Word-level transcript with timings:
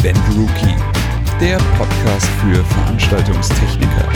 Event 0.00 0.18
Rookie, 0.36 0.76
der 1.40 1.56
Podcast 1.76 2.26
für 2.40 2.62
Veranstaltungstechniker. 2.62 4.08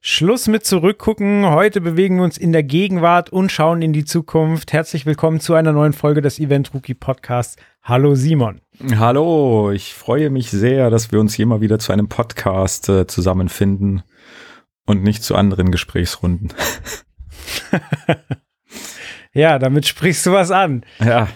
Schluss 0.00 0.48
mit 0.48 0.64
Zurückgucken. 0.64 1.44
Heute 1.44 1.82
bewegen 1.82 2.16
wir 2.16 2.24
uns 2.24 2.38
in 2.38 2.52
der 2.52 2.62
Gegenwart 2.62 3.28
und 3.28 3.52
schauen 3.52 3.82
in 3.82 3.92
die 3.92 4.06
Zukunft. 4.06 4.72
Herzlich 4.72 5.04
willkommen 5.04 5.40
zu 5.40 5.52
einer 5.52 5.72
neuen 5.72 5.92
Folge 5.92 6.22
des 6.22 6.38
Event 6.38 6.72
Rookie 6.72 6.94
Podcasts. 6.94 7.56
Hallo 7.82 8.14
Simon. 8.14 8.62
Hallo, 8.96 9.70
ich 9.72 9.92
freue 9.92 10.30
mich 10.30 10.50
sehr, 10.50 10.88
dass 10.88 11.12
wir 11.12 11.20
uns 11.20 11.34
hier 11.34 11.44
mal 11.44 11.60
wieder 11.60 11.78
zu 11.78 11.92
einem 11.92 12.08
Podcast 12.08 12.88
äh, 12.88 13.06
zusammenfinden 13.06 14.04
und 14.86 15.02
nicht 15.02 15.22
zu 15.22 15.34
anderen 15.34 15.70
Gesprächsrunden. 15.70 16.54
ja, 19.34 19.58
damit 19.58 19.86
sprichst 19.86 20.24
du 20.24 20.32
was 20.32 20.50
an. 20.50 20.86
Ja, 20.98 21.28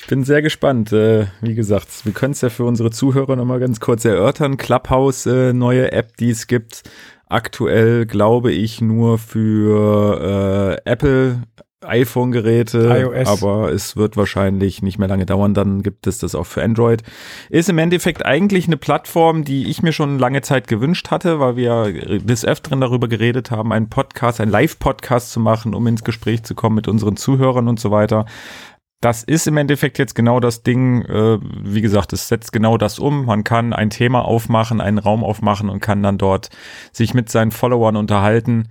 ich 0.00 0.06
bin 0.06 0.22
sehr 0.22 0.42
gespannt. 0.42 0.92
Äh, 0.92 1.26
wie 1.40 1.54
gesagt, 1.54 2.04
wir 2.04 2.12
können 2.12 2.32
es 2.32 2.40
ja 2.40 2.50
für 2.50 2.64
unsere 2.64 2.90
Zuhörer 2.90 3.34
nochmal 3.34 3.58
ganz 3.58 3.80
kurz 3.80 4.04
erörtern. 4.04 4.56
Clubhouse, 4.56 5.26
äh, 5.26 5.52
neue 5.52 5.90
App, 5.90 6.16
die 6.16 6.30
es 6.30 6.46
gibt. 6.46 6.84
Aktuell 7.26 8.06
glaube 8.06 8.52
ich 8.52 8.80
nur 8.80 9.18
für 9.18 10.78
äh, 10.84 10.90
Apple 10.90 11.42
iPhone-Geräte, 11.80 13.24
aber 13.26 13.72
es 13.72 13.96
wird 13.96 14.16
wahrscheinlich 14.16 14.82
nicht 14.82 14.98
mehr 14.98 15.08
lange 15.08 15.26
dauern, 15.26 15.54
dann 15.54 15.82
gibt 15.82 16.06
es 16.06 16.18
das 16.18 16.34
auch 16.34 16.46
für 16.46 16.62
Android. 16.62 17.02
Ist 17.50 17.68
im 17.68 17.78
Endeffekt 17.78 18.26
eigentlich 18.26 18.66
eine 18.66 18.76
Plattform, 18.76 19.44
die 19.44 19.68
ich 19.68 19.82
mir 19.82 19.92
schon 19.92 20.18
lange 20.18 20.42
Zeit 20.42 20.66
gewünscht 20.66 21.10
hatte, 21.10 21.38
weil 21.38 21.56
wir 21.56 22.18
des 22.18 22.44
Öfteren 22.44 22.80
darüber 22.80 23.06
geredet 23.08 23.50
haben, 23.50 23.72
einen 23.72 23.88
Podcast, 23.88 24.40
einen 24.40 24.50
Live-Podcast 24.50 25.30
zu 25.30 25.40
machen, 25.40 25.72
um 25.72 25.86
ins 25.86 26.02
Gespräch 26.02 26.42
zu 26.42 26.54
kommen 26.54 26.74
mit 26.74 26.88
unseren 26.88 27.16
Zuhörern 27.16 27.68
und 27.68 27.78
so 27.78 27.90
weiter 27.90 28.26
das 29.00 29.22
ist 29.22 29.46
im 29.46 29.56
Endeffekt 29.56 29.98
jetzt 29.98 30.14
genau 30.14 30.40
das 30.40 30.62
Ding, 30.62 31.02
äh, 31.02 31.38
wie 31.40 31.80
gesagt, 31.80 32.12
es 32.12 32.28
setzt 32.28 32.52
genau 32.52 32.76
das 32.78 32.98
um. 32.98 33.26
Man 33.26 33.44
kann 33.44 33.72
ein 33.72 33.90
Thema 33.90 34.24
aufmachen, 34.24 34.80
einen 34.80 34.98
Raum 34.98 35.22
aufmachen 35.22 35.68
und 35.68 35.80
kann 35.80 36.02
dann 36.02 36.18
dort 36.18 36.50
sich 36.92 37.14
mit 37.14 37.28
seinen 37.28 37.52
Followern 37.52 37.96
unterhalten. 37.96 38.68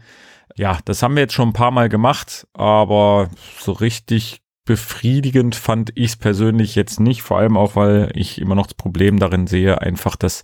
Ja, 0.55 0.79
das 0.85 1.01
haben 1.01 1.15
wir 1.15 1.21
jetzt 1.21 1.33
schon 1.33 1.49
ein 1.49 1.53
paar 1.53 1.71
Mal 1.71 1.87
gemacht, 1.87 2.47
aber 2.53 3.29
so 3.59 3.71
richtig 3.71 4.41
befriedigend 4.67 5.55
fand 5.55 5.91
ich 5.95 6.11
es 6.11 6.15
persönlich 6.15 6.75
jetzt 6.75 6.99
nicht, 6.99 7.23
vor 7.23 7.39
allem 7.39 7.57
auch, 7.57 7.75
weil 7.75 8.11
ich 8.13 8.39
immer 8.39 8.53
noch 8.53 8.67
das 8.67 8.75
Problem 8.75 9.17
darin 9.17 9.47
sehe, 9.47 9.81
einfach, 9.81 10.15
dass 10.15 10.43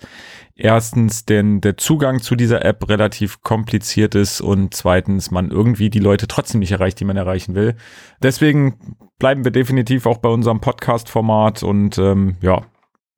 erstens 0.55 1.25
denn 1.25 1.61
der 1.61 1.77
Zugang 1.77 2.21
zu 2.21 2.35
dieser 2.35 2.65
App 2.65 2.89
relativ 2.89 3.41
kompliziert 3.41 4.15
ist 4.15 4.41
und 4.41 4.73
zweitens 4.73 5.29
man 5.29 5.51
irgendwie 5.51 5.89
die 5.89 5.99
Leute 5.99 6.27
trotzdem 6.27 6.61
nicht 6.61 6.71
erreicht, 6.71 6.99
die 6.99 7.05
man 7.05 7.17
erreichen 7.17 7.53
will. 7.53 7.75
Deswegen 8.21 8.97
bleiben 9.19 9.43
wir 9.43 9.51
definitiv 9.51 10.05
auch 10.05 10.17
bei 10.17 10.29
unserem 10.29 10.61
Podcast-Format 10.61 11.61
und 11.61 11.97
ähm, 11.97 12.37
ja, 12.41 12.65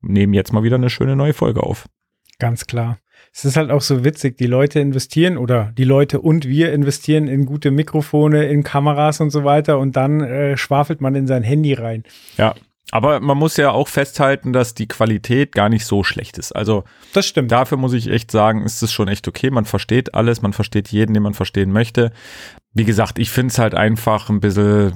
nehmen 0.02 0.34
jetzt 0.34 0.52
mal 0.52 0.64
wieder 0.64 0.76
eine 0.76 0.90
schöne 0.90 1.16
neue 1.16 1.32
Folge 1.34 1.62
auf. 1.62 1.86
Ganz 2.38 2.66
klar. 2.66 2.98
Es 3.38 3.44
ist 3.44 3.58
halt 3.58 3.70
auch 3.70 3.82
so 3.82 4.02
witzig, 4.02 4.38
die 4.38 4.46
Leute 4.46 4.80
investieren 4.80 5.36
oder 5.36 5.70
die 5.76 5.84
Leute 5.84 6.22
und 6.22 6.48
wir 6.48 6.72
investieren 6.72 7.28
in 7.28 7.44
gute 7.44 7.70
Mikrofone, 7.70 8.46
in 8.46 8.62
Kameras 8.62 9.20
und 9.20 9.28
so 9.28 9.44
weiter 9.44 9.78
und 9.78 9.94
dann 9.94 10.22
äh, 10.22 10.56
schwafelt 10.56 11.02
man 11.02 11.14
in 11.14 11.26
sein 11.26 11.42
Handy 11.42 11.74
rein. 11.74 12.04
Ja, 12.38 12.54
aber 12.92 13.20
man 13.20 13.36
muss 13.36 13.58
ja 13.58 13.72
auch 13.72 13.88
festhalten, 13.88 14.54
dass 14.54 14.72
die 14.72 14.88
Qualität 14.88 15.52
gar 15.52 15.68
nicht 15.68 15.84
so 15.84 16.02
schlecht 16.02 16.38
ist. 16.38 16.52
Also 16.52 16.84
das 17.12 17.26
stimmt. 17.26 17.52
Dafür 17.52 17.76
muss 17.76 17.92
ich 17.92 18.08
echt 18.08 18.30
sagen, 18.30 18.62
ist 18.62 18.82
es 18.82 18.90
schon 18.90 19.06
echt 19.06 19.28
okay. 19.28 19.50
Man 19.50 19.66
versteht 19.66 20.14
alles, 20.14 20.40
man 20.40 20.54
versteht 20.54 20.88
jeden, 20.88 21.12
den 21.12 21.22
man 21.22 21.34
verstehen 21.34 21.72
möchte. 21.72 22.12
Wie 22.72 22.86
gesagt, 22.86 23.18
ich 23.18 23.28
finde 23.28 23.52
es 23.52 23.58
halt 23.58 23.74
einfach 23.74 24.30
ein 24.30 24.40
bisschen, 24.40 24.94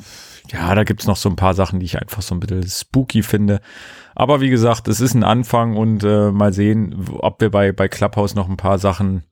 ja, 0.51 0.75
da 0.75 0.85
gibt 0.85 1.03
es 1.03 1.07
noch 1.07 1.19
so 1.19 1.29
ein 1.29 1.37
paar 1.37 1.53
Sachen, 1.53 1.79
die 1.79 1.85
ich 1.85 2.01
einfach 2.01 2.23
so 2.23 2.35
ein 2.35 2.41
bisschen 2.41 2.67
spooky 2.67 3.23
finde. 3.23 3.61
Aber 4.21 4.43
wie 4.43 4.51
gesagt, 4.51 4.87
es 4.87 5.01
ist 5.01 5.15
ein 5.15 5.25
Anfang 5.25 5.79
und 5.79 6.05
äh, 6.05 6.31
mal 6.31 6.53
sehen, 6.53 7.09
ob 7.21 7.41
wir 7.41 7.51
bei, 7.51 7.73
bei 7.73 7.89
Clubhouse 7.89 8.35
noch 8.35 8.51
ein 8.51 8.59
paar 8.59 8.79
Sachen 8.79 9.23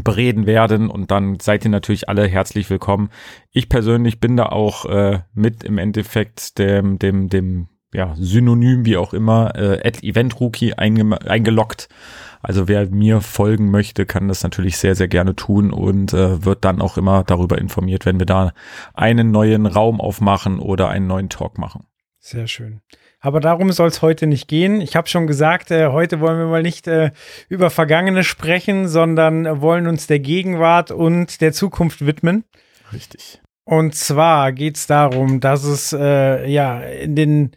bereden 0.00 0.46
werden 0.46 0.90
und 0.90 1.10
dann 1.10 1.40
seid 1.40 1.64
ihr 1.64 1.72
natürlich 1.72 2.08
alle 2.08 2.28
herzlich 2.28 2.70
willkommen. 2.70 3.10
Ich 3.50 3.68
persönlich 3.68 4.20
bin 4.20 4.36
da 4.36 4.46
auch 4.46 4.84
äh, 4.84 5.22
mit 5.34 5.64
im 5.64 5.76
Endeffekt 5.76 6.60
dem, 6.60 7.00
dem, 7.00 7.30
dem 7.30 7.66
ja, 7.92 8.14
Synonym, 8.14 8.84
wie 8.84 8.96
auch 8.96 9.12
immer, 9.12 9.56
äh, 9.56 9.84
at 9.84 10.04
Event 10.04 10.38
Rookie 10.38 10.74
einge 10.74 11.20
eingeloggt. 11.28 11.88
Also 12.42 12.68
wer 12.68 12.88
mir 12.90 13.22
folgen 13.22 13.72
möchte, 13.72 14.06
kann 14.06 14.28
das 14.28 14.44
natürlich 14.44 14.76
sehr, 14.76 14.94
sehr 14.94 15.08
gerne 15.08 15.34
tun 15.34 15.72
und 15.72 16.12
äh, 16.12 16.44
wird 16.44 16.64
dann 16.64 16.80
auch 16.80 16.96
immer 16.96 17.24
darüber 17.24 17.58
informiert, 17.58 18.06
wenn 18.06 18.20
wir 18.20 18.26
da 18.26 18.52
einen 18.94 19.32
neuen 19.32 19.66
Raum 19.66 20.00
aufmachen 20.00 20.60
oder 20.60 20.90
einen 20.90 21.08
neuen 21.08 21.28
Talk 21.28 21.58
machen. 21.58 21.88
Sehr 22.20 22.46
schön. 22.46 22.82
Aber 23.24 23.38
darum 23.38 23.70
soll 23.70 23.86
es 23.86 24.02
heute 24.02 24.26
nicht 24.26 24.48
gehen. 24.48 24.80
Ich 24.80 24.96
habe 24.96 25.08
schon 25.08 25.28
gesagt, 25.28 25.70
äh, 25.70 25.88
heute 25.88 26.18
wollen 26.18 26.38
wir 26.38 26.46
mal 26.46 26.62
nicht 26.62 26.88
äh, 26.88 27.12
über 27.48 27.70
Vergangene 27.70 28.24
sprechen, 28.24 28.88
sondern 28.88 29.62
wollen 29.62 29.86
uns 29.86 30.08
der 30.08 30.18
Gegenwart 30.18 30.90
und 30.90 31.40
der 31.40 31.52
Zukunft 31.52 32.04
widmen. 32.04 32.44
Richtig. 32.92 33.40
Und 33.64 33.94
zwar 33.94 34.50
geht 34.50 34.76
es 34.76 34.88
darum, 34.88 35.38
dass 35.38 35.62
es 35.62 35.92
äh, 35.92 36.50
ja 36.50 36.80
in 36.80 37.14
den 37.14 37.52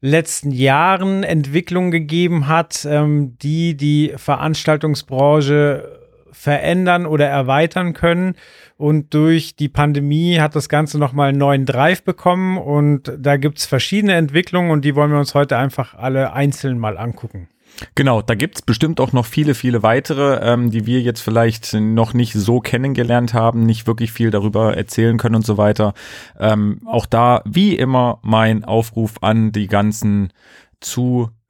letzten 0.00 0.50
Jahren 0.50 1.22
Entwicklungen 1.22 1.92
gegeben 1.92 2.48
hat, 2.48 2.84
ähm, 2.84 3.38
die 3.38 3.76
die 3.76 4.14
Veranstaltungsbranche 4.16 5.99
verändern 6.32 7.06
oder 7.06 7.26
erweitern 7.26 7.92
können. 7.92 8.34
Und 8.76 9.12
durch 9.14 9.56
die 9.56 9.68
Pandemie 9.68 10.40
hat 10.40 10.56
das 10.56 10.68
Ganze 10.68 10.98
nochmal 10.98 11.30
einen 11.30 11.38
neuen 11.38 11.66
Drive 11.66 12.02
bekommen. 12.02 12.58
Und 12.58 13.12
da 13.18 13.36
gibt 13.36 13.58
es 13.58 13.66
verschiedene 13.66 14.14
Entwicklungen 14.14 14.70
und 14.70 14.84
die 14.84 14.94
wollen 14.94 15.10
wir 15.10 15.18
uns 15.18 15.34
heute 15.34 15.56
einfach 15.56 15.94
alle 15.94 16.32
einzeln 16.32 16.78
mal 16.78 16.96
angucken. 16.96 17.48
Genau, 17.94 18.22
da 18.22 18.34
gibt's 18.34 18.62
bestimmt 18.62 19.00
auch 19.00 19.12
noch 19.12 19.26
viele, 19.26 19.54
viele 19.54 19.82
weitere, 19.82 20.40
ähm, 20.42 20.70
die 20.70 20.86
wir 20.86 21.00
jetzt 21.00 21.20
vielleicht 21.20 21.74
noch 21.74 22.14
nicht 22.14 22.32
so 22.34 22.60
kennengelernt 22.60 23.34
haben, 23.34 23.64
nicht 23.64 23.86
wirklich 23.86 24.12
viel 24.12 24.30
darüber 24.30 24.76
erzählen 24.76 25.18
können 25.18 25.36
und 25.36 25.46
so 25.46 25.56
weiter. 25.56 25.94
Ähm, 26.38 26.80
auch 26.86 27.06
da, 27.06 27.42
wie 27.44 27.76
immer, 27.76 28.18
mein 28.22 28.64
Aufruf 28.64 29.22
an 29.22 29.52
die 29.52 29.66
ganzen 29.66 30.32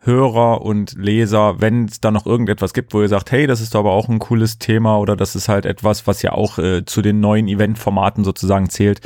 Zuhörer 0.01 0.63
und 0.63 0.95
Leser, 0.97 1.61
wenn 1.61 1.85
es 1.85 2.01
da 2.01 2.11
noch 2.11 2.27
irgendetwas 2.27 2.73
gibt, 2.73 2.95
wo 2.95 3.03
ihr 3.03 3.09
sagt, 3.09 3.33
hey, 3.33 3.47
das 3.47 3.61
ist 3.61 3.77
aber 3.77 3.93
auch 3.93 4.09
ein 4.09 4.19
cooles 4.19 4.59
Thema 4.59 4.99
oder 4.99 5.17
das 5.17 5.37
ist 5.37 5.49
halt 5.49 5.67
etwas, 5.67 6.07
was 6.07 6.23
ja 6.23 6.33
auch 6.33 6.59
äh, 6.59 6.85
zu 6.85 7.03
den 7.03 7.21
neuen 7.21 7.49
Eventformaten 7.49 8.25
sozusagen 8.25 8.71
zählt, 8.71 9.01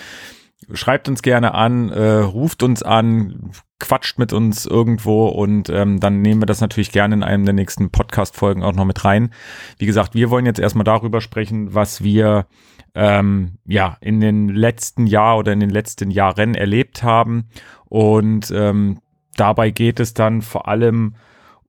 schreibt 0.72 1.09
uns 1.09 1.22
gerne 1.22 1.54
an, 1.54 1.91
äh, 1.91 2.19
ruft 2.19 2.62
uns 2.62 2.83
an, 2.83 3.50
quatscht 3.81 4.19
mit 4.19 4.33
uns 4.33 4.66
irgendwo 4.66 5.27
und 5.27 5.69
ähm, 5.69 6.00
dann 6.00 6.22
nehmen 6.22 6.41
wir 6.41 6.47
das 6.47 6.60
natürlich 6.60 6.93
gerne 6.93 7.16
in 7.16 7.22
einem 7.22 7.44
der 7.44 7.54
nächsten 7.54 7.91
Podcast-Folgen 7.91 8.62
auch 8.62 8.72
noch 8.72 8.84
mit 8.84 9.04
rein. 9.04 9.31
Wie 9.78 9.87
gesagt, 9.87 10.15
wir 10.15 10.31
wollen 10.31 10.47
jetzt 10.47 10.60
erstmal 10.60 10.84
darüber 10.84 11.21
sprechen, 11.21 11.75
was 11.75 12.03
wir 12.03 12.47
ähm, 12.94 13.59
ja 13.66 13.99
in 14.00 14.21
den 14.21 14.49
letzten 14.49 15.06
Jahr 15.06 15.38
oder 15.38 15.53
in 15.53 15.60
den 15.60 15.71
letzten 15.71 16.10
Jahren 16.10 16.54
erlebt 16.54 17.03
haben 17.03 17.49
und 17.87 18.50
ähm, 18.54 19.00
dabei 19.34 19.71
geht 19.71 20.00
es 20.00 20.15
dann 20.15 20.43
vor 20.43 20.69
allem 20.69 21.15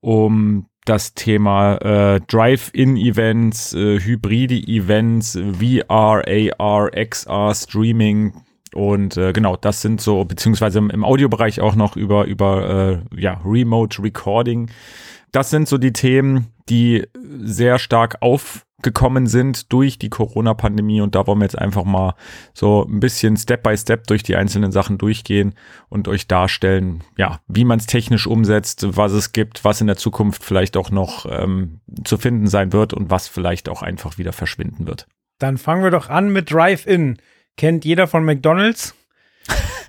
um 0.01 0.67
das 0.85 1.15
Thema 1.15 1.77
äh, 1.77 2.21
Drive-In-Events, 2.27 3.73
äh, 3.73 3.99
hybride 3.99 4.55
Events, 4.55 5.37
VR, 5.59 6.23
AR, 6.59 6.91
XR, 6.91 7.55
Streaming, 7.55 8.33
und 8.75 9.15
äh, 9.15 9.31
genau, 9.31 9.55
das 9.55 9.81
sind 9.81 10.01
so, 10.01 10.25
beziehungsweise 10.25 10.79
im, 10.79 11.05
Audiobereich 11.05 11.61
auch 11.61 11.75
noch 11.75 11.95
über, 11.95 12.25
über 12.25 13.01
äh, 13.15 13.21
ja, 13.21 13.39
Remote 13.45 14.03
Recording. 14.03 14.69
Das 15.31 15.49
sind 15.49 15.69
so 15.69 15.77
die 15.77 15.93
Themen, 15.93 16.47
die 16.67 17.07
sehr 17.41 17.79
stark 17.79 18.17
aufgekommen 18.85 19.25
sind 19.25 19.73
durch 19.73 19.97
die 19.97 20.09
Corona-Pandemie. 20.09 21.01
Und 21.01 21.15
da 21.15 21.25
wollen 21.25 21.39
wir 21.39 21.45
jetzt 21.45 21.57
einfach 21.57 21.83
mal 21.83 22.13
so 22.53 22.85
ein 22.87 22.99
bisschen 22.99 23.35
Step 23.35 23.63
by 23.63 23.75
Step 23.75 24.05
durch 24.07 24.21
die 24.21 24.35
einzelnen 24.35 24.71
Sachen 24.71 24.99
durchgehen 24.99 25.55
und 25.89 26.07
euch 26.07 26.27
darstellen, 26.27 27.03
ja, 27.17 27.39
wie 27.47 27.65
man 27.65 27.79
es 27.79 27.87
technisch 27.87 28.27
umsetzt, 28.27 28.85
was 28.95 29.11
es 29.11 29.31
gibt, 29.31 29.65
was 29.65 29.81
in 29.81 29.87
der 29.87 29.97
Zukunft 29.97 30.43
vielleicht 30.43 30.77
auch 30.77 30.91
noch 30.91 31.25
ähm, 31.27 31.79
zu 32.03 32.17
finden 32.17 32.47
sein 32.47 32.73
wird 32.73 32.93
und 32.93 33.09
was 33.09 33.27
vielleicht 33.27 33.69
auch 33.69 33.81
einfach 33.81 34.19
wieder 34.19 34.33
verschwinden 34.33 34.85
wird. 34.85 35.07
Dann 35.39 35.57
fangen 35.57 35.83
wir 35.83 35.91
doch 35.91 36.09
an 36.09 36.29
mit 36.31 36.51
Drive-In 36.51 37.17
kennt 37.57 37.85
jeder 37.85 38.07
von 38.07 38.23
McDonald's. 38.23 38.93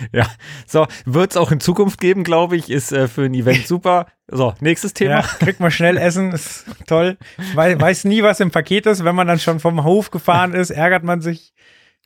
ja, 0.12 0.26
so 0.66 0.86
wird 1.04 1.32
es 1.32 1.36
auch 1.36 1.50
in 1.52 1.60
Zukunft 1.60 2.00
geben, 2.00 2.24
glaube 2.24 2.56
ich, 2.56 2.70
ist 2.70 2.92
äh, 2.92 3.08
für 3.08 3.22
ein 3.22 3.34
Event 3.34 3.66
super. 3.66 4.06
So, 4.28 4.54
nächstes 4.60 4.94
Thema. 4.94 5.20
Ja, 5.20 5.22
kriegt 5.22 5.60
man 5.60 5.70
schnell 5.70 5.96
Essen, 5.96 6.32
ist 6.32 6.64
toll. 6.86 7.18
Weiß, 7.54 7.80
weiß 7.80 8.04
nie, 8.04 8.22
was 8.22 8.40
im 8.40 8.50
Paket 8.50 8.86
ist. 8.86 9.04
Wenn 9.04 9.14
man 9.14 9.26
dann 9.26 9.38
schon 9.38 9.60
vom 9.60 9.82
Hof 9.84 10.10
gefahren 10.10 10.54
ist, 10.54 10.70
ärgert 10.70 11.02
man 11.02 11.20
sich. 11.20 11.52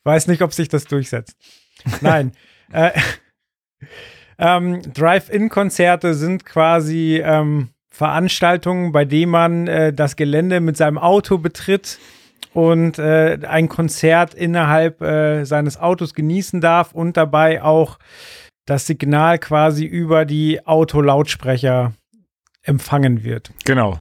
Weiß 0.05 0.27
nicht, 0.27 0.43
ob 0.43 0.53
sich 0.53 0.69
das 0.69 0.85
durchsetzt. 0.85 1.37
Nein. 2.01 2.33
äh, 2.73 2.93
ähm, 4.39 4.81
Drive-In-Konzerte 4.93 6.15
sind 6.15 6.45
quasi 6.45 7.23
ähm, 7.25 7.71
Veranstaltungen, 7.91 8.93
bei 8.93 9.05
denen 9.05 9.31
man 9.31 9.69
äh, 9.69 9.93
das 9.93 10.17
Gelände 10.17 10.61
mit 10.61 10.77
seinem 10.77 10.99
Auto 10.99 11.39
betritt 11.39 11.99
und 12.55 12.99
äh, 12.99 13.39
ein 13.47 13.69
Konzert 13.69 14.33
innerhalb 14.33 15.03
äh, 15.03 15.45
seines 15.45 15.77
Autos 15.77 16.15
genießen 16.15 16.61
darf 16.61 16.93
und 16.93 17.17
dabei 17.17 17.63
auch 17.63 17.99
das 18.65 18.87
Signal 18.87 19.39
quasi 19.39 19.85
über 19.85 20.25
die 20.25 20.67
Autolautsprecher 20.67 21.93
empfangen 22.63 23.25
wird. 23.25 23.53
Genau. 23.65 23.99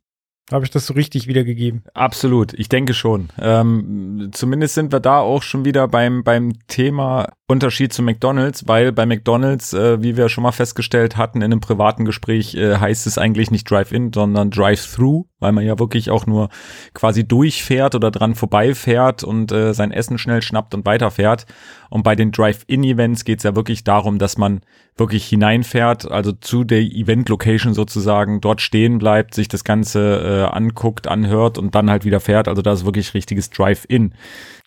Habe 0.51 0.65
ich 0.65 0.71
das 0.71 0.85
so 0.85 0.93
richtig 0.93 1.27
wiedergegeben? 1.27 1.83
Absolut, 1.93 2.53
ich 2.53 2.69
denke 2.69 2.93
schon. 2.93 3.29
Ähm, 3.39 4.29
zumindest 4.33 4.75
sind 4.75 4.91
wir 4.91 4.99
da 4.99 5.19
auch 5.19 5.41
schon 5.41 5.65
wieder 5.65 5.87
beim, 5.87 6.23
beim 6.23 6.53
Thema 6.67 7.29
Unterschied 7.53 7.93
zu 7.93 8.01
McDonalds, 8.01 8.67
weil 8.67 8.91
bei 8.91 9.05
McDonalds, 9.05 9.73
äh, 9.73 10.01
wie 10.01 10.17
wir 10.17 10.27
schon 10.27 10.41
mal 10.41 10.51
festgestellt 10.51 11.17
hatten 11.17 11.37
in 11.37 11.45
einem 11.45 11.59
privaten 11.59 12.03
Gespräch, 12.03 12.55
äh, 12.55 12.77
heißt 12.77 13.05
es 13.05 13.19
eigentlich 13.19 13.51
nicht 13.51 13.69
Drive-In, 13.69 14.11
sondern 14.11 14.49
Drive-Through, 14.49 15.27
weil 15.39 15.51
man 15.51 15.63
ja 15.63 15.77
wirklich 15.77 16.09
auch 16.09 16.25
nur 16.25 16.49
quasi 16.95 17.27
durchfährt 17.27 17.93
oder 17.93 18.09
dran 18.09 18.33
vorbeifährt 18.33 19.23
und 19.23 19.51
äh, 19.51 19.75
sein 19.75 19.91
Essen 19.91 20.17
schnell 20.17 20.41
schnappt 20.41 20.73
und 20.73 20.83
weiterfährt. 20.87 21.45
Und 21.91 22.01
bei 22.01 22.15
den 22.15 22.31
Drive-In-Events 22.31 23.23
geht 23.23 23.37
es 23.37 23.43
ja 23.43 23.55
wirklich 23.55 23.83
darum, 23.83 24.17
dass 24.17 24.35
man 24.35 24.61
wirklich 24.97 25.25
hineinfährt, 25.25 26.09
also 26.11 26.31
zu 26.31 26.63
der 26.63 26.81
Event-Location 26.81 27.75
sozusagen, 27.75 28.41
dort 28.41 28.61
stehen 28.61 28.97
bleibt, 28.97 29.35
sich 29.35 29.47
das 29.47 29.63
Ganze 29.63 30.47
äh, 30.49 30.55
anguckt, 30.55 31.07
anhört 31.07 31.59
und 31.59 31.75
dann 31.75 31.91
halt 31.91 32.03
wieder 32.03 32.19
fährt. 32.19 32.47
Also 32.47 32.63
da 32.63 32.73
ist 32.73 32.85
wirklich 32.85 33.13
richtiges 33.13 33.51
Drive-In. 33.51 34.13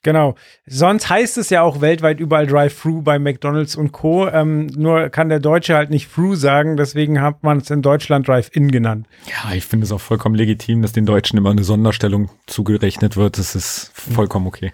Genau. 0.06 0.36
Sonst 0.66 1.10
heißt 1.10 1.36
es 1.36 1.50
ja 1.50 1.62
auch 1.62 1.80
weltweit 1.80 2.20
überall 2.20 2.46
Drive-Thru 2.46 3.02
bei 3.02 3.18
McDonalds 3.18 3.74
und 3.74 3.90
Co. 3.90 4.28
Ähm, 4.28 4.66
nur 4.66 5.08
kann 5.08 5.28
der 5.28 5.40
Deutsche 5.40 5.74
halt 5.74 5.90
nicht 5.90 6.14
Thru 6.14 6.36
sagen, 6.36 6.76
deswegen 6.76 7.20
hat 7.20 7.42
man 7.42 7.58
es 7.58 7.70
in 7.70 7.82
Deutschland 7.82 8.28
Drive-In 8.28 8.70
genannt. 8.70 9.08
Ja, 9.26 9.52
ich 9.52 9.66
finde 9.66 9.84
es 9.84 9.90
auch 9.90 10.00
vollkommen 10.00 10.36
legitim, 10.36 10.80
dass 10.80 10.92
den 10.92 11.06
Deutschen 11.06 11.36
immer 11.38 11.50
eine 11.50 11.64
Sonderstellung 11.64 12.30
zugerechnet 12.46 13.16
wird. 13.16 13.36
Das 13.36 13.56
ist 13.56 13.90
vollkommen 13.94 14.46
okay. 14.46 14.72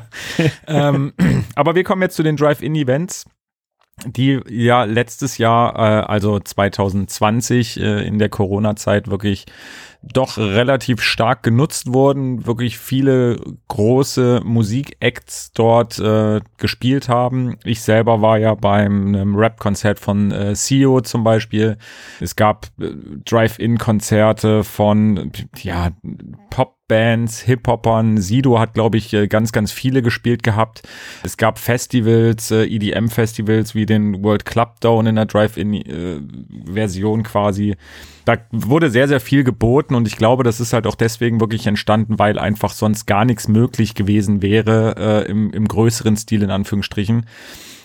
ähm, 0.66 1.12
aber 1.54 1.74
wir 1.74 1.84
kommen 1.84 2.00
jetzt 2.00 2.16
zu 2.16 2.22
den 2.22 2.36
Drive-In-Events 2.36 3.26
die 4.06 4.40
ja 4.48 4.82
letztes 4.84 5.38
Jahr, 5.38 5.76
äh, 5.76 6.04
also 6.06 6.40
2020 6.40 7.78
äh, 7.78 8.04
in 8.04 8.18
der 8.18 8.28
Corona-Zeit 8.28 9.08
wirklich 9.08 9.46
doch 10.12 10.36
relativ 10.38 11.00
stark 11.00 11.42
genutzt 11.42 11.92
wurden, 11.92 12.46
wirklich 12.46 12.78
viele 12.78 13.36
große 13.68 14.42
Musikacts 14.44 15.52
dort 15.52 15.98
äh, 15.98 16.40
gespielt 16.58 17.08
haben. 17.08 17.56
Ich 17.64 17.82
selber 17.82 18.20
war 18.22 18.38
ja 18.38 18.54
beim 18.54 19.14
einem 19.14 19.36
Rap-Konzert 19.36 19.98
von 19.98 20.30
äh, 20.30 20.54
CEO 20.54 21.00
zum 21.00 21.24
Beispiel. 21.24 21.76
Es 22.20 22.36
gab 22.36 22.66
äh, 22.80 22.90
Drive-In-Konzerte 23.24 24.64
von 24.64 25.32
ja 25.62 25.90
Pop-Bands, 26.86 27.40
Hip-Hopern. 27.42 28.18
Sido 28.18 28.58
hat, 28.58 28.74
glaube 28.74 28.98
ich, 28.98 29.12
äh, 29.14 29.26
ganz, 29.26 29.52
ganz 29.52 29.72
viele 29.72 30.02
gespielt 30.02 30.42
gehabt. 30.42 30.82
Es 31.22 31.36
gab 31.36 31.58
Festivals, 31.58 32.50
äh, 32.50 32.64
EDM-Festivals 32.64 33.74
wie 33.74 33.86
den 33.86 34.22
World 34.22 34.44
Club 34.44 34.80
Down 34.80 35.06
in 35.06 35.16
der 35.16 35.26
Drive-In-Version 35.26 37.20
äh, 37.20 37.22
quasi 37.22 37.76
da 38.26 38.38
wurde 38.52 38.88
sehr, 38.88 39.06
sehr 39.06 39.20
viel 39.20 39.44
geboten 39.44 39.94
und 39.94 40.08
ich 40.08 40.16
glaube, 40.16 40.44
das 40.44 40.58
ist 40.58 40.72
halt 40.72 40.86
auch 40.86 40.94
deswegen 40.94 41.40
wirklich 41.40 41.66
entstanden, 41.66 42.18
weil 42.18 42.38
einfach 42.38 42.72
sonst 42.72 43.04
gar 43.04 43.26
nichts 43.26 43.48
möglich 43.48 43.94
gewesen 43.94 44.40
wäre 44.40 45.26
äh, 45.26 45.30
im, 45.30 45.52
im 45.52 45.68
größeren 45.68 46.16
Stil 46.16 46.42
in 46.42 46.50
Anführungsstrichen. 46.50 47.26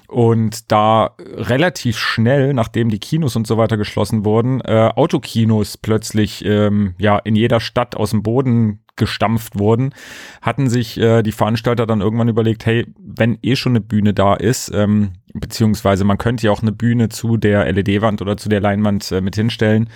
Und 0.08 0.72
da 0.72 1.12
relativ 1.20 1.98
schnell, 1.98 2.54
nachdem 2.54 2.90
die 2.90 3.00
Kinos 3.00 3.36
und 3.36 3.48
so 3.48 3.58
weiter 3.58 3.76
geschlossen 3.76 4.24
wurden, 4.24 4.62
äh, 4.62 4.90
Autokinos 4.96 5.76
plötzlich 5.76 6.44
ähm, 6.46 6.96
ja 6.98 7.18
in 7.18 7.36
jeder 7.36 7.60
Stadt 7.60 7.98
aus 7.98 8.12
dem 8.12 8.24
Boden 8.24 8.80
gestampft 9.00 9.58
wurden, 9.58 9.94
hatten 10.42 10.70
sich 10.70 11.00
äh, 11.00 11.24
die 11.24 11.32
Veranstalter 11.32 11.88
dann 11.88 12.02
irgendwann 12.02 12.28
überlegt, 12.28 12.68
hey, 12.68 12.86
wenn 13.00 13.40
eh 13.42 13.56
schon 13.56 13.72
eine 13.72 13.82
Bühne 13.82 14.14
da 14.14 14.36
ist, 14.36 14.72
ähm, 14.74 15.14
beziehungsweise 15.34 16.04
man 16.04 16.20
könnte 16.20 16.46
ja 16.46 16.52
auch 16.52 16.62
eine 16.62 16.72
Bühne 16.72 17.10
zu 17.10 17.38
der 17.38 17.72
LED-Wand 17.72 18.22
oder 18.22 18.38
zu 18.38 18.50
der 18.50 18.62
Leinwand 18.62 19.12
äh, 19.12 19.22
mit 19.22 19.36
hinstellen, 19.36 19.90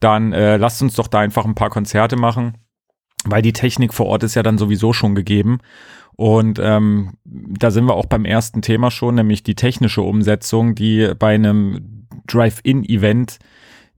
dann 0.00 0.34
äh, 0.34 0.58
lasst 0.58 0.82
uns 0.82 0.94
doch 0.94 1.08
da 1.08 1.20
einfach 1.20 1.46
ein 1.46 1.54
paar 1.54 1.70
Konzerte 1.70 2.16
machen, 2.16 2.58
weil 3.24 3.40
die 3.42 3.54
Technik 3.54 3.94
vor 3.94 4.06
Ort 4.06 4.22
ist 4.22 4.34
ja 4.34 4.42
dann 4.42 4.58
sowieso 4.58 4.92
schon 4.92 5.14
gegeben. 5.14 5.58
Und 6.16 6.58
ähm, 6.60 7.12
da 7.24 7.70
sind 7.70 7.84
wir 7.84 7.94
auch 7.94 8.06
beim 8.06 8.24
ersten 8.24 8.60
Thema 8.60 8.90
schon, 8.90 9.14
nämlich 9.14 9.44
die 9.44 9.54
technische 9.54 10.02
Umsetzung, 10.02 10.74
die 10.74 11.12
bei 11.16 11.34
einem 11.34 12.06
Drive-In-Event 12.26 13.38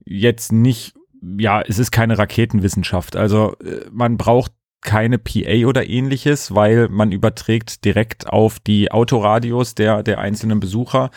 jetzt 0.05 0.51
nicht, 0.51 0.93
ja, 1.21 1.61
es 1.61 1.79
ist 1.79 1.91
keine 1.91 2.17
Raketenwissenschaft. 2.17 3.15
Also 3.15 3.55
äh, 3.63 3.85
man 3.91 4.17
braucht 4.17 4.51
keine 4.81 5.19
PA 5.19 5.67
oder 5.67 5.87
ähnliches, 5.87 6.55
weil 6.55 6.89
man 6.89 7.11
überträgt 7.11 7.85
direkt 7.85 8.27
auf 8.27 8.59
die 8.59 8.91
Autoradios 8.91 9.75
der, 9.75 10.01
der 10.03 10.19
einzelnen 10.19 10.59
Besucher. 10.59 11.11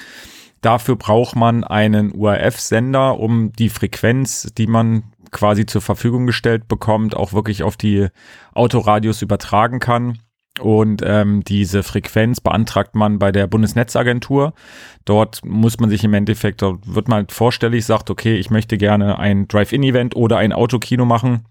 Dafür 0.61 0.97
braucht 0.97 1.35
man 1.37 1.65
einen 1.65 2.15
URF-Sender, 2.15 3.19
um 3.19 3.53
die 3.53 3.71
Frequenz, 3.71 4.53
die 4.57 4.67
man 4.67 5.13
quasi 5.31 5.67
zur 5.67 5.83
Verfügung 5.83 6.27
gestellt 6.27 6.69
bekommt, 6.69 7.17
auch 7.17 7.33
wirklich 7.33 7.63
auf 7.63 7.77
die 7.77 8.09
Autoradios 8.55 9.21
übertragen 9.21 9.81
kann. 9.81 10.19
Und 10.61 11.03
ähm, 11.05 11.43
diese 11.43 11.83
Frequenz 11.83 12.41
beantragt 12.41 12.95
man 12.95 13.19
bei 13.19 13.33
der 13.33 13.49
Bundesnetzagentur. 13.49 14.55
Dort 15.05 15.45
muss 15.45 15.81
man 15.81 15.91
sich 15.91 16.05
im 16.05 16.15
Endeffekt, 16.15 16.63
dort 16.63 16.79
wird 16.95 17.09
man 17.09 17.27
vorstellig, 17.29 17.85
sagt, 17.85 18.09
okay, 18.09 18.37
ich 18.37 18.51
möchte 18.51 18.79
gerne 18.79 19.19
ein 19.19 19.49
Drive-In-Event 19.49 20.15
oder 20.15 20.37
ein 20.37 20.53
Autokino 20.53 21.05
machen. 21.05 21.45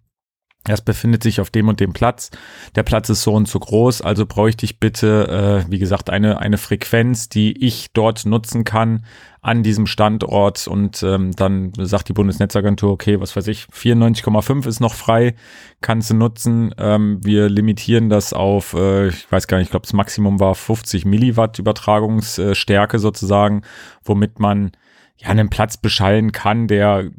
Das 0.66 0.82
befindet 0.82 1.24
sich 1.24 1.42
auf 1.42 1.50
dem 1.50 1.68
und 1.68 1.82
dem 1.82 1.92
Platz. 1.92 2.32
Der 2.76 2.84
Platz 2.84 3.10
ist 3.10 3.24
so 3.24 3.34
und 3.34 3.50
so 3.50 3.60
groß, 3.60 4.02
also 4.02 4.26
bräuchte 4.26 4.66
ich 4.66 4.80
bitte, 4.80 5.66
äh, 5.68 5.72
wie 5.72 5.80
gesagt, 5.80 6.10
eine, 6.10 6.40
eine 6.40 6.58
Frequenz, 6.58 7.28
die 7.28 7.66
ich 7.66 7.92
dort 7.92 8.26
nutzen 8.26 8.64
kann 8.64 9.04
an 9.42 9.62
diesem 9.62 9.88
Standort. 9.88 10.68
Und 10.68 11.04
ähm, 11.04 11.34
dann 11.36 11.74
sagt 11.78 12.08
die 12.08 12.14
Bundesnetzagentur, 12.14 12.92
okay, 12.92 13.20
was 13.20 13.36
weiß 13.36 13.48
ich, 13.48 13.66
94,5 13.74 14.66
ist 14.66 14.80
noch 14.80 14.94
frei, 14.94 15.36
kannst 15.82 16.12
du 16.12 16.14
nutzen. 16.14 16.74
Ähm, 16.78 17.20
wir 17.22 17.50
limitieren 17.50 18.10
das 18.10 18.32
auf, 18.32 18.74
äh, 18.74 19.10
ich 19.10 19.30
weiß 19.30 19.48
gar 19.48 19.58
nicht, 19.58 19.66
ich 19.66 19.72
glaube, 19.72 19.86
das 19.86 19.94
Maximum 19.94 20.40
war 20.40 20.56
50 20.56 21.04
Milliwatt 21.04 21.60
Übertragungsstärke 21.60 23.00
sozusagen, 23.00 23.64
womit 24.06 24.40
man 24.40 24.72
ja, 25.18 25.30
einen 25.30 25.50
Platz 25.50 25.78
beschallen 25.78 26.32
kann, 26.32 26.68
der 26.68 27.10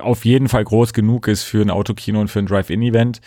auf 0.00 0.24
jeden 0.24 0.48
Fall 0.48 0.64
groß 0.64 0.92
genug 0.92 1.28
ist 1.28 1.42
für 1.42 1.62
ein 1.62 1.70
Autokino 1.70 2.20
und 2.20 2.28
für 2.28 2.38
ein 2.38 2.46
Drive-In-Event. 2.46 3.20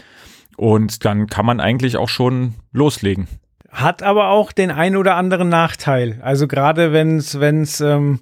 Und 0.57 1.05
dann 1.05 1.27
kann 1.27 1.45
man 1.45 1.59
eigentlich 1.59 1.97
auch 1.97 2.09
schon 2.09 2.55
loslegen. 2.71 3.27
Hat 3.69 4.03
aber 4.03 4.29
auch 4.29 4.51
den 4.51 4.69
ein 4.69 4.95
oder 4.95 5.15
anderen 5.15 5.49
Nachteil. 5.49 6.19
Also 6.21 6.47
gerade 6.47 6.93
wenn 6.93 7.17
es 7.17 7.39
wenn's, 7.39 7.81
ähm, 7.81 8.21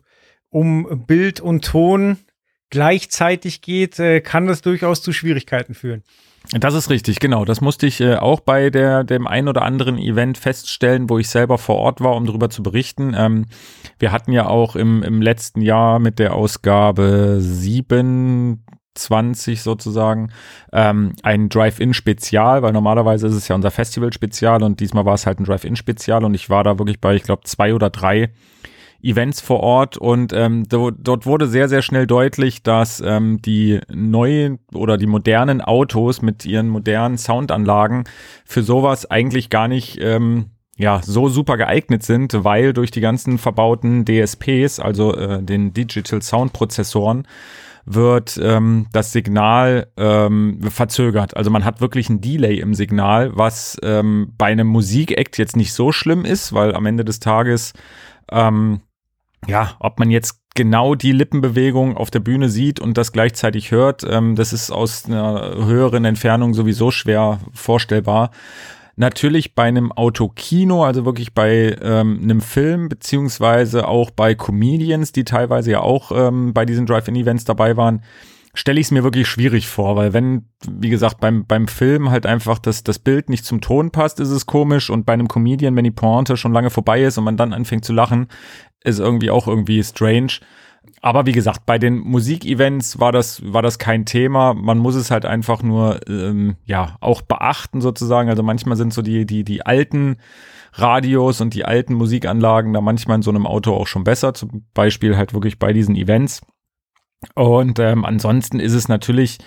um 0.50 1.06
Bild 1.06 1.40
und 1.40 1.66
Ton 1.66 2.18
gleichzeitig 2.70 3.62
geht, 3.62 4.00
äh, 4.00 4.22
kann 4.22 4.48
das 4.48 4.62
durchaus 4.62 5.02
zu 5.02 5.12
Schwierigkeiten 5.12 5.74
führen. 5.74 6.04
Das 6.54 6.74
ist 6.74 6.90
richtig, 6.90 7.22
genau. 7.22 7.46
Das 7.46 7.62
musste 7.62 7.88
ich 7.88 8.02
äh, 8.02 8.18
auch 8.18 8.42
bei 8.42 8.70
der, 8.70 9.06
dem 9.06 9.26
ein 9.26 9.48
oder 9.48 9.62
anderen 9.62 9.98
Event 9.98 10.38
feststellen, 10.38 11.10
wo 11.10 11.18
ich 11.18 11.30
selber 11.30 11.58
vor 11.58 11.78
Ort 11.78 12.02
war, 12.02 12.18
um 12.18 12.26
darüber 12.26 12.50
zu 12.50 12.62
berichten. 12.62 13.16
Ähm, 13.18 13.46
wir 14.00 14.12
hatten 14.12 14.34
ja 14.34 14.48
auch 14.48 14.76
im, 14.76 15.02
im 15.02 15.22
letzten 15.22 15.62
Jahr 15.62 16.00
mit 16.00 16.20
der 16.20 16.36
Ausgabe 16.36 17.38
27 17.40 19.62
sozusagen 19.62 20.34
ähm, 20.74 21.14
ein 21.24 21.48
Drive-In-Spezial, 21.48 22.64
weil 22.64 22.74
normalerweise 22.74 23.28
ist 23.28 23.36
es 23.36 23.48
ja 23.48 23.56
unser 23.56 23.72
Festival-Spezial 23.72 24.62
und 24.62 24.82
diesmal 24.82 25.06
war 25.06 25.14
es 25.14 25.26
halt 25.26 25.40
ein 25.40 25.46
Drive-In-Spezial 25.46 26.26
und 26.26 26.34
ich 26.34 26.50
war 26.50 26.66
da 26.66 26.78
wirklich 26.78 27.00
bei, 27.00 27.16
ich 27.16 27.24
glaube, 27.24 27.44
zwei 27.46 27.74
oder 27.74 27.90
drei 27.90 28.34
Events 29.04 29.42
vor 29.42 29.62
Ort 29.62 29.98
und 29.98 30.34
ähm, 30.34 30.68
do, 30.68 30.92
dort 30.92 31.26
wurde 31.26 31.48
sehr, 31.48 31.68
sehr 31.70 31.82
schnell 31.82 32.08
deutlich, 32.08 32.64
dass 32.64 33.02
ähm, 33.06 33.42
die 33.42 33.80
neuen 33.92 34.60
oder 34.74 34.98
die 34.98 35.08
modernen 35.08 35.62
Autos 35.62 36.22
mit 36.22 36.46
ihren 36.46 36.70
modernen 36.70 37.18
Soundanlagen 37.18 38.04
für 38.46 38.64
sowas 38.64 39.10
eigentlich 39.10 39.50
gar 39.50 39.68
nicht 39.68 40.00
ähm, 40.02 40.52
ja, 40.78 41.02
so 41.04 41.30
super 41.30 41.58
geeignet 41.58 42.04
sind, 42.04 42.44
weil 42.44 42.74
durch 42.74 42.92
die 42.92 43.02
ganzen 43.02 43.38
verbauten 43.38 44.06
DSPs, 44.06 44.80
also 44.80 45.16
äh, 45.16 45.44
den 45.44 45.74
Digital 45.74 46.22
Sound 46.22 46.54
Prozessoren, 46.54 47.28
wird 47.86 48.40
ähm, 48.42 48.88
das 48.92 49.12
Signal 49.12 49.88
ähm, 49.98 50.60
verzögert. 50.70 51.36
Also 51.36 51.50
man 51.50 51.66
hat 51.66 51.82
wirklich 51.82 52.10
ein 52.10 52.22
Delay 52.22 52.60
im 52.60 52.74
Signal, 52.74 53.32
was 53.36 53.78
ähm, 53.84 54.34
bei 54.38 54.48
einem 54.48 54.68
Musikakt 54.68 55.38
jetzt 55.38 55.56
nicht 55.56 55.74
so 55.74 55.92
schlimm 55.92 56.26
ist, 56.26 56.54
weil 56.54 56.76
am 56.76 56.86
Ende 56.86 57.04
des 57.04 57.20
Tages 57.20 57.74
ähm, 58.32 58.82
ja, 59.48 59.76
ob 59.80 60.00
man 60.00 60.10
jetzt 60.12 60.42
genau 60.56 60.96
die 60.96 61.12
Lippenbewegung 61.12 61.98
auf 61.98 62.12
der 62.12 62.20
Bühne 62.20 62.50
sieht 62.50 62.80
und 62.80 62.98
das 62.98 63.12
gleichzeitig 63.12 63.72
hört, 63.72 64.04
ähm, 64.08 64.36
das 64.36 64.54
ist 64.54 64.72
aus 64.72 65.06
einer 65.06 65.56
höheren 65.56 66.06
Entfernung 66.06 66.54
sowieso 66.54 66.92
schwer 66.92 67.40
vorstellbar. 67.54 68.32
Natürlich 68.98 69.56
bei 69.56 69.64
einem 69.64 69.92
Autokino, 69.92 70.84
also 70.84 71.06
wirklich 71.06 71.34
bei 71.34 71.76
ähm, 71.82 72.20
einem 72.22 72.42
Film, 72.42 72.90
beziehungsweise 72.90 73.88
auch 73.88 74.12
bei 74.12 74.36
Comedians, 74.36 75.14
die 75.14 75.24
teilweise 75.24 75.72
ja 75.72 75.80
auch 75.80 76.12
ähm, 76.12 76.54
bei 76.54 76.66
diesen 76.66 76.86
Drive-In-Events 76.86 77.46
dabei 77.46 77.78
waren, 77.78 78.04
stelle 78.54 78.80
ich 78.80 78.88
es 78.88 78.92
mir 78.92 79.04
wirklich 79.04 79.28
schwierig 79.28 79.68
vor, 79.68 79.96
weil 79.96 80.14
wenn, 80.14 80.46
wie 80.70 80.90
gesagt, 80.90 81.20
beim, 81.20 81.46
beim 81.46 81.68
Film 81.68 82.10
halt 82.10 82.26
einfach 82.26 82.60
das, 82.60 82.84
das 82.84 83.00
Bild 83.00 83.30
nicht 83.30 83.46
zum 83.46 83.62
Ton 83.62 83.92
passt, 83.92 84.20
ist 84.20 84.30
es 84.30 84.46
komisch 84.46 84.90
und 84.90 85.06
bei 85.06 85.14
einem 85.14 85.28
Comedian, 85.28 85.76
wenn 85.76 85.84
die 85.84 85.92
Pointe 85.92 86.38
schon 86.38 86.54
lange 86.54 86.70
vorbei 86.70 87.04
ist 87.04 87.18
und 87.18 87.24
man 87.24 87.38
dann 87.38 87.54
anfängt 87.54 87.86
zu 87.86 87.94
lachen, 87.94 88.28
ist 88.84 89.00
irgendwie 89.00 89.30
auch 89.30 89.48
irgendwie 89.48 89.84
strange. 89.84 90.40
Aber 91.02 91.26
wie 91.26 91.32
gesagt, 91.32 91.66
bei 91.66 91.78
den 91.78 91.98
Musikevents 91.98 93.00
war 93.00 93.12
das, 93.12 93.42
war 93.44 93.62
das 93.62 93.80
kein 93.80 94.06
Thema. 94.06 94.54
Man 94.54 94.78
muss 94.78 94.96
es 94.96 95.12
halt 95.12 95.26
einfach 95.26 95.64
nur, 95.64 96.00
ähm, 96.08 96.58
ja, 96.66 96.98
auch 97.00 97.22
beachten 97.22 97.82
sozusagen. 97.82 98.30
Also 98.30 98.44
manchmal 98.44 98.78
sind 98.78 98.94
so 98.94 99.02
die, 99.02 99.26
die, 99.26 99.44
die 99.44 99.66
alten 99.66 100.18
Radios 100.74 101.42
und 101.42 101.54
die 101.54 101.66
alten 101.66 101.94
Musikanlagen 101.94 102.74
da 102.74 102.82
manchmal 102.82 103.18
in 103.18 103.22
so 103.22 103.32
einem 103.32 103.46
Auto 103.48 103.74
auch 103.74 103.88
schon 103.88 104.04
besser. 104.04 104.34
Zum 104.34 104.66
Beispiel 104.74 105.18
halt 105.18 105.34
wirklich 105.34 105.60
bei 105.60 105.74
diesen 105.74 105.96
Events. 105.96 106.42
Und 107.36 107.80
ähm, 107.80 108.06
ansonsten 108.06 108.60
ist 108.60 108.74
es 108.74 108.88
natürlich, 108.88 109.38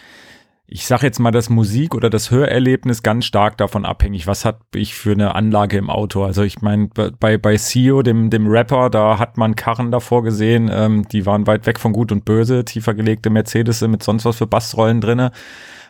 ich 0.66 0.86
sage 0.86 1.06
jetzt 1.06 1.18
mal, 1.18 1.30
das 1.30 1.50
Musik- 1.50 1.94
oder 1.94 2.08
das 2.08 2.30
Hörerlebnis 2.30 3.02
ganz 3.02 3.24
stark 3.24 3.58
davon 3.58 3.84
abhängig, 3.84 4.26
was 4.26 4.44
hat 4.44 4.60
ich 4.74 4.94
für 4.94 5.12
eine 5.12 5.34
Anlage 5.34 5.76
im 5.76 5.90
Auto. 5.90 6.24
Also 6.24 6.42
ich 6.42 6.62
meine, 6.62 6.88
bei, 6.88 7.36
bei 7.36 7.56
CEO, 7.56 8.02
dem, 8.02 8.30
dem 8.30 8.46
Rapper, 8.46 8.90
da 8.90 9.18
hat 9.18 9.36
man 9.36 9.56
Karren 9.56 9.90
davor 9.90 10.22
gesehen, 10.22 10.70
ähm, 10.72 11.06
die 11.08 11.26
waren 11.26 11.46
weit 11.46 11.66
weg 11.66 11.78
von 11.78 11.92
Gut 11.92 12.12
und 12.12 12.24
Böse, 12.24 12.64
tiefer 12.64 12.94
gelegte 12.94 13.30
Mercedes 13.30 13.82
mit 13.82 14.02
sonst 14.02 14.24
was 14.24 14.36
für 14.36 14.46
Bassrollen 14.46 15.00
drinne. 15.00 15.32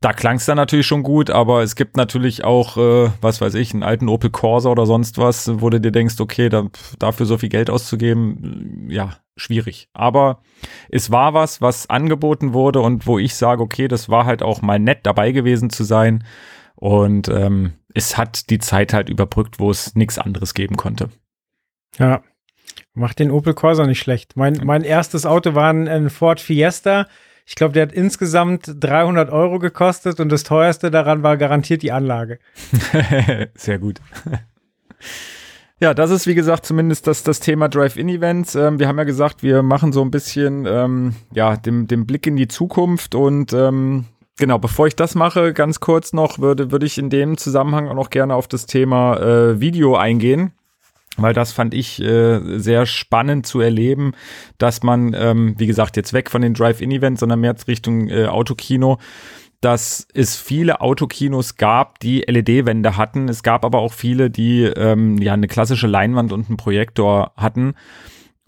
Da 0.05 0.13
klang 0.13 0.37
es 0.37 0.45
dann 0.45 0.57
natürlich 0.57 0.87
schon 0.87 1.03
gut, 1.03 1.31
aber 1.31 1.63
es 1.63 1.77
gibt 1.77 1.97
natürlich 1.97 2.45
auch, 2.45 2.77
äh, 2.77 3.11
was 3.23 3.41
weiß 3.41 3.55
ich, 3.55 3.73
einen 3.73 3.83
alten 3.83 4.11
Opel 4.11 4.29
Corsa 4.29 4.69
oder 4.69 4.85
sonst 4.85 5.17
was, 5.17 5.63
wo 5.63 5.71
du 5.71 5.81
dir 5.81 5.93
denkst, 5.93 6.21
okay, 6.21 6.51
da, 6.51 6.67
dafür 6.99 7.25
so 7.25 7.39
viel 7.39 7.49
Geld 7.49 7.71
auszugeben, 7.71 8.87
ja, 8.91 9.17
schwierig. 9.35 9.89
Aber 9.95 10.43
es 10.91 11.11
war 11.11 11.33
was, 11.33 11.63
was 11.63 11.89
angeboten 11.89 12.53
wurde 12.53 12.83
und 12.83 13.07
wo 13.07 13.19
ich 13.19 13.35
sage, 13.35 13.63
okay, 13.63 13.89
das 13.89 14.11
war 14.11 14.27
halt 14.27 14.43
auch 14.43 14.61
mal 14.61 14.79
nett 14.79 14.99
dabei 15.05 15.33
gewesen 15.33 15.71
zu 15.71 15.85
sein. 15.85 16.25
Und 16.75 17.29
ähm, 17.29 17.73
es 17.95 18.19
hat 18.19 18.51
die 18.51 18.59
Zeit 18.59 18.93
halt 18.93 19.09
überbrückt, 19.09 19.59
wo 19.59 19.71
es 19.71 19.95
nichts 19.95 20.19
anderes 20.19 20.53
geben 20.53 20.77
konnte. 20.77 21.09
Ja, 21.99 22.23
macht 22.93 23.21
den 23.21 23.31
Opel 23.31 23.55
Corsa 23.55 23.87
nicht 23.87 24.01
schlecht. 24.01 24.37
Mein, 24.37 24.61
mein 24.65 24.83
erstes 24.83 25.25
Auto 25.25 25.55
war 25.55 25.73
ein, 25.73 25.89
ein 25.89 26.11
Ford 26.11 26.41
Fiesta 26.41 27.07
ich 27.47 27.55
glaube, 27.57 27.75
der 27.75 27.83
hat 27.83 27.93
insgesamt 27.93 28.75
300 28.81 29.31
Euro 29.31 29.59
gekostet 29.59 30.19
und 30.19 30.31
das 30.31 30.45
teuerste 30.45 30.91
daran 30.91 31.23
war 31.23 31.37
garantiert 31.37 31.83
die 31.83 31.93
Anlage. 31.93 32.39
Sehr 33.55 33.79
gut. 33.79 34.01
Ja, 35.81 35.93
das 35.93 36.11
ist 36.11 36.27
wie 36.27 36.35
gesagt 36.35 36.65
zumindest 36.65 37.07
das, 37.07 37.23
das 37.23 37.41
Thema 37.41 37.69
Drive-In-Events. 37.69 38.55
Ähm, 38.55 38.79
wir 38.79 38.89
haben 38.89 38.97
ja 38.97 39.05
gesagt, 39.05 39.43
wir 39.43 39.63
machen 39.63 39.93
so 39.93 40.03
ein 40.03 40.11
bisschen 40.11 40.65
ähm, 40.67 41.15
ja, 41.33 41.57
dem, 41.57 41.87
dem 41.87 42.07
Blick 42.07 42.27
in 42.27 42.37
die 42.37 42.49
Zukunft 42.49 43.15
und 43.15 43.53
ähm, 43.53 44.07
genau, 44.39 44.59
bevor 44.59 44.87
ich 44.87 44.97
das 44.97 45.15
mache, 45.15 45.53
ganz 45.53 45.81
kurz 45.81 46.15
noch, 46.15 46.39
würde, 46.39 46.71
würde 46.71 46.87
ich 46.87 46.97
in 46.97 47.11
dem 47.11 47.37
Zusammenhang 47.37 47.89
auch 47.89 47.95
noch 47.95 48.11
gerne 48.11 48.35
auf 48.35 48.49
das 48.49 48.65
Thema 48.65 49.19
äh, 49.19 49.61
Video 49.61 49.97
eingehen 49.97 50.53
weil 51.17 51.33
das 51.33 51.53
fand 51.53 51.75
ich 51.75 52.01
äh, 52.01 52.59
sehr 52.59 52.87
spannend 52.87 53.47
zu 53.47 53.61
erleben, 53.61 54.13
dass 54.59 54.83
man, 54.83 55.15
ähm, 55.15 55.55
wie 55.59 55.67
gesagt, 55.67 55.97
jetzt 55.97 56.13
weg 56.13 56.31
von 56.31 56.43
den 56.43 56.55
Drive-In-Events, 56.55 57.21
sondern 57.21 57.41
mehr 57.41 57.55
Richtung 57.67 58.09
äh, 58.09 58.27
Autokino, 58.27 58.99
dass 59.61 60.07
es 60.13 60.37
viele 60.37 60.83
Autokinos 60.83 61.57
gab, 61.57 61.99
die 62.01 62.21
LED-Wände 62.21 62.97
hatten. 62.99 63.29
Es 63.29 63.43
gab 63.43 63.65
aber 63.65 63.79
auch 63.79 63.93
viele, 63.93 64.29
die 64.31 64.65
ähm, 64.65 65.17
ja 65.19 65.33
eine 65.33 65.49
klassische 65.49 65.87
Leinwand 65.87 66.33
und 66.33 66.49
einen 66.49 66.59
Projektor 66.59 67.33
hatten. 67.37 67.75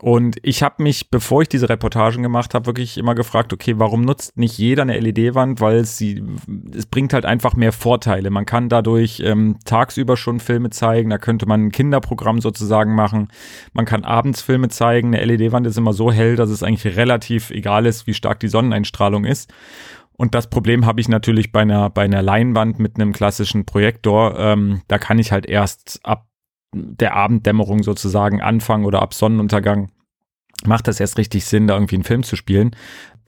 Und 0.03 0.37
ich 0.43 0.63
habe 0.63 0.83
mich, 0.83 1.11
bevor 1.11 1.41
ich 1.41 1.49
diese 1.49 1.71
Reportagen 1.71 2.23
gemacht 2.23 2.53
habe, 2.53 2.67
wirklich 2.67 2.99
immer 2.99 3.15
gefragt, 3.15 3.55
okay, 3.55 3.79
warum 3.79 4.03
nutzt 4.03 4.37
nicht 4.37 4.59
jeder 4.59 4.83
eine 4.83 5.01
LED-Wand? 5.01 5.63
Weil 5.63 5.87
sie, 5.87 6.23
es 6.77 6.85
bringt 6.85 7.15
halt 7.15 7.25
einfach 7.25 7.57
mehr 7.57 7.73
Vorteile. 7.73 8.29
Man 8.29 8.45
kann 8.45 8.69
dadurch 8.69 9.21
ähm, 9.21 9.57
tagsüber 9.65 10.19
schon 10.19 10.39
Filme 10.39 10.69
zeigen, 10.69 11.09
da 11.09 11.17
könnte 11.17 11.47
man 11.47 11.67
ein 11.67 11.73
Kinderprogramm 11.73 12.43
sozusagen 12.43 12.95
machen. 12.95 13.29
Man 13.73 13.87
kann 13.87 14.05
abends 14.05 14.43
Filme 14.43 14.69
zeigen. 14.69 15.15
Eine 15.15 15.25
LED-Wand 15.25 15.67
ist 15.67 15.79
immer 15.79 15.95
so 15.95 16.13
hell, 16.13 16.37
dass 16.37 16.51
es 16.51 16.63
eigentlich 16.63 16.95
relativ 16.97 17.51
egal 17.51 17.87
ist, 17.87 18.07
wie 18.07 18.15
stark 18.15 18.39
die 18.41 18.49
Sonneneinstrahlung 18.49 19.25
ist. 19.25 19.51
Und 20.13 20.35
das 20.35 20.49
Problem 20.49 20.85
habe 20.85 21.01
ich 21.01 21.09
natürlich 21.09 21.53
bei 21.53 21.61
einer, 21.61 21.89
bei 21.89 22.03
einer 22.03 22.21
Leinwand 22.21 22.79
mit 22.79 22.97
einem 22.97 23.13
klassischen 23.15 23.65
Projektor. 23.65 24.39
Ähm, 24.39 24.83
da 24.89 24.99
kann 24.99 25.19
ich 25.19 25.33
halt 25.33 25.47
erst 25.47 26.01
ab 26.03 26.27
der 26.77 27.15
Abenddämmerung 27.15 27.83
sozusagen 27.83 28.41
anfangen 28.41 28.85
oder 28.85 29.03
ab 29.03 29.15
Sonnenuntergang 29.15 29.91
macht 30.65 30.89
das 30.89 31.01
erst 31.01 31.19
richtig 31.19 31.45
Sinn, 31.45 31.67
da 31.67 31.75
irgendwie 31.75 31.97
einen 31.97 32.05
Film 32.05 32.23
zu 32.23 32.37
spielen. 32.37 32.75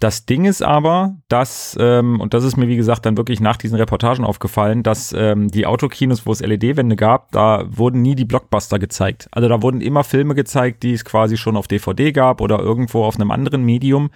Das 0.00 0.26
Ding 0.26 0.44
ist 0.44 0.62
aber, 0.62 1.16
dass, 1.26 1.76
ähm, 1.80 2.20
und 2.20 2.32
das 2.32 2.44
ist 2.44 2.56
mir 2.56 2.68
wie 2.68 2.76
gesagt 2.76 3.04
dann 3.04 3.16
wirklich 3.16 3.40
nach 3.40 3.56
diesen 3.56 3.76
Reportagen 3.76 4.24
aufgefallen, 4.24 4.84
dass 4.84 5.12
ähm, 5.12 5.48
die 5.48 5.66
Autokinos, 5.66 6.24
wo 6.24 6.30
es 6.30 6.40
LED-Wände 6.40 6.94
gab, 6.94 7.32
da 7.32 7.64
wurden 7.68 8.00
nie 8.00 8.14
die 8.14 8.24
Blockbuster 8.24 8.78
gezeigt. 8.78 9.26
Also 9.32 9.48
da 9.48 9.60
wurden 9.60 9.80
immer 9.80 10.04
Filme 10.04 10.36
gezeigt, 10.36 10.84
die 10.84 10.92
es 10.92 11.04
quasi 11.04 11.36
schon 11.36 11.56
auf 11.56 11.66
DVD 11.66 12.12
gab 12.12 12.40
oder 12.40 12.60
irgendwo 12.60 13.02
auf 13.02 13.16
einem 13.16 13.32
anderen 13.32 13.64
Medium. 13.64 14.10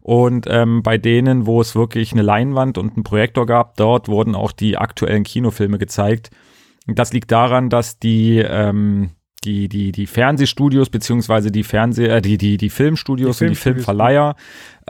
Und 0.00 0.46
ähm, 0.48 0.82
bei 0.82 0.98
denen, 0.98 1.46
wo 1.46 1.60
es 1.60 1.76
wirklich 1.76 2.12
eine 2.12 2.22
Leinwand 2.22 2.76
und 2.76 2.94
einen 2.94 3.04
Projektor 3.04 3.46
gab, 3.46 3.76
dort 3.76 4.08
wurden 4.08 4.34
auch 4.34 4.50
die 4.50 4.78
aktuellen 4.78 5.22
Kinofilme 5.22 5.78
gezeigt. 5.78 6.30
Das 6.94 7.12
liegt 7.12 7.30
daran, 7.30 7.70
dass 7.70 7.98
die, 7.98 8.38
ähm, 8.38 9.10
die, 9.44 9.68
die, 9.68 9.92
die 9.92 10.06
Fernsehstudios 10.06 10.90
beziehungsweise 10.90 11.50
die 11.50 11.64
Fernseh, 11.64 12.06
äh, 12.06 12.20
die, 12.20 12.38
die, 12.38 12.56
die 12.56 12.70
Filmstudios 12.70 13.38
die 13.38 13.44
und 13.44 13.50
die 13.50 13.56
Filmverleiher, 13.56 14.36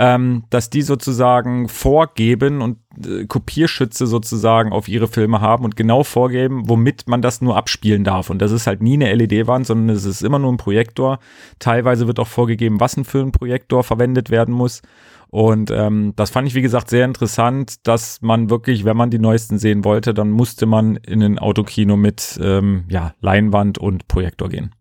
ähm, 0.01 0.45
dass 0.49 0.71
die 0.71 0.81
sozusagen 0.81 1.69
vorgeben 1.69 2.63
und 2.63 2.79
äh, 3.07 3.27
Kopierschütze 3.27 4.07
sozusagen 4.07 4.73
auf 4.73 4.89
ihre 4.89 5.09
Filme 5.09 5.43
haben 5.43 5.63
und 5.63 5.77
genau 5.77 6.05
vorgeben, 6.05 6.71
womit 6.71 7.07
man 7.07 7.21
das 7.21 7.43
nur 7.43 7.55
abspielen 7.55 8.03
darf. 8.03 8.31
Und 8.31 8.41
das 8.41 8.51
ist 8.51 8.67
halt 8.67 8.83
nie 8.83 8.95
eine 8.95 9.15
LED-Wand, 9.15 9.67
sondern 9.67 9.95
es 9.95 10.07
ist 10.07 10.23
immer 10.23 10.39
nur 10.39 10.51
ein 10.51 10.57
Projektor. 10.57 11.19
Teilweise 11.59 12.07
wird 12.07 12.19
auch 12.19 12.29
vorgegeben, 12.29 12.81
was 12.81 12.97
ein 12.97 13.05
für 13.05 13.21
ein 13.21 13.31
Projektor 13.31 13.85
verwendet 13.85 14.31
werden 14.31 14.55
muss. 14.55 14.81
Und 15.29 15.71
ähm, 15.71 16.15
das 16.17 16.31
fand 16.31 16.49
ich, 16.49 16.55
wie 16.55 16.63
gesagt, 16.63 16.89
sehr 16.89 17.05
interessant, 17.05 17.87
dass 17.87 18.23
man 18.23 18.49
wirklich, 18.49 18.87
wenn 18.87 18.97
man 18.97 19.11
die 19.11 19.19
neuesten 19.19 19.59
sehen 19.59 19.85
wollte, 19.85 20.15
dann 20.15 20.31
musste 20.31 20.65
man 20.65 20.97
in 20.97 21.23
ein 21.23 21.39
Autokino 21.39 21.99
mit 21.99 22.41
ähm, 22.43 22.85
ja, 22.89 23.13
Leinwand 23.21 23.77
und 23.77 24.09
Projektor 24.09 24.49
gehen. 24.49 24.75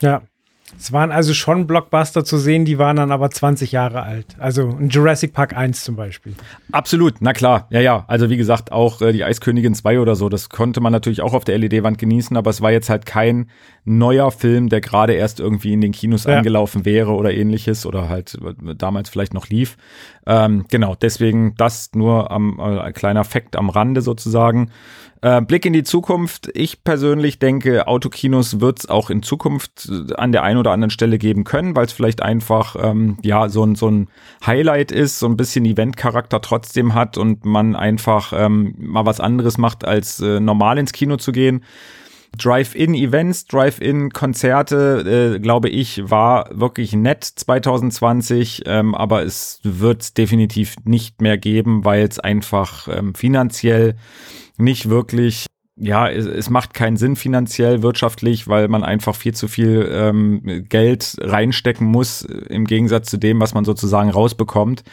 Ja, 0.00 0.22
es 0.78 0.92
waren 0.92 1.12
also 1.12 1.34
schon 1.34 1.66
Blockbuster 1.66 2.24
zu 2.24 2.38
sehen, 2.38 2.64
die 2.64 2.78
waren 2.78 2.96
dann 2.96 3.10
aber 3.10 3.30
20 3.30 3.72
Jahre 3.72 4.02
alt. 4.02 4.36
Also 4.38 4.68
ein 4.68 4.88
Jurassic 4.88 5.32
Park 5.32 5.56
1 5.56 5.84
zum 5.84 5.96
Beispiel. 5.96 6.34
Absolut, 6.72 7.14
na 7.20 7.32
klar. 7.32 7.66
Ja, 7.70 7.80
ja. 7.80 8.04
Also 8.08 8.30
wie 8.30 8.36
gesagt, 8.36 8.72
auch 8.72 9.00
äh, 9.00 9.12
die 9.12 9.24
Eiskönigin 9.24 9.74
2 9.74 10.00
oder 10.00 10.14
so, 10.14 10.28
das 10.28 10.48
konnte 10.48 10.80
man 10.80 10.92
natürlich 10.92 11.22
auch 11.22 11.34
auf 11.34 11.44
der 11.44 11.58
LED-Wand 11.58 11.98
genießen, 11.98 12.36
aber 12.36 12.50
es 12.50 12.60
war 12.60 12.72
jetzt 12.72 12.90
halt 12.90 13.06
kein 13.06 13.50
neuer 13.86 14.32
Film, 14.32 14.68
der 14.68 14.80
gerade 14.80 15.14
erst 15.14 15.40
irgendwie 15.40 15.72
in 15.72 15.80
den 15.80 15.92
Kinos 15.92 16.24
ja. 16.24 16.36
angelaufen 16.36 16.84
wäre 16.84 17.12
oder 17.12 17.32
ähnliches 17.32 17.86
oder 17.86 18.08
halt 18.08 18.34
äh, 18.34 18.74
damals 18.74 19.08
vielleicht 19.08 19.32
noch 19.32 19.48
lief. 19.48 19.76
Ähm, 20.26 20.64
genau, 20.68 20.96
deswegen 20.96 21.54
das 21.56 21.90
nur 21.94 22.30
am 22.30 22.58
äh, 22.58 22.92
kleiner 22.92 23.24
Fakt 23.24 23.56
am 23.56 23.70
Rande 23.70 24.02
sozusagen. 24.02 24.72
Äh, 25.22 25.40
Blick 25.40 25.64
in 25.64 25.72
die 25.72 25.84
Zukunft. 25.84 26.50
Ich 26.54 26.82
persönlich 26.84 27.38
denke, 27.38 27.86
Autokinos 27.86 28.60
wird 28.60 28.80
es 28.80 28.88
auch 28.88 29.08
in 29.08 29.22
Zukunft 29.22 29.88
äh, 29.88 30.14
an 30.14 30.32
der 30.32 30.42
einen 30.42 30.58
oder 30.58 30.72
anderen 30.72 30.90
Stelle 30.90 31.16
geben 31.16 31.44
können, 31.44 31.76
weil 31.76 31.86
es 31.86 31.92
vielleicht 31.92 32.22
einfach 32.22 32.76
ähm, 32.78 33.18
ja 33.22 33.48
so 33.48 33.64
ein, 33.64 33.76
so 33.76 33.88
ein 33.88 34.08
Highlight 34.44 34.92
ist, 34.92 35.20
so 35.20 35.26
ein 35.26 35.36
bisschen 35.36 35.64
Eventcharakter 35.64 36.40
trotzdem 36.40 36.94
hat 36.94 37.18
und 37.18 37.44
man 37.44 37.76
einfach 37.76 38.32
ähm, 38.36 38.74
mal 38.78 39.06
was 39.06 39.20
anderes 39.20 39.58
macht, 39.58 39.84
als 39.84 40.20
äh, 40.20 40.40
normal 40.40 40.76
ins 40.76 40.92
Kino 40.92 41.16
zu 41.16 41.30
gehen. 41.30 41.62
Drive-In-Events, 42.38 43.46
Drive-In-Konzerte, 43.46 45.34
äh, 45.36 45.38
glaube 45.40 45.68
ich, 45.68 46.10
war 46.10 46.48
wirklich 46.52 46.92
nett 46.94 47.24
2020, 47.24 48.62
ähm, 48.66 48.94
aber 48.94 49.22
es 49.22 49.60
wird 49.62 50.02
es 50.02 50.14
definitiv 50.14 50.76
nicht 50.84 51.20
mehr 51.20 51.38
geben, 51.38 51.84
weil 51.84 52.06
es 52.06 52.18
einfach 52.18 52.88
ähm, 52.88 53.14
finanziell 53.14 53.96
nicht 54.58 54.88
wirklich 54.88 55.46
ja, 55.78 56.08
es, 56.08 56.24
es 56.24 56.48
macht 56.48 56.72
keinen 56.72 56.96
Sinn 56.96 57.16
finanziell, 57.16 57.82
wirtschaftlich, 57.82 58.48
weil 58.48 58.68
man 58.68 58.82
einfach 58.82 59.14
viel 59.14 59.34
zu 59.34 59.46
viel 59.46 59.86
ähm, 59.92 60.64
Geld 60.70 61.16
reinstecken 61.20 61.86
muss, 61.86 62.22
im 62.22 62.64
Gegensatz 62.64 63.10
zu 63.10 63.18
dem, 63.18 63.40
was 63.40 63.52
man 63.52 63.66
sozusagen 63.66 64.08
rausbekommt. 64.08 64.84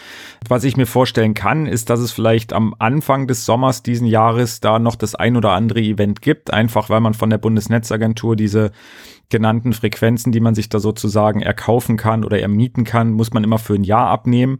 Was 0.48 0.66
ich 0.66 0.75
mir 0.75 0.86
vorstellen 0.86 1.36
kann, 1.36 1.68
ist, 1.68 1.90
dass 1.90 2.02
es 2.02 2.12
vielleicht 2.12 2.52
am 2.52 2.75
Anfang 2.80 3.28
des 3.28 3.46
Sommers 3.46 3.82
diesen 3.82 4.08
Jahres 4.08 4.60
da 4.60 4.78
noch 4.78 4.98
das 4.98 5.16
ein 5.16 5.38
oder 5.38 5.52
andere 5.52 5.80
Event 5.80 6.22
gibt, 6.22 6.52
einfach 6.52 6.90
weil 6.90 7.00
man 7.00 7.13
von 7.13 7.30
der 7.30 7.38
Bundesnetzagentur 7.38 8.36
diese 8.36 8.72
genannten 9.30 9.74
Frequenzen, 9.74 10.32
die 10.32 10.39
man 10.39 10.56
sich 10.56 10.70
da 10.70 10.80
sozusagen 10.80 11.42
erkaufen 11.42 11.98
kann 11.98 12.24
oder 12.24 12.39
ermieten 12.39 12.84
kann, 12.84 13.12
muss 13.12 13.34
man 13.34 13.44
immer 13.44 13.58
für 13.58 13.74
ein 13.74 13.84
Jahr 13.84 14.08
abnehmen. 14.08 14.60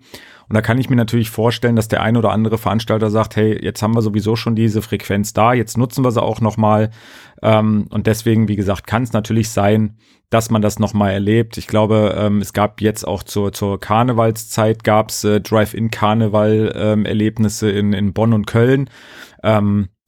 Und 0.50 0.55
da 0.55 0.62
kann 0.62 0.77
ich 0.77 0.89
mir 0.89 0.96
natürlich 0.96 1.29
vorstellen, 1.29 1.75
dass 1.75 1.88
der 1.88 2.01
ein 2.01 2.17
oder 2.17 2.32
andere 2.32 2.58
Veranstalter 2.58 3.10
sagt, 3.10 3.36
hey, 3.36 3.63
jetzt 3.63 3.82
haben 3.82 3.96
wir 3.96 4.01
sowieso 4.01 4.36
schon 4.36 4.55
diese 4.55 4.82
Frequenz 4.82 5.34
da, 5.34 5.53
jetzt 5.53 5.77
nutzen 5.77 6.03
wir 6.03 6.12
sie 6.12 6.22
auch 6.22 6.41
nochmal. 6.41 6.89
Ähm, 7.41 7.88
und 7.89 8.08
deswegen, 8.08 8.48
wie 8.48 8.55
gesagt, 8.55 8.88
kann 8.88 9.03
es 9.03 9.13
natürlich 9.13 9.50
sein, 9.50 9.98
dass 10.29 10.50
man 10.50 10.62
das 10.62 10.79
nochmal 10.79 11.12
erlebt. 11.12 11.58
Ich 11.58 11.67
glaube, 11.67 12.15
ähm, 12.17 12.41
es 12.41 12.53
gab 12.53 12.82
jetzt 12.82 13.08
auch 13.08 13.24
zur, 13.24 13.53
zur 13.53 13.79
Karnevalszeit 13.79 14.84
gab's 14.84 15.24
äh, 15.24 15.39
Drive-In-Karneval-Erlebnisse 15.41 17.72
ähm, 17.72 17.77
in, 17.77 17.93
in 17.93 18.13
Bonn 18.13 18.34
und 18.34 18.48
Köln. 18.48 18.89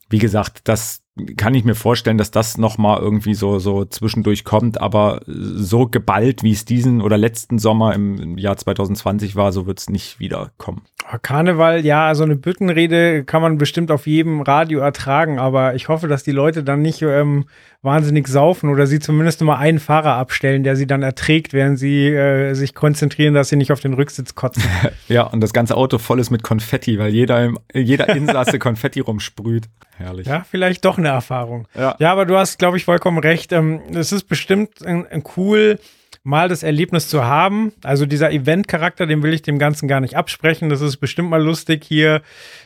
Wie 0.10 0.20
gesagt, 0.20 0.62
das 0.66 1.05
kann 1.38 1.54
ich 1.54 1.64
mir 1.64 1.76
vorstellen, 1.76 2.18
dass 2.18 2.32
das 2.32 2.58
noch 2.58 2.78
mal 2.78 3.00
irgendwie 3.00 3.36
so 3.36 3.60
so 3.60 3.86
zwischendurch 3.86 4.44
kommt, 4.44 4.82
aber 4.82 5.22
so 5.28 5.88
geballt, 5.88 6.44
wie 6.44 6.52
es 6.52 6.66
diesen 6.66 7.02
oder 7.02 7.18
letzten 7.18 7.58
Sommer 7.58 7.94
im 7.94 8.38
Jahr 8.38 8.58
2020 8.58 9.36
war, 9.36 9.52
so 9.52 9.66
wird 9.66 9.80
es 9.80 9.90
nicht 9.90 10.20
wiederkommen. 10.20 10.82
Karneval, 11.22 11.86
ja, 11.86 12.08
also 12.08 12.24
eine 12.24 12.36
Büttenrede 12.36 13.24
kann 13.24 13.42
man 13.42 13.58
bestimmt 13.58 13.92
auf 13.92 14.08
jedem 14.08 14.42
Radio 14.42 14.80
ertragen, 14.80 15.40
aber 15.40 15.76
ich 15.76 15.88
hoffe, 15.88 16.08
dass 16.08 16.24
die 16.24 16.32
Leute 16.32 16.64
dann 16.64 16.82
nicht 16.82 17.02
ähm, 17.04 17.46
wahnsinnig 17.84 18.28
saufen 18.28 18.70
oder 18.70 18.88
sie 18.88 19.00
zumindest 19.00 19.40
nur 19.40 19.54
mal 19.54 19.60
einen 19.60 19.80
Fahrer 19.80 20.16
abstellen, 20.16 20.64
der 20.64 20.76
sie 20.76 20.88
dann 20.88 21.04
erträgt, 21.04 21.54
während 21.54 21.78
sie 21.78 22.08
äh, 22.08 22.54
sich 22.54 22.74
konzentrieren, 22.74 23.36
dass 23.36 23.50
sie 23.50 23.56
nicht 23.56 23.72
auf 23.72 23.80
den 23.80 23.94
Rücksitz 23.94 24.36
kotzen. 24.36 24.64
ja, 25.08 25.24
und 25.24 25.42
das 25.42 25.54
ganze 25.54 25.78
Auto 25.78 26.00
voll 26.00 26.20
ist 26.20 26.32
mit 26.32 26.44
Konfetti, 26.44 26.98
weil 26.98 27.12
jeder, 27.12 27.54
jeder 27.74 28.10
Insasse 28.10 28.58
Konfetti 28.60 29.00
rumsprüht. 29.00 29.66
Herrlich. 29.98 30.28
Ja, 30.28 30.46
vielleicht 30.50 30.84
doch 30.84 30.98
eine 30.98 31.10
Erfahrung. 31.10 31.68
Ja, 31.76 31.96
ja 32.00 32.12
aber 32.12 32.26
du 32.26 32.36
hast, 32.36 32.58
glaube 32.60 32.78
ich, 32.78 32.86
vollkommen 32.86 33.20
recht. 33.20 33.54
Ähm, 33.54 33.80
es 33.94 34.12
ist 34.12 34.24
bestimmt 34.24 34.86
ein 34.86 35.24
cool, 35.38 35.80
mal 36.26 36.50
das 36.50 36.64
Erlebnis 36.64 37.08
zu 37.08 37.24
haben. 37.24 37.72
Also 37.84 38.06
dieser 38.06 38.32
Event-Charakter, 38.32 39.06
den 39.06 39.22
will 39.22 39.34
ich 39.34 39.44
dem 39.44 39.60
Ganzen 39.60 39.88
gar 39.88 40.02
nicht 40.02 40.18
absprechen. 40.18 40.70
Das 40.70 40.82
ist 40.82 40.98
bestimmt 40.98 41.30
mal 41.30 41.42
lustig 41.42 41.86
hier 41.86 42.22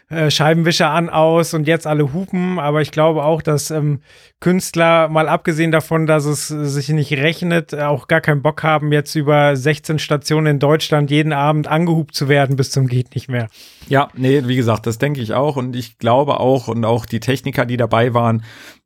äh, 0.10 0.32
Scheibenwischer 0.32 0.90
an, 0.90 1.10
aus 1.10 1.54
und 1.54 1.68
jetzt 1.68 1.86
alle 1.86 2.14
hupen. 2.14 2.58
Aber 2.58 2.82
ich 2.82 2.92
glaube 2.92 3.24
auch, 3.24 3.42
dass 3.42 3.70
ähm, 3.70 4.02
Künstler, 4.40 5.08
mal 5.10 5.30
abgesehen 5.30 5.72
davon, 5.72 6.08
dass 6.08 6.26
es 6.26 6.48
sich 6.48 6.90
nicht 6.90 7.12
rechnet, 7.14 7.76
auch 7.76 8.08
gar 8.08 8.22
keinen 8.22 8.42
Bock 8.42 8.64
haben, 8.64 8.92
jetzt 8.92 9.14
über 9.16 9.56
16 9.56 10.00
Stationen 10.00 10.48
in 10.48 10.60
Deutschland 10.60 11.12
jeden 11.12 11.34
Abend 11.34 11.68
angehupt 11.68 12.16
zu 12.16 12.28
werden 12.28 12.56
bis 12.56 12.72
zum 12.72 12.88
geht 12.88 13.14
nicht 13.14 13.30
mehr. 13.30 13.50
Ja, 13.88 14.10
nee, 14.16 14.42
wie 14.46 14.56
gesagt, 14.56 14.88
das 14.88 14.98
denke 14.98 15.22
ich 15.22 15.34
auch 15.34 15.58
und 15.58 15.76
ich 15.76 16.00
glaube 16.00 16.40
auch 16.40 16.68
und 16.68 16.86
auch 16.86 17.06
die 17.06 17.20
Techniker, 17.20 17.66
die 17.66 17.78
dabei 17.78 18.14
waren, 18.14 18.44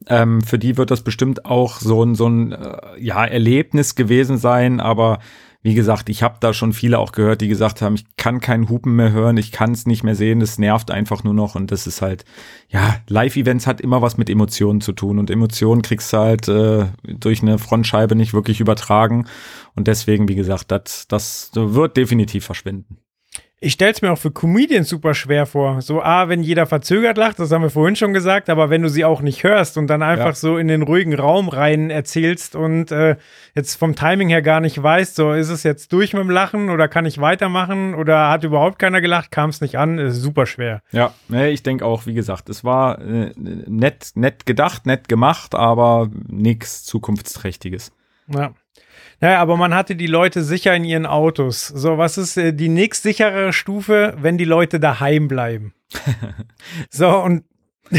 ähm, 0.08 0.42
für 0.42 0.60
die 0.60 0.78
wird 0.78 0.92
das 0.92 1.04
bestimmt 1.04 1.46
auch 1.46 1.78
so 1.78 2.04
ein 2.04 2.16
so 2.16 2.28
ein 2.28 2.52
äh, 2.52 2.78
ja 3.00 3.24
Erlebnis 3.24 3.96
gewesen 3.96 4.38
sein, 4.38 4.80
aber 4.80 5.20
wie 5.64 5.76
gesagt, 5.76 6.10
ich 6.10 6.22
habe 6.24 6.36
da 6.42 6.54
schon 6.54 6.74
viele 6.74 7.00
auch 7.00 7.14
gehört, 7.14 7.40
die 7.40 7.48
gesagt 7.48 7.82
haben, 7.82 7.96
ich 7.96 8.06
kann 8.18 8.42
keinen 8.42 8.68
Hupen 8.68 8.98
mehr 8.98 9.14
hören, 9.14 9.38
ich 9.38 9.54
kann 9.54 9.72
es 9.72 9.86
nicht 9.86 10.04
mehr 10.04 10.14
sehen, 10.14 10.42
es 10.42 10.60
nervt 10.60 10.92
einfach 10.92 11.24
nur 11.24 11.34
noch. 11.34 11.56
Und 11.56 11.72
das 11.72 11.88
ist 11.88 12.02
halt, 12.02 12.26
ja, 12.68 12.98
Live-Events 13.08 13.66
hat 13.66 13.80
immer 13.80 14.02
was 14.02 14.18
mit 14.18 14.30
Emotionen 14.30 14.82
zu 14.82 14.92
tun. 14.92 15.20
Und 15.20 15.30
Emotionen 15.30 15.82
kriegst 15.82 16.12
du 16.12 16.18
halt 16.18 16.50
äh, 16.50 16.88
durch 17.04 17.42
eine 17.42 17.60
Frontscheibe 17.60 18.14
nicht 18.14 18.34
wirklich 18.34 18.60
übertragen. 18.60 19.26
Und 19.74 19.88
deswegen, 19.88 20.28
wie 20.28 20.36
gesagt, 20.36 20.70
das, 20.70 21.08
das 21.08 21.52
wird 21.54 21.96
definitiv 21.96 22.44
verschwinden. 22.44 22.98
Ich 23.64 23.74
stelle 23.74 23.94
es 23.94 24.02
mir 24.02 24.12
auch 24.12 24.18
für 24.18 24.32
Comedians 24.32 24.90
super 24.90 25.14
schwer 25.14 25.46
vor. 25.46 25.82
So, 25.82 26.02
ah, 26.02 26.28
wenn 26.28 26.44
jeder 26.44 26.66
verzögert 26.66 27.18
lacht, 27.18 27.40
das 27.40 27.50
haben 27.50 27.62
wir 27.62 27.70
vorhin 27.70 27.96
schon 27.96 28.12
gesagt, 28.12 28.50
aber 28.50 28.70
wenn 28.70 28.82
du 28.82 28.90
sie 28.90 29.06
auch 29.06 29.22
nicht 29.22 29.46
hörst 29.46 29.78
und 29.78 29.88
dann 29.88 30.02
einfach 30.02 30.26
ja. 30.26 30.34
so 30.34 30.58
in 30.58 30.68
den 30.68 30.82
ruhigen 30.82 31.14
Raum 31.14 31.48
rein 31.48 31.90
erzählst 31.90 32.58
und 32.58 32.92
äh, 32.92 33.16
jetzt 33.56 33.76
vom 33.76 33.96
Timing 33.96 34.28
her 34.28 34.42
gar 34.42 34.60
nicht 34.60 34.84
weißt, 34.84 35.16
so 35.16 35.32
ist 35.32 35.48
es 35.48 35.64
jetzt 35.64 35.94
durch 35.94 36.12
mit 36.12 36.24
dem 36.24 36.30
Lachen 36.30 36.70
oder 36.70 36.90
kann 36.90 37.06
ich 37.06 37.22
weitermachen 37.22 37.96
oder 37.96 38.30
hat 38.30 38.44
überhaupt 38.44 38.80
keiner 38.80 39.00
gelacht, 39.00 39.32
kam 39.32 39.50
es 39.50 39.62
nicht 39.62 39.78
an, 39.78 39.98
ist 39.98 40.18
super 40.18 40.46
schwer. 40.46 40.82
Ja, 40.92 41.14
ich 41.30 41.64
denke 41.64 41.86
auch, 41.86 42.06
wie 42.06 42.14
gesagt, 42.14 42.50
es 42.50 42.66
war 42.66 43.00
äh, 43.00 43.32
nett, 43.38 44.12
nett 44.16 44.46
gedacht, 44.46 44.86
nett 44.86 45.08
gemacht, 45.08 45.56
aber 45.56 46.10
nichts 46.28 46.84
Zukunftsträchtiges. 46.84 47.94
Ja. 48.28 48.54
Naja, 49.20 49.40
aber 49.40 49.56
man 49.56 49.74
hatte 49.74 49.96
die 49.96 50.08
Leute 50.08 50.44
sicher 50.44 50.76
in 50.76 50.84
ihren 50.84 51.06
Autos. 51.06 51.68
So, 51.68 51.98
was 51.98 52.18
ist 52.18 52.38
äh, 52.38 52.54
die 52.54 52.70
nächst 52.70 53.04
sichere 53.04 53.54
Stufe, 53.54 54.16
wenn 54.20 54.38
die 54.38 54.44
Leute 54.44 54.80
daheim 54.80 55.28
bleiben? 55.28 55.74
so, 56.90 57.08
und, 57.20 57.46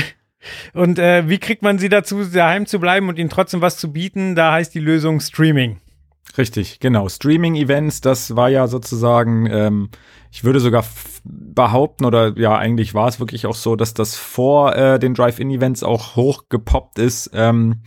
und 0.75 0.99
äh, 0.99 1.29
wie 1.29 1.39
kriegt 1.39 1.63
man 1.63 1.79
sie 1.79 1.89
dazu, 1.89 2.25
daheim 2.25 2.67
zu 2.67 2.79
bleiben 2.79 3.09
und 3.09 3.19
ihnen 3.19 3.31
trotzdem 3.31 3.63
was 3.63 3.79
zu 3.79 3.93
bieten? 3.93 4.35
Da 4.35 4.53
heißt 4.53 4.75
die 4.75 4.81
Lösung 4.81 5.21
Streaming. 5.21 5.81
Richtig, 6.37 6.81
genau. 6.81 7.09
Streaming-Events, 7.09 8.01
das 8.01 8.35
war 8.35 8.49
ja 8.49 8.67
sozusagen, 8.67 9.47
ähm, 9.47 9.89
ich 10.33 10.43
würde 10.43 10.59
sogar 10.59 10.85
behaupten, 11.25 12.05
oder 12.05 12.37
ja, 12.37 12.59
eigentlich 12.59 12.93
war 12.93 13.07
es 13.09 13.21
wirklich 13.21 13.47
auch 13.47 13.55
so, 13.55 13.77
dass 13.77 13.95
das 13.95 14.17
vor 14.17 14.75
äh, 14.75 14.99
den 14.99 15.15
Drive-In-Events 15.15 15.85
auch 15.85 16.17
hochgepoppt 16.17 16.99
ist. 16.99 17.31
Ähm, 17.33 17.83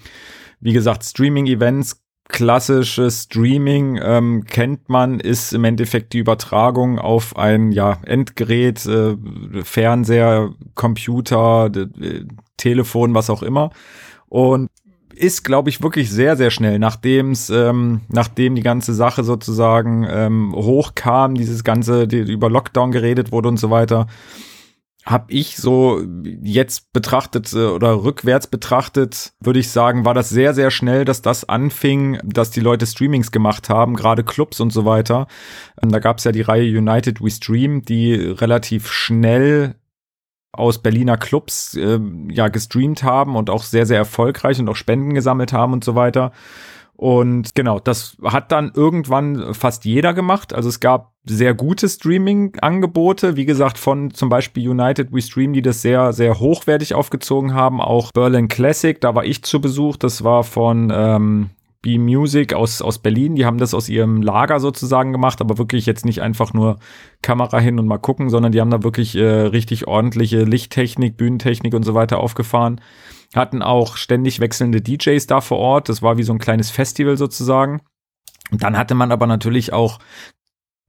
wie 0.59 0.73
gesagt, 0.73 1.03
Streaming-Events 1.03 2.01
klassisches 2.27 3.23
Streaming 3.23 3.99
ähm, 4.01 4.45
kennt 4.45 4.89
man, 4.89 5.19
ist 5.19 5.53
im 5.53 5.63
Endeffekt 5.63 6.13
die 6.13 6.19
Übertragung 6.19 6.99
auf 6.99 7.37
ein 7.37 7.71
ja, 7.71 7.97
Endgerät, 8.03 8.85
äh, 8.85 9.15
Fernseher, 9.63 10.51
Computer, 10.75 11.71
äh, 11.73 12.25
Telefon, 12.57 13.13
was 13.13 13.29
auch 13.29 13.43
immer. 13.43 13.71
Und 14.27 14.69
ist, 15.15 15.43
glaube 15.43 15.69
ich, 15.69 15.81
wirklich 15.81 16.11
sehr, 16.11 16.35
sehr 16.37 16.51
schnell, 16.51 16.79
nachdem's, 16.79 17.49
ähm, 17.49 18.01
nachdem 18.09 18.55
die 18.55 18.61
ganze 18.61 18.93
Sache 18.93 19.23
sozusagen 19.23 20.05
ähm, 20.09 20.53
hochkam, 20.53 21.35
dieses 21.35 21.63
ganze, 21.63 22.07
die, 22.07 22.19
über 22.19 22.49
Lockdown 22.49 22.91
geredet 22.91 23.31
wurde 23.31 23.49
und 23.49 23.57
so 23.57 23.71
weiter, 23.71 24.07
habe 25.07 25.31
ich 25.31 25.55
so 25.55 26.01
jetzt 26.43 26.91
betrachtet 26.91 27.53
äh, 27.53 27.65
oder 27.65 28.03
rückwärts 28.03 28.47
betrachtet, 28.47 29.31
würde 29.39 29.59
ich 29.59 29.69
sagen, 29.69 30.03
war 30.03 30.13
das 30.13 30.29
sehr, 30.29 30.53
sehr 30.53 30.69
schnell, 30.69 31.05
dass 31.05 31.21
das 31.21 31.47
anfing, 31.47 32.19
dass 32.23 32.51
die 32.51 32.59
Leute 32.59 32.85
Streamings 32.85 33.31
gemacht 33.31 33.69
haben, 33.69 33.95
gerade 33.95 34.23
Clubs 34.23 34.59
und 34.59 34.71
so 34.71 34.83
weiter. 34.83 35.27
Da 35.81 35.99
gab 35.99 36.17
es 36.17 36.25
ja 36.25 36.33
die 36.33 36.41
Reihe 36.41 36.77
United 36.77 37.21
We 37.21 37.31
Stream, 37.31 37.83
die 37.83 38.15
relativ 38.15 38.91
schnell 38.91 39.75
aus 40.51 40.81
Berliner 40.81 41.17
Clubs 41.17 41.75
äh, 41.75 41.99
ja 42.29 42.49
gestreamt 42.49 43.03
haben 43.03 43.37
und 43.37 43.49
auch 43.49 43.63
sehr, 43.63 43.85
sehr 43.85 43.97
erfolgreich 43.97 44.59
und 44.59 44.67
auch 44.67 44.75
Spenden 44.75 45.13
gesammelt 45.13 45.53
haben 45.53 45.71
und 45.71 45.85
so 45.85 45.95
weiter. 45.95 46.33
Und 46.97 47.53
genau, 47.53 47.79
das 47.79 48.17
hat 48.23 48.51
dann 48.51 48.71
irgendwann 48.73 49.53
fast 49.53 49.85
jeder 49.85 50.15
gemacht. 50.15 50.51
Also 50.51 50.67
es 50.67 50.79
gab 50.79 51.13
sehr 51.25 51.53
gute 51.53 51.87
Streaming-Angebote, 51.87 53.35
wie 53.35 53.45
gesagt, 53.45 53.77
von 53.77 54.11
zum 54.15 54.29
Beispiel 54.29 54.67
United 54.67 55.13
We 55.13 55.21
Stream, 55.21 55.53
die 55.53 55.61
das 55.61 55.83
sehr, 55.83 56.11
sehr 56.11 56.39
hochwertig 56.39 56.95
aufgezogen 56.95 57.53
haben. 57.53 57.81
Auch 57.81 58.11
Berlin 58.13 58.47
Classic, 58.47 58.99
da 58.99 59.13
war 59.13 59.25
ich 59.25 59.43
zu 59.43 59.61
Besuch. 59.61 59.97
Das 59.97 60.23
war 60.23 60.43
von 60.43 60.91
ähm, 60.91 61.51
B-Music 61.83 62.55
aus, 62.55 62.81
aus 62.81 62.97
Berlin. 62.97 63.35
Die 63.35 63.45
haben 63.45 63.59
das 63.59 63.75
aus 63.75 63.89
ihrem 63.89 64.23
Lager 64.23 64.59
sozusagen 64.59 65.11
gemacht, 65.11 65.39
aber 65.39 65.59
wirklich 65.59 65.85
jetzt 65.85 66.03
nicht 66.03 66.23
einfach 66.23 66.53
nur 66.53 66.77
Kamera 67.21 67.59
hin 67.59 67.77
und 67.77 67.85
mal 67.85 67.99
gucken, 67.99 68.31
sondern 68.31 68.51
die 68.51 68.59
haben 68.59 68.71
da 68.71 68.81
wirklich 68.81 69.15
äh, 69.15 69.23
richtig 69.23 69.87
ordentliche 69.87 70.45
Lichttechnik, 70.45 71.15
Bühnentechnik 71.15 71.75
und 71.75 71.83
so 71.83 71.93
weiter 71.93 72.17
aufgefahren 72.17 72.81
hatten 73.35 73.61
auch 73.61 73.97
ständig 73.97 74.39
wechselnde 74.39 74.81
DJs 74.81 75.27
da 75.27 75.41
vor 75.41 75.57
Ort. 75.57 75.89
Das 75.89 76.01
war 76.01 76.17
wie 76.17 76.23
so 76.23 76.33
ein 76.33 76.39
kleines 76.39 76.71
Festival 76.71 77.17
sozusagen. 77.17 77.81
Und 78.51 78.63
dann 78.63 78.77
hatte 78.77 78.95
man 78.95 79.11
aber 79.11 79.27
natürlich 79.27 79.73
auch, 79.73 79.99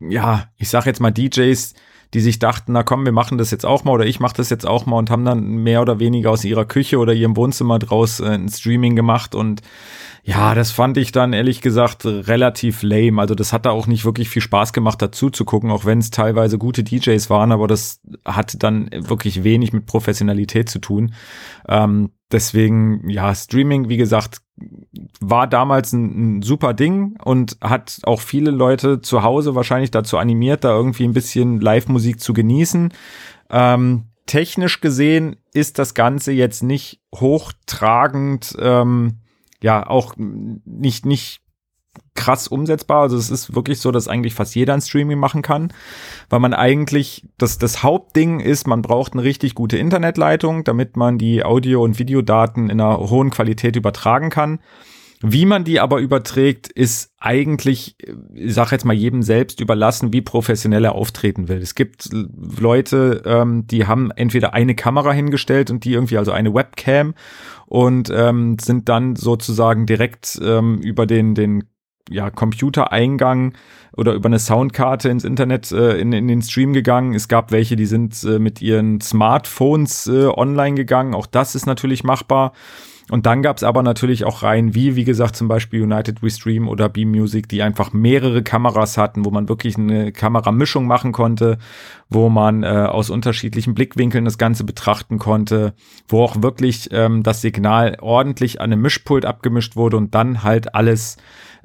ja, 0.01 0.49
ich 0.57 0.69
sag 0.69 0.87
jetzt 0.87 1.01
mal 1.01 1.11
DJs, 1.11 1.75
die 2.15 2.21
sich 2.21 2.39
dachten, 2.39 2.73
na 2.73 2.83
komm, 2.83 3.05
wir 3.05 3.13
machen 3.13 3.37
das 3.37 3.51
jetzt 3.51 3.67
auch 3.67 3.85
mal 3.85 3.93
oder 3.93 4.07
ich 4.07 4.21
mache 4.21 4.37
das 4.37 4.49
jetzt 4.49 4.67
auch 4.67 4.87
mal 4.87 4.97
und 4.97 5.11
haben 5.11 5.25
dann 5.25 5.43
mehr 5.43 5.83
oder 5.83 5.99
weniger 5.99 6.31
aus 6.31 6.45
ihrer 6.45 6.65
Küche 6.65 6.99
oder 6.99 7.13
ihrem 7.13 7.37
Wohnzimmer 7.37 7.79
draus 7.79 8.21
äh, 8.21 8.29
ein 8.29 8.49
Streaming 8.49 8.97
gemacht 8.97 9.35
und 9.35 9.61
ja, 10.29 10.55
das 10.55 10.73
fand 10.73 10.99
ich 10.99 11.11
dann 11.11 11.33
ehrlich 11.33 11.63
gesagt 11.63 12.05
relativ 12.05 12.83
lame. 12.83 13.19
Also 13.19 13.35
das 13.35 13.55
hat 13.55 13.65
da 13.65 13.71
auch 13.71 13.87
nicht 13.87 14.05
wirklich 14.05 14.29
viel 14.29 14.43
Spaß 14.43 14.75
gemacht, 14.75 15.01
dazu 15.01 15.31
zu 15.31 15.47
gucken, 15.47 15.71
auch 15.71 15.87
wenn 15.87 16.01
es 16.01 16.11
teilweise 16.11 16.59
gute 16.59 16.85
DJs 16.85 17.31
waren, 17.31 17.51
aber 17.51 17.67
das 17.67 18.03
hatte 18.27 18.59
dann 18.59 18.91
wirklich 18.93 19.43
wenig 19.43 19.73
mit 19.73 19.87
Professionalität 19.87 20.69
zu 20.69 20.81
tun. 20.81 21.15
Ähm, 21.67 22.11
deswegen, 22.31 23.09
ja, 23.09 23.35
Streaming, 23.35 23.89
wie 23.89 23.97
gesagt, 23.97 24.43
war 25.19 25.47
damals 25.47 25.95
ein, 25.95 26.41
ein, 26.41 26.43
super 26.43 26.75
Ding 26.75 27.17
und 27.25 27.57
hat 27.63 28.01
auch 28.03 28.21
viele 28.21 28.51
Leute 28.51 29.01
zu 29.01 29.23
Hause 29.23 29.55
wahrscheinlich 29.55 29.93
dazu 29.93 30.19
animiert, 30.19 30.63
da 30.63 30.77
irgendwie 30.77 31.05
ein 31.05 31.15
bisschen 31.15 31.59
Live-Musik 31.59 32.21
zu 32.21 32.35
genießen. 32.35 32.93
Ähm, 33.49 34.09
technisch 34.27 34.83
gesehen 34.83 35.37
ist 35.55 35.79
das 35.79 35.95
Ganze 35.95 36.33
jetzt 36.33 36.63
nicht 36.63 37.01
hochtragend, 37.15 38.55
ähm, 38.61 39.21
ja, 39.63 39.87
auch 39.87 40.15
nicht, 40.17 41.07
nicht 41.07 41.41
krass 42.15 42.49
umsetzbar. 42.49 43.03
Also 43.03 43.17
es 43.17 43.31
ist 43.31 43.55
wirklich 43.55 43.81
so, 43.81 43.91
dass 43.91 44.09
eigentlich 44.09 44.35
fast 44.35 44.55
jeder 44.55 44.75
ein 44.75 44.81
Streaming 44.81 45.19
machen 45.19 45.43
kann, 45.43 45.73
weil 46.29 46.41
man 46.41 46.55
eigentlich, 46.55 47.27
das, 47.39 47.59
das 47.59 47.83
Hauptding 47.83 48.41
ist, 48.41 48.67
man 48.67 48.83
braucht 48.83 49.13
eine 49.13 49.23
richtig 49.23 49.55
gute 49.55 49.79
Internetleitung, 49.79 50.65
damit 50.65 50.97
man 50.97 51.19
die 51.19 51.45
Audio- 51.45 51.83
und 51.83 51.99
Videodaten 51.99 52.71
in 52.71 52.81
einer 52.81 52.99
hohen 52.99 53.31
Qualität 53.31 53.77
übertragen 53.77 54.31
kann. 54.31 54.61
Wie 55.21 55.47
man 55.47 55.65
die 55.65 55.81
aber 55.81 55.99
überträgt, 55.99 56.69
ist 56.69 57.13
eigentlich, 57.19 57.97
ich 58.35 58.55
sag 58.55 58.71
jetzt 58.71 58.85
mal, 58.85 58.95
jedem 58.95 59.25
selbst 59.25 59.61
überlassen, 59.61 60.13
wie 60.13 60.21
professionell 60.21 60.85
er 60.85 60.95
auftreten 60.95 61.49
will. 61.49 61.59
Es 61.59 61.75
gibt 61.75 62.09
Leute, 62.13 63.23
ähm, 63.27 63.67
die 63.67 63.87
haben 63.87 64.13
entweder 64.13 64.55
eine 64.55 64.77
Kamera 64.77 65.11
hingestellt 65.11 65.73
und 65.73 65.85
die 65.85 65.93
irgendwie, 65.93 66.19
also 66.19 66.31
eine 66.31 66.55
Webcam 66.55 67.15
und 67.69 68.11
ähm, 68.11 68.57
sind 68.59 68.89
dann 68.89 69.15
sozusagen 69.15 69.87
direkt 69.87 70.41
ähm, 70.43 70.79
über 70.79 71.07
den, 71.07 71.35
den 71.35 71.65
ja, 72.11 72.31
Computereingang 72.31 73.53
oder 73.97 74.15
über 74.15 74.29
eine 74.29 74.39
Soundkarte 74.39 75.11
ins 75.11 75.25
Internet 75.25 75.71
äh, 75.73 75.99
in, 75.99 76.13
in 76.13 76.29
den 76.29 76.41
Stream 76.41 76.73
gegangen. 76.73 77.15
Es 77.15 77.29
gab 77.29 77.53
welche, 77.53 77.77
die 77.77 77.87
sind 77.87 78.25
äh, 78.25 78.39
mit 78.39 78.63
ihren 78.63 79.01
Smartphones 79.01 80.07
äh, 80.07 80.27
online 80.27 80.77
gegangen. 80.77 81.15
Auch 81.15 81.27
das 81.27 81.55
ist 81.55 81.67
natürlich 81.67 82.05
machbar. 82.05 82.53
Und 83.11 83.25
dann 83.25 83.43
gab 83.43 83.57
es 83.57 83.63
aber 83.63 83.83
natürlich 83.83 84.25
auch 84.25 84.43
Reihen 84.43 84.75
wie, 84.75 84.95
wie 84.95 85.05
gesagt, 85.05 85.35
zum 85.35 85.49
Beispiel 85.49 85.83
United 85.83 86.23
We 86.23 86.31
Stream 86.31 86.69
oder 86.69 86.89
Beam 86.89 87.11
Music, 87.11 87.49
die 87.49 87.63
einfach 87.63 87.93
mehrere 87.93 88.43
Kameras 88.43 88.99
hatten, 88.99 89.25
wo 89.25 89.31
man 89.31 89.49
wirklich 89.49 89.79
eine 89.79 90.13
Kameramischung 90.13 90.87
machen 90.87 91.13
konnte, 91.13 91.59
wo 92.11 92.29
man 92.29 92.63
äh, 92.63 92.67
aus 92.67 93.09
unterschiedlichen 93.09 93.75
Blickwinkeln 93.75 94.27
das 94.27 94.37
Ganze 94.37 94.65
betrachten 94.65 95.19
konnte, 95.19 95.75
wo 96.07 96.23
auch 96.23 96.43
wirklich 96.43 96.91
ähm, 96.93 97.23
das 97.23 97.41
Signal 97.41 97.97
ordentlich 98.01 98.61
an 98.61 98.73
einem 98.73 98.83
Mischpult 98.83 99.25
abgemischt 99.25 99.75
wurde 99.75 99.97
und 99.97 100.15
dann 100.15 100.43
halt 100.43 100.75
alles 100.75 101.17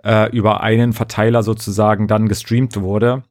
äh, 0.04 0.30
über 0.36 0.62
einen 0.62 0.94
Verteiler 0.94 1.44
sozusagen 1.44 2.08
dann 2.08 2.30
gestreamt 2.30 2.80
wurde. 2.80 3.24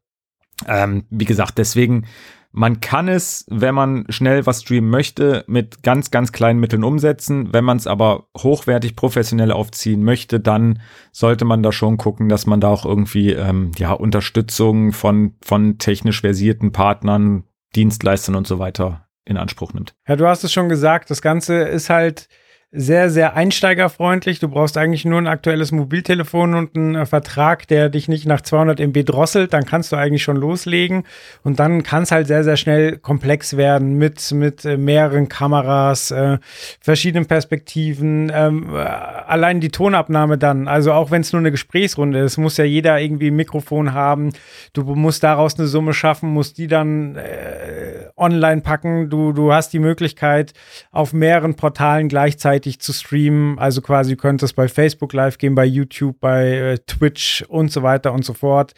Ähm, 0.66 1.04
wie 1.10 1.24
gesagt, 1.24 1.58
deswegen 1.58 2.06
man 2.52 2.80
kann 2.80 3.08
es, 3.08 3.46
wenn 3.48 3.74
man 3.74 4.04
schnell 4.10 4.44
was 4.46 4.62
streamen 4.62 4.90
möchte, 4.90 5.44
mit 5.46 5.82
ganz, 5.82 6.10
ganz 6.10 6.32
kleinen 6.32 6.60
Mitteln 6.60 6.84
umsetzen. 6.84 7.52
Wenn 7.52 7.64
man 7.64 7.78
es 7.78 7.86
aber 7.86 8.28
hochwertig 8.36 8.94
professionell 8.94 9.50
aufziehen 9.50 10.04
möchte, 10.04 10.38
dann 10.38 10.80
sollte 11.12 11.46
man 11.46 11.62
da 11.62 11.72
schon 11.72 11.96
gucken, 11.96 12.28
dass 12.28 12.46
man 12.46 12.60
da 12.60 12.68
auch 12.68 12.84
irgendwie 12.84 13.32
ähm, 13.32 13.72
ja 13.78 13.92
Unterstützung 13.92 14.92
von, 14.92 15.34
von 15.42 15.78
technisch 15.78 16.20
versierten 16.20 16.72
Partnern, 16.72 17.44
Dienstleistern 17.74 18.34
und 18.34 18.46
so 18.46 18.58
weiter 18.58 19.08
in 19.24 19.38
Anspruch 19.38 19.72
nimmt. 19.72 19.94
Ja, 20.06 20.16
du 20.16 20.26
hast 20.26 20.44
es 20.44 20.52
schon 20.52 20.68
gesagt, 20.68 21.10
das 21.10 21.22
Ganze 21.22 21.62
ist 21.62 21.88
halt 21.88 22.28
sehr, 22.74 23.10
sehr 23.10 23.36
einsteigerfreundlich. 23.36 24.38
Du 24.38 24.48
brauchst 24.48 24.78
eigentlich 24.78 25.04
nur 25.04 25.18
ein 25.18 25.26
aktuelles 25.26 25.72
Mobiltelefon 25.72 26.54
und 26.54 26.74
einen 26.74 26.94
äh, 26.94 27.04
Vertrag, 27.04 27.68
der 27.68 27.90
dich 27.90 28.08
nicht 28.08 28.24
nach 28.24 28.40
200 28.40 28.80
MB 28.80 29.04
drosselt. 29.04 29.52
Dann 29.52 29.66
kannst 29.66 29.92
du 29.92 29.96
eigentlich 29.96 30.22
schon 30.22 30.38
loslegen. 30.38 31.04
Und 31.42 31.60
dann 31.60 31.82
kann 31.82 32.04
es 32.04 32.12
halt 32.12 32.28
sehr, 32.28 32.44
sehr 32.44 32.56
schnell 32.56 32.96
komplex 32.96 33.58
werden 33.58 33.98
mit, 33.98 34.32
mit 34.32 34.64
äh, 34.64 34.78
mehreren 34.78 35.28
Kameras, 35.28 36.12
äh, 36.12 36.38
verschiedenen 36.80 37.26
Perspektiven. 37.26 38.32
Ähm, 38.34 38.70
äh, 38.74 38.78
allein 38.78 39.60
die 39.60 39.70
Tonabnahme 39.70 40.38
dann. 40.38 40.66
Also 40.66 40.94
auch 40.94 41.10
wenn 41.10 41.20
es 41.20 41.32
nur 41.34 41.40
eine 41.40 41.50
Gesprächsrunde 41.50 42.20
ist, 42.20 42.38
muss 42.38 42.56
ja 42.56 42.64
jeder 42.64 42.98
irgendwie 42.98 43.30
ein 43.30 43.36
Mikrofon 43.36 43.92
haben. 43.92 44.32
Du 44.72 44.82
musst 44.94 45.22
daraus 45.24 45.58
eine 45.58 45.68
Summe 45.68 45.92
schaffen, 45.92 46.30
musst 46.30 46.56
die 46.56 46.68
dann 46.68 47.16
äh, 47.16 48.08
online 48.16 48.62
packen. 48.62 49.10
Du, 49.10 49.32
du 49.32 49.52
hast 49.52 49.74
die 49.74 49.78
Möglichkeit, 49.78 50.54
auf 50.90 51.12
mehreren 51.12 51.54
Portalen 51.54 52.08
gleichzeitig 52.08 52.61
gleichzeitig 52.62 52.80
zu 52.80 52.92
streamen. 52.92 53.58
Also 53.58 53.80
quasi 53.82 54.16
könnte 54.16 54.44
es 54.44 54.52
bei 54.52 54.68
Facebook 54.68 55.12
live 55.12 55.38
gehen, 55.38 55.54
bei 55.54 55.64
YouTube, 55.64 56.18
bei 56.20 56.50
äh, 56.50 56.78
Twitch 56.78 57.44
und 57.48 57.72
so 57.72 57.82
weiter 57.82 58.12
und 58.12 58.24
so 58.24 58.34
fort. 58.34 58.72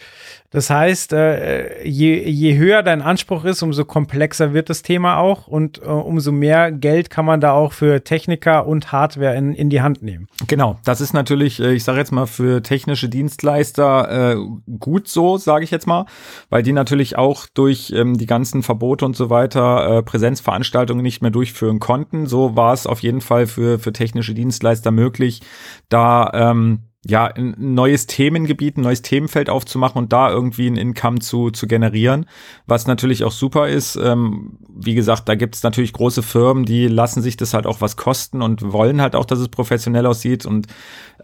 Das 0.54 0.70
heißt, 0.70 1.12
äh, 1.12 1.84
je, 1.84 2.16
je 2.30 2.56
höher 2.56 2.84
dein 2.84 3.02
Anspruch 3.02 3.44
ist, 3.44 3.60
umso 3.64 3.84
komplexer 3.84 4.54
wird 4.54 4.70
das 4.70 4.82
Thema 4.82 5.16
auch 5.16 5.48
und 5.48 5.82
äh, 5.82 5.86
umso 5.86 6.30
mehr 6.30 6.70
Geld 6.70 7.10
kann 7.10 7.24
man 7.24 7.40
da 7.40 7.50
auch 7.50 7.72
für 7.72 8.04
Techniker 8.04 8.64
und 8.64 8.92
Hardware 8.92 9.34
in, 9.34 9.52
in 9.52 9.68
die 9.68 9.82
Hand 9.82 10.04
nehmen. 10.04 10.28
Genau, 10.46 10.78
das 10.84 11.00
ist 11.00 11.12
natürlich, 11.12 11.58
äh, 11.58 11.72
ich 11.72 11.82
sage 11.82 11.98
jetzt 11.98 12.12
mal, 12.12 12.26
für 12.26 12.62
technische 12.62 13.08
Dienstleister 13.08 14.34
äh, 14.34 14.36
gut 14.78 15.08
so, 15.08 15.38
sage 15.38 15.64
ich 15.64 15.72
jetzt 15.72 15.88
mal, 15.88 16.06
weil 16.50 16.62
die 16.62 16.72
natürlich 16.72 17.18
auch 17.18 17.46
durch 17.52 17.92
ähm, 17.92 18.16
die 18.16 18.26
ganzen 18.26 18.62
Verbote 18.62 19.04
und 19.06 19.16
so 19.16 19.30
weiter 19.30 19.98
äh, 19.98 20.02
Präsenzveranstaltungen 20.04 21.02
nicht 21.02 21.20
mehr 21.20 21.32
durchführen 21.32 21.80
konnten. 21.80 22.28
So 22.28 22.54
war 22.54 22.72
es 22.72 22.86
auf 22.86 23.02
jeden 23.02 23.22
Fall 23.22 23.48
für, 23.48 23.80
für 23.80 23.92
technische 23.92 24.34
Dienstleister 24.34 24.92
möglich, 24.92 25.42
da 25.88 26.30
ähm, 26.32 26.84
ja, 27.06 27.26
ein 27.26 27.54
neues 27.58 28.06
Themengebiet, 28.06 28.78
ein 28.78 28.82
neues 28.82 29.02
Themenfeld 29.02 29.50
aufzumachen 29.50 29.98
und 29.98 30.12
da 30.12 30.30
irgendwie 30.30 30.68
ein 30.68 30.76
Income 30.76 31.18
zu, 31.18 31.50
zu 31.50 31.66
generieren, 31.66 32.26
was 32.66 32.86
natürlich 32.86 33.24
auch 33.24 33.32
super 33.32 33.68
ist. 33.68 33.96
Ähm, 33.96 34.58
wie 34.68 34.94
gesagt, 34.94 35.28
da 35.28 35.34
gibt 35.34 35.54
es 35.54 35.62
natürlich 35.62 35.92
große 35.92 36.22
Firmen, 36.22 36.64
die 36.64 36.88
lassen 36.88 37.20
sich 37.20 37.36
das 37.36 37.52
halt 37.52 37.66
auch 37.66 37.80
was 37.80 37.96
kosten 37.96 38.40
und 38.40 38.72
wollen 38.72 39.02
halt 39.02 39.14
auch, 39.16 39.26
dass 39.26 39.38
es 39.38 39.48
professionell 39.48 40.06
aussieht 40.06 40.46
und 40.46 40.66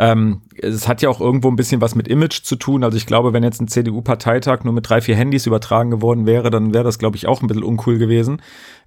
ähm, 0.01 0.41
es 0.57 0.89
hat 0.89 1.03
ja 1.03 1.11
auch 1.11 1.21
irgendwo 1.21 1.49
ein 1.49 1.57
bisschen 1.57 1.83
was 1.83 1.95
mit 1.95 2.09
Image 2.09 2.43
zu 2.43 2.57
tun. 2.57 2.85
Also 2.85 2.97
ich 2.97 3.05
glaube, 3.05 3.35
wenn 3.35 3.43
jetzt 3.43 3.61
ein 3.61 3.69
CDU-Parteitag 3.69 4.65
nur 4.65 4.73
mit 4.73 4.89
drei, 4.89 5.03
vier 5.03 5.15
Handys 5.15 5.45
übertragen 5.45 5.91
geworden 5.91 6.25
wäre, 6.25 6.49
dann 6.49 6.73
wäre 6.73 6.85
das, 6.85 6.99
glaube 6.99 7.19
ich, 7.19 7.29
auch 7.29 7.43
ein 7.43 7.49
bisschen 7.49 7.63
uncool 7.63 7.99
gewesen. 7.99 8.41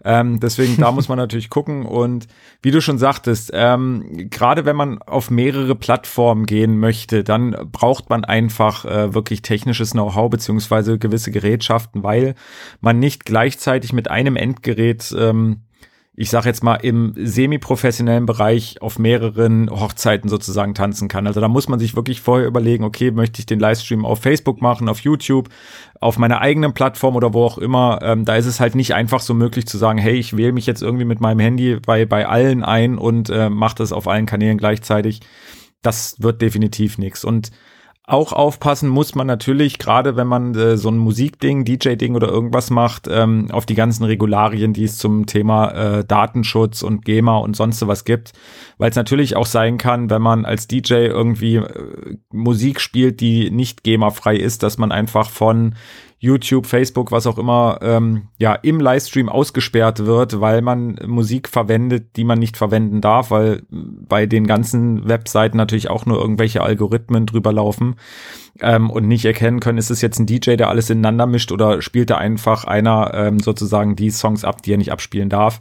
Ähm, 0.04 0.40
deswegen, 0.40 0.78
da 0.78 0.92
muss 0.92 1.10
man 1.10 1.18
natürlich 1.20 1.52
gucken. 1.52 1.86
Und 1.86 2.28
wie 2.64 2.72
du 2.72 2.82
schon 2.82 2.98
sagtest, 2.98 3.52
ähm, 3.54 4.28
gerade 4.32 4.66
wenn 4.66 4.76
man 4.76 5.04
auf 5.04 5.30
mehrere 5.30 5.76
Plattformen 5.76 6.48
gehen 6.48 6.80
möchte, 6.80 7.24
dann 7.24 7.56
braucht 7.72 8.10
man 8.10 8.26
einfach 8.26 8.84
äh, 8.86 9.14
wirklich 9.14 9.44
technisches 9.44 9.92
Know-how 9.92 10.32
beziehungsweise 10.32 10.98
gewisse 10.98 11.30
Gerätschaften, 11.30 12.02
weil 12.02 12.34
man 12.82 12.98
nicht 12.98 13.24
gleichzeitig 13.24 13.94
mit 13.94 14.10
einem 14.10 14.36
Endgerät 14.36 15.14
ähm, 15.16 15.62
ich 16.16 16.30
sage 16.30 16.48
jetzt 16.48 16.64
mal, 16.64 16.76
im 16.76 17.14
semi-professionellen 17.16 18.28
Bereich 18.28 18.82
auf 18.82 19.00
mehreren 19.00 19.72
Hochzeiten 19.72 20.30
sozusagen 20.30 20.76
tanzen 20.76 21.08
kann. 21.08 21.26
Also 21.26 21.42
da 21.42 21.48
muss 21.48 21.68
man 21.68 21.80
sich 21.80 21.96
wirklich 21.96 22.22
vorher 22.22 22.46
überlegen, 22.46 22.84
okay, 22.84 23.10
möchte 23.10 23.40
ich 23.40 23.48
den 23.48 23.60
Livestream 23.60 24.06
auf 24.06 24.20
Facebook 24.20 24.62
machen, 24.62 24.90
auf 24.90 25.00
YouTube, 25.00 25.50
auf 26.00 26.20
meiner 26.20 26.40
eigenen 26.40 26.74
Plattform 26.76 27.16
oder 27.16 27.34
wo 27.34 27.44
auch 27.44 27.58
immer. 27.58 28.00
Ähm, 28.04 28.26
da 28.26 28.36
ist 28.36 28.46
es 28.46 28.60
halt 28.60 28.76
nicht 28.76 28.94
einfach 28.94 29.22
so 29.22 29.34
möglich 29.34 29.66
zu 29.66 29.80
sagen, 29.80 29.98
hey, 29.98 30.14
ich 30.14 30.38
wähle 30.38 30.52
mich 30.52 30.68
jetzt 30.68 30.84
irgendwie 30.84 31.06
mit 31.06 31.20
meinem 31.20 31.40
Handy 31.40 31.80
bei, 31.84 32.06
bei 32.06 32.28
allen 32.28 32.64
ein 32.64 33.00
und 33.00 33.32
äh, 33.32 33.50
mache 33.50 33.76
das 33.76 33.92
auf 33.92 34.08
allen 34.08 34.28
Kanälen 34.28 34.60
gleichzeitig. 34.60 35.22
Das 35.82 36.22
wird 36.22 36.44
definitiv 36.44 37.00
nichts. 37.00 37.26
Und 37.26 37.50
auch 38.06 38.34
aufpassen 38.34 38.90
muss 38.90 39.16
man 39.16 39.28
natürlich, 39.28 39.80
gerade 39.80 40.18
wenn 40.18 40.28
man 40.28 40.54
äh, 40.56 40.76
so 40.76 40.90
ein 40.90 40.98
Musikding, 40.98 41.64
DJ-Ding 41.64 42.16
oder 42.16 42.28
irgendwas 42.28 42.70
macht, 42.70 43.08
ähm, 43.10 43.48
auf 43.52 43.66
die 43.66 43.76
ganzen 43.76 44.04
Regularien, 44.04 44.74
die 44.74 44.84
es 44.84 44.98
zum 44.98 45.26
Thema 45.26 45.70
äh, 45.70 46.06
Datenschutz 46.06 46.82
und 46.82 47.06
GEMA 47.06 47.38
und 47.38 47.56
sonst 47.56 47.86
was 47.88 48.04
gibt. 48.04 48.34
Weil 48.78 48.90
es 48.90 48.98
natürlich 48.98 49.38
auch 49.38 49.46
sein 49.46 49.78
kann, 49.78 50.10
wenn 50.10 50.22
man 50.22 50.44
als 50.44 50.68
DJ 50.68 50.96
irgendwie 51.06 51.56
äh, 51.56 52.18
Musik 52.32 52.82
spielt, 52.82 53.22
die 53.22 53.50
nicht 53.50 53.84
GEMA-frei 53.84 54.36
ist, 54.36 54.64
dass 54.64 54.78
man 54.78 54.92
einfach 54.92 55.30
von 55.30 55.76
YouTube, 56.24 56.68
Facebook, 56.68 57.12
was 57.12 57.28
auch 57.28 57.38
immer, 57.38 57.80
ähm, 57.82 58.30
ja, 58.38 58.54
im 58.56 58.80
Livestream 58.80 59.28
ausgesperrt 59.28 60.06
wird, 60.06 60.40
weil 60.40 60.62
man 60.62 60.98
Musik 61.06 61.50
verwendet, 61.50 62.16
die 62.16 62.24
man 62.24 62.40
nicht 62.40 62.56
verwenden 62.56 63.02
darf, 63.02 63.30
weil 63.30 63.64
bei 63.70 64.26
den 64.26 64.48
ganzen 64.48 65.06
Webseiten 65.06 65.58
natürlich 65.58 65.90
auch 65.90 66.06
nur 66.06 66.22
irgendwelche 66.22 66.62
Algorithmen 66.62 67.26
drüber 67.26 67.52
laufen 67.52 67.96
ähm, 68.62 68.90
und 68.90 69.06
nicht 69.06 69.26
erkennen 69.26 69.60
können, 69.60 69.78
ist 69.78 69.92
es 69.92 70.00
jetzt 70.00 70.18
ein 70.18 70.26
DJ, 70.26 70.56
der 70.56 70.70
alles 70.70 70.90
ineinander 70.90 71.26
mischt 71.26 71.52
oder 71.52 71.82
spielt 71.82 72.10
da 72.10 72.20
einfach 72.20 72.64
einer 72.64 73.14
ähm, 73.14 73.42
sozusagen 73.42 73.98
die 73.98 74.10
Songs 74.10 74.46
ab, 74.46 74.62
die 74.62 74.72
er 74.72 74.78
nicht 74.78 74.94
abspielen 74.94 75.28
darf. 75.28 75.60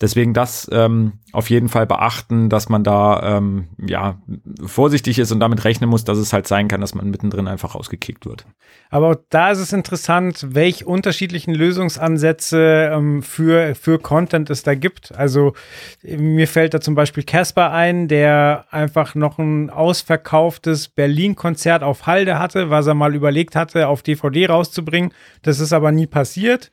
Deswegen 0.00 0.34
das 0.34 0.68
ähm, 0.72 1.12
auf 1.32 1.50
jeden 1.50 1.68
Fall 1.68 1.86
beachten, 1.86 2.48
dass 2.48 2.68
man 2.68 2.84
da 2.84 3.36
ähm, 3.36 3.68
ja 3.78 4.20
vorsichtig 4.64 5.18
ist 5.18 5.32
und 5.32 5.40
damit 5.40 5.64
rechnen 5.64 5.88
muss, 5.88 6.04
dass 6.04 6.18
es 6.18 6.32
halt 6.32 6.46
sein 6.48 6.68
kann, 6.68 6.80
dass 6.80 6.94
man 6.94 7.10
mittendrin 7.10 7.48
einfach 7.48 7.74
rausgekickt 7.74 8.26
wird. 8.26 8.46
Aber 8.90 9.20
da 9.30 9.50
ist 9.50 9.58
es 9.58 9.72
interessant, 9.72 10.46
welche 10.50 10.84
unterschiedlichen 10.84 11.54
Lösungsansätze 11.54 12.90
ähm, 12.92 13.22
für, 13.22 13.74
für 13.74 13.98
Content 13.98 14.50
es 14.50 14.62
da 14.62 14.74
gibt. 14.74 15.14
Also 15.16 15.54
mir 16.02 16.48
fällt 16.48 16.74
da 16.74 16.80
zum 16.80 16.94
Beispiel 16.94 17.22
Casper 17.22 17.72
ein, 17.72 18.08
der 18.08 18.66
einfach 18.70 19.14
noch 19.14 19.38
ein 19.38 19.70
ausverkauftes 19.70 20.88
Berlin-Konzert 20.88 21.82
auf 21.82 22.06
Halde 22.06 22.38
hatte, 22.38 22.70
was 22.70 22.86
er 22.86 22.94
mal 22.94 23.14
überlegt 23.14 23.54
hatte, 23.54 23.88
auf 23.88 24.02
DVD 24.02 24.46
rauszubringen. 24.46 25.12
Das 25.42 25.60
ist 25.60 25.72
aber 25.72 25.92
nie 25.92 26.06
passiert. 26.06 26.72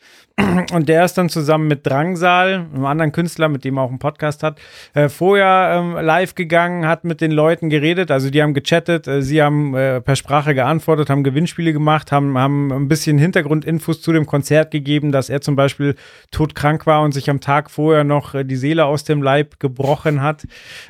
Und 0.72 0.88
der 0.88 1.04
ist 1.04 1.18
dann 1.18 1.30
zusammen 1.30 1.68
mit 1.68 1.86
Drangsal, 1.88 2.68
einem 2.72 2.86
anderen 2.86 3.12
Künstler, 3.12 3.50
mit 3.50 3.64
dem 3.64 3.78
er 3.78 3.84
auch 3.84 3.90
einen 3.90 3.98
Podcast 3.98 4.44
hat, 4.44 4.47
äh, 4.94 5.10
vorher 5.10 5.80
ähm, 5.80 5.94
live 5.94 6.36
gegangen, 6.36 6.88
hat 6.88 7.04
mit 7.04 7.22
den 7.22 7.32
Leuten 7.32 7.70
geredet. 7.70 8.12
Also 8.12 8.30
die 8.30 8.42
haben 8.42 8.54
gechattet, 8.54 9.08
äh, 9.08 9.22
sie 9.22 9.42
haben 9.42 9.76
äh, 9.76 10.02
per 10.02 10.16
Sprache 10.16 10.56
geantwortet, 10.56 11.10
haben 11.10 11.24
Gewinnspiele 11.24 11.74
gemacht, 11.74 12.12
haben, 12.12 12.38
haben 12.38 12.72
ein 12.72 12.88
bisschen 12.88 13.18
Hintergrundinfos 13.18 14.02
zu 14.02 14.12
dem 14.14 14.26
Konzert 14.26 14.72
gegeben, 14.72 15.12
dass 15.12 15.30
er 15.30 15.42
zum 15.42 15.56
Beispiel 15.56 15.96
todkrank 16.32 16.86
war 16.86 17.02
und 17.02 17.14
sich 17.14 17.30
am 17.30 17.42
Tag 17.42 17.70
vorher 17.72 18.04
noch 18.04 18.34
äh, 18.34 18.44
die 18.44 18.56
Seele 18.56 18.86
aus 18.86 19.04
dem 19.04 19.22
Leib 19.22 19.60
gebrochen 19.60 20.22
hat. 20.22 20.46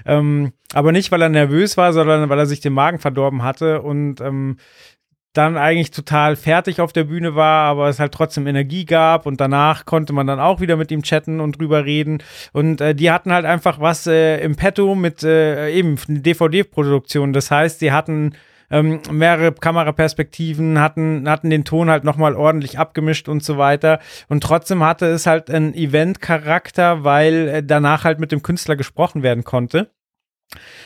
Ähm, 0.06 0.54
aber 0.74 0.92
nicht, 0.92 1.12
weil 1.12 1.22
er 1.22 1.30
nervös 1.30 1.78
war, 1.78 1.94
sondern 1.94 2.28
weil 2.30 2.40
er 2.40 2.46
sich 2.46 2.60
den 2.60 2.74
Magen 2.74 3.00
verdorben 3.00 3.42
hatte 3.44 3.82
und 3.82 4.20
ähm, 4.20 4.58
dann 5.38 5.58
eigentlich 5.58 5.92
total 5.92 6.36
fertig 6.36 6.82
auf 6.82 6.94
der 6.94 7.04
Bühne 7.04 7.36
war, 7.36 7.70
aber 7.70 7.90
es 7.90 8.00
halt 8.00 8.14
trotzdem 8.14 8.48
Energie 8.48 8.86
gab 8.86 9.26
und 9.26 9.40
danach 9.40 9.86
konnte 9.86 10.14
man 10.14 10.28
dann 10.28 10.40
auch 10.40 10.60
wieder 10.60 10.76
mit 10.76 10.92
ihm 10.92 11.04
chatten 11.04 11.40
und 11.40 11.60
drüber 11.60 11.86
reden 11.86 12.24
und 12.54 12.82
äh, 12.82 12.96
die 12.96 13.12
hatten 13.12 13.32
halt 13.32 13.46
einfach 13.46 13.80
was 13.80 14.08
äh, 14.08 14.40
im 14.40 14.56
Petto 14.56 14.96
mit 14.96 15.24
äh, 15.24 15.70
eben 15.70 15.98
DVD-Produktion. 16.08 17.34
Das 17.34 17.52
heißt, 17.52 17.80
sie 17.80 17.92
hatten 17.92 18.34
ähm, 18.70 19.02
mehrere 19.12 19.54
Kameraperspektiven, 19.54 20.80
hatten, 20.80 21.30
hatten 21.30 21.50
den 21.50 21.64
Ton 21.64 21.90
halt 21.90 22.04
nochmal 22.04 22.36
ordentlich 22.36 22.80
abgemischt 22.80 23.30
und 23.30 23.44
so 23.44 23.58
weiter. 23.58 24.00
Und 24.28 24.44
trotzdem 24.44 24.84
hatte 24.84 25.06
es 25.08 25.26
halt 25.26 25.50
einen 25.50 25.74
Event-Charakter, 25.74 27.04
weil 27.04 27.48
äh, 27.48 27.64
danach 27.64 28.04
halt 28.04 28.20
mit 28.20 28.32
dem 28.32 28.42
Künstler 28.42 28.76
gesprochen 28.76 29.24
werden 29.24 29.44
konnte. 29.44 29.92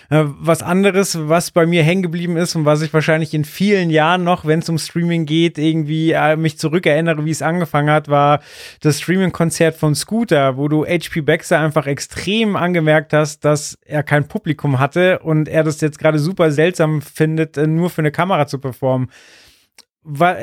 Äh, 0.09 0.23
was 0.25 0.63
anderes, 0.63 1.17
was 1.27 1.51
bei 1.51 1.65
mir 1.65 1.83
hängen 1.83 2.01
geblieben 2.01 2.37
ist 2.37 2.55
und 2.55 2.65
was 2.65 2.81
ich 2.81 2.93
wahrscheinlich 2.93 3.33
in 3.33 3.45
vielen 3.45 3.89
Jahren 3.89 4.23
noch, 4.23 4.45
wenn 4.45 4.59
es 4.59 4.69
um 4.69 4.77
Streaming 4.77 5.25
geht, 5.25 5.57
irgendwie 5.57 6.11
äh, 6.11 6.35
mich 6.35 6.57
zurückerinnere, 6.57 7.25
wie 7.25 7.31
es 7.31 7.41
angefangen 7.41 7.89
hat, 7.89 8.07
war 8.07 8.41
das 8.81 8.99
Streaming-Konzert 9.01 9.75
von 9.75 9.95
Scooter, 9.95 10.57
wo 10.57 10.67
du 10.67 10.85
HP 10.85 11.21
Baxter 11.21 11.59
einfach 11.59 11.87
extrem 11.87 12.55
angemerkt 12.55 13.13
hast, 13.13 13.45
dass 13.45 13.77
er 13.85 14.03
kein 14.03 14.27
Publikum 14.27 14.79
hatte 14.79 15.19
und 15.19 15.47
er 15.47 15.63
das 15.63 15.81
jetzt 15.81 15.99
gerade 15.99 16.19
super 16.19 16.51
seltsam 16.51 17.01
findet, 17.01 17.57
äh, 17.57 17.67
nur 17.67 17.89
für 17.89 18.01
eine 18.01 18.11
Kamera 18.11 18.47
zu 18.47 18.59
performen 18.59 19.09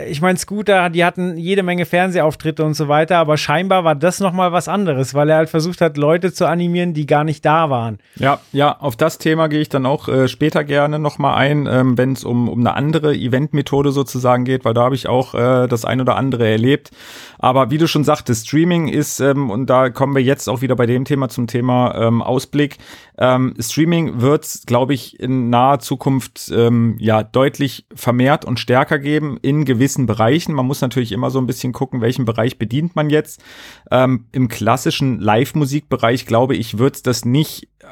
ich 0.09 0.21
meine, 0.21 0.39
Scooter, 0.39 0.89
die 0.89 1.05
hatten 1.05 1.37
jede 1.37 1.65
Menge 1.65 1.85
Fernsehauftritte 1.85 2.65
und 2.65 2.75
so 2.75 2.87
weiter, 2.87 3.19
aber 3.19 3.37
scheinbar 3.37 3.83
war 3.83 3.97
das 3.97 4.21
nochmal 4.21 4.53
was 4.53 4.69
anderes, 4.69 5.15
weil 5.15 5.29
er 5.29 5.39
halt 5.39 5.51
versucht 5.51 5.81
hat, 5.81 5.97
Leute 5.97 6.33
zu 6.33 6.47
animieren, 6.47 6.95
die 6.95 7.07
gar 7.07 7.25
nicht 7.25 7.45
da 7.45 7.69
waren. 7.69 7.99
Ja, 8.15 8.39
ja, 8.53 8.79
auf 8.79 8.95
das 8.95 9.19
Thema 9.19 9.49
gehe 9.49 9.61
ich 9.61 9.69
dann 9.69 9.85
auch 9.85 10.07
äh, 10.07 10.29
später 10.29 10.63
gerne 10.63 11.01
nochmal 11.01 11.35
ein, 11.35 11.67
ähm, 11.67 11.99
wenn 11.99 12.13
es 12.13 12.23
um, 12.23 12.49
um 12.49 12.61
eine 12.61 12.75
andere 12.75 13.17
Eventmethode 13.17 13.91
sozusagen 13.91 14.45
geht, 14.45 14.65
weil 14.65 14.75
da 14.75 14.83
habe 14.83 14.95
ich 14.95 15.09
auch 15.09 15.35
äh, 15.35 15.67
das 15.67 15.85
ein 15.85 16.01
oder 16.01 16.15
andere 16.15 16.49
erlebt. 16.49 16.93
Aber 17.41 17.73
wie 17.73 17.79
du 17.79 17.89
schon 17.89 18.05
sagtest, 18.05 18.47
Streaming 18.47 18.87
ist, 18.87 19.19
ähm, 19.19 19.51
und 19.51 19.67
da 19.67 19.91
kommen 19.91 20.15
wir 20.15 20.23
jetzt 20.23 20.49
auch 20.49 20.61
wieder 20.61 20.77
bei 20.77 20.87
dem 20.87 21.05
Thema 21.05 21.29
zum 21.29 21.49
Thema 21.49 21.97
ähm, 21.97 22.23
Ausblick, 22.23 22.79
ähm, 23.19 23.55
Streaming 23.59 24.21
wird, 24.21 24.47
glaube 24.67 24.95
ich, 24.95 25.19
in 25.19 25.51
naher 25.51 25.81
Zukunft 25.81 26.53
ähm, 26.55 26.97
ja 27.01 27.25
deutlich 27.25 27.87
vermehrt 27.93 28.45
und 28.45 28.61
stärker 28.61 29.01
geben 29.01 29.39
in 29.49 29.65
gewissen 29.65 30.05
Bereichen. 30.05 30.53
Man 30.53 30.67
muss 30.67 30.83
natürlich 30.83 31.13
immer 31.13 31.31
so 31.31 31.39
ein 31.39 31.47
bisschen 31.47 31.73
gucken, 31.73 32.03
welchen 32.03 32.27
Bereich 32.27 32.59
bedient 32.59 32.95
man 32.95 33.09
jetzt. 33.09 33.43
Ähm, 33.91 34.27
Im 34.33 34.49
klassischen 34.49 35.19
Live-Musikbereich, 35.19 36.27
glaube 36.27 36.55
ich, 36.55 36.79
wird 36.79 37.07
das 37.07 37.25
nicht 37.25 37.69
äh, 37.81 37.87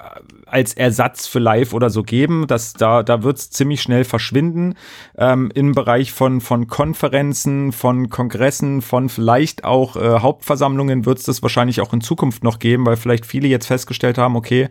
als 0.45 0.75
Ersatz 0.75 1.27
für 1.27 1.39
Live 1.39 1.73
oder 1.73 1.89
so 1.89 2.03
geben. 2.03 2.47
Das, 2.47 2.75
da 2.75 3.03
da 3.03 3.23
wird 3.23 3.39
es 3.39 3.51
ziemlich 3.51 3.81
schnell 3.81 4.05
verschwinden. 4.05 4.75
Ähm, 5.17 5.51
Im 5.55 5.73
Bereich 5.73 6.13
von, 6.13 6.43
von 6.43 6.67
Konferenzen, 6.67 7.73
von 7.73 8.11
Kongressen, 8.11 8.83
von 8.83 9.09
vielleicht 9.09 9.65
auch 9.65 9.97
äh, 9.97 10.21
Hauptversammlungen 10.21 11.07
wird 11.07 11.19
es 11.19 11.25
das 11.25 11.43
wahrscheinlich 11.43 11.81
auch 11.81 11.95
in 11.95 12.03
Zukunft 12.03 12.45
noch 12.45 12.59
geben, 12.59 12.85
weil 12.85 12.97
vielleicht 12.97 13.25
viele 13.25 13.49
jetzt 13.49 13.67
festgestellt 13.67 14.19
haben, 14.19 14.37
okay, 14.37 14.69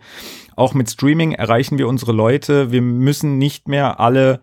auch 0.54 0.72
mit 0.72 0.88
Streaming 0.88 1.32
erreichen 1.32 1.78
wir 1.78 1.88
unsere 1.88 2.12
Leute. 2.12 2.70
Wir 2.70 2.80
müssen 2.80 3.38
nicht 3.38 3.66
mehr 3.66 3.98
alle 3.98 4.40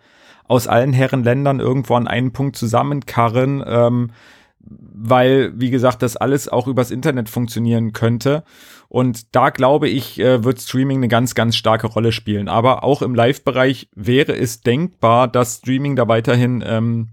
aus 0.53 0.67
allen 0.67 0.93
Herrenländern 0.93 1.59
irgendwo 1.59 1.95
an 1.95 2.07
einen 2.07 2.31
Punkt 2.31 2.55
zusammenkarren, 2.55 3.63
ähm, 3.65 4.11
weil, 4.59 5.51
wie 5.55 5.71
gesagt, 5.71 6.03
das 6.03 6.15
alles 6.15 6.47
auch 6.47 6.67
übers 6.67 6.91
Internet 6.91 7.27
funktionieren 7.27 7.91
könnte. 7.91 8.43
Und 8.87 9.35
da 9.35 9.49
glaube 9.49 9.89
ich, 9.89 10.19
äh, 10.19 10.43
wird 10.43 10.61
Streaming 10.61 10.97
eine 10.99 11.07
ganz, 11.07 11.33
ganz 11.33 11.55
starke 11.55 11.87
Rolle 11.87 12.11
spielen. 12.11 12.47
Aber 12.47 12.83
auch 12.83 13.01
im 13.01 13.15
Live-Bereich 13.15 13.89
wäre 13.95 14.37
es 14.37 14.61
denkbar, 14.61 15.27
dass 15.27 15.57
Streaming 15.57 15.95
da 15.95 16.07
weiterhin 16.07 16.63
ähm, 16.65 17.07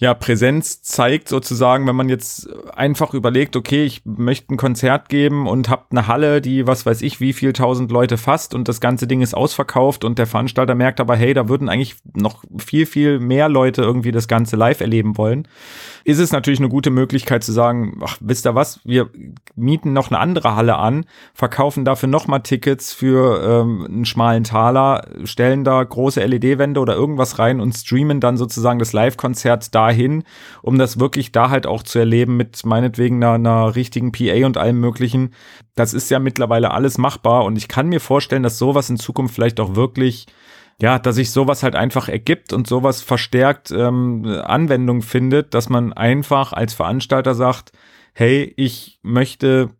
ja, 0.00 0.14
Präsenz 0.14 0.80
zeigt 0.80 1.28
sozusagen, 1.28 1.86
wenn 1.86 1.94
man 1.94 2.08
jetzt 2.08 2.48
einfach 2.74 3.12
überlegt, 3.12 3.54
okay, 3.54 3.84
ich 3.84 4.00
möchte 4.06 4.54
ein 4.54 4.56
Konzert 4.56 5.10
geben 5.10 5.46
und 5.46 5.68
habe 5.68 5.84
eine 5.90 6.06
Halle, 6.06 6.40
die 6.40 6.66
was 6.66 6.86
weiß 6.86 7.02
ich, 7.02 7.20
wie 7.20 7.34
viel 7.34 7.52
tausend 7.52 7.92
Leute 7.92 8.16
fasst 8.16 8.54
und 8.54 8.66
das 8.66 8.80
ganze 8.80 9.06
Ding 9.06 9.20
ist 9.20 9.34
ausverkauft 9.34 10.02
und 10.02 10.18
der 10.18 10.26
Veranstalter 10.26 10.74
merkt 10.74 11.00
aber, 11.00 11.16
hey, 11.16 11.34
da 11.34 11.50
würden 11.50 11.68
eigentlich 11.68 11.96
noch 12.14 12.42
viel, 12.56 12.86
viel 12.86 13.20
mehr 13.20 13.50
Leute 13.50 13.82
irgendwie 13.82 14.10
das 14.10 14.26
Ganze 14.26 14.56
live 14.56 14.80
erleben 14.80 15.18
wollen 15.18 15.46
ist 16.04 16.18
es 16.18 16.32
natürlich 16.32 16.60
eine 16.60 16.68
gute 16.68 16.90
Möglichkeit 16.90 17.44
zu 17.44 17.52
sagen, 17.52 18.00
ach, 18.04 18.16
wisst 18.20 18.46
ihr 18.46 18.54
was, 18.54 18.80
wir 18.84 19.10
mieten 19.54 19.92
noch 19.92 20.10
eine 20.10 20.18
andere 20.18 20.56
Halle 20.56 20.76
an, 20.76 21.04
verkaufen 21.34 21.84
dafür 21.84 22.08
nochmal 22.08 22.42
Tickets 22.42 22.92
für 22.92 23.42
ähm, 23.42 23.86
einen 23.86 24.04
schmalen 24.04 24.44
Taler, 24.44 25.06
stellen 25.24 25.64
da 25.64 25.82
große 25.82 26.24
LED-Wände 26.24 26.80
oder 26.80 26.94
irgendwas 26.94 27.38
rein 27.38 27.60
und 27.60 27.74
streamen 27.74 28.20
dann 28.20 28.36
sozusagen 28.36 28.78
das 28.78 28.92
Live-Konzert 28.92 29.74
dahin, 29.74 30.24
um 30.62 30.78
das 30.78 30.98
wirklich 30.98 31.32
da 31.32 31.50
halt 31.50 31.66
auch 31.66 31.82
zu 31.82 31.98
erleben 31.98 32.36
mit 32.36 32.64
meinetwegen 32.64 33.22
einer, 33.22 33.34
einer 33.34 33.76
richtigen 33.76 34.12
PA 34.12 34.46
und 34.46 34.56
allem 34.56 34.80
möglichen. 34.80 35.34
Das 35.74 35.94
ist 35.94 36.10
ja 36.10 36.18
mittlerweile 36.18 36.72
alles 36.72 36.98
machbar 36.98 37.44
und 37.44 37.56
ich 37.56 37.68
kann 37.68 37.88
mir 37.88 38.00
vorstellen, 38.00 38.42
dass 38.42 38.58
sowas 38.58 38.90
in 38.90 38.96
Zukunft 38.96 39.34
vielleicht 39.34 39.60
auch 39.60 39.74
wirklich 39.74 40.26
ja, 40.80 40.98
dass 40.98 41.16
sich 41.16 41.30
sowas 41.30 41.62
halt 41.62 41.76
einfach 41.76 42.08
ergibt 42.08 42.52
und 42.52 42.66
sowas 42.66 43.02
verstärkt 43.02 43.70
ähm, 43.70 44.24
Anwendung 44.44 45.02
findet, 45.02 45.54
dass 45.54 45.68
man 45.68 45.92
einfach 45.92 46.52
als 46.52 46.74
Veranstalter 46.74 47.34
sagt, 47.34 47.72
hey, 48.14 48.52
ich 48.56 48.98
möchte 49.02 49.70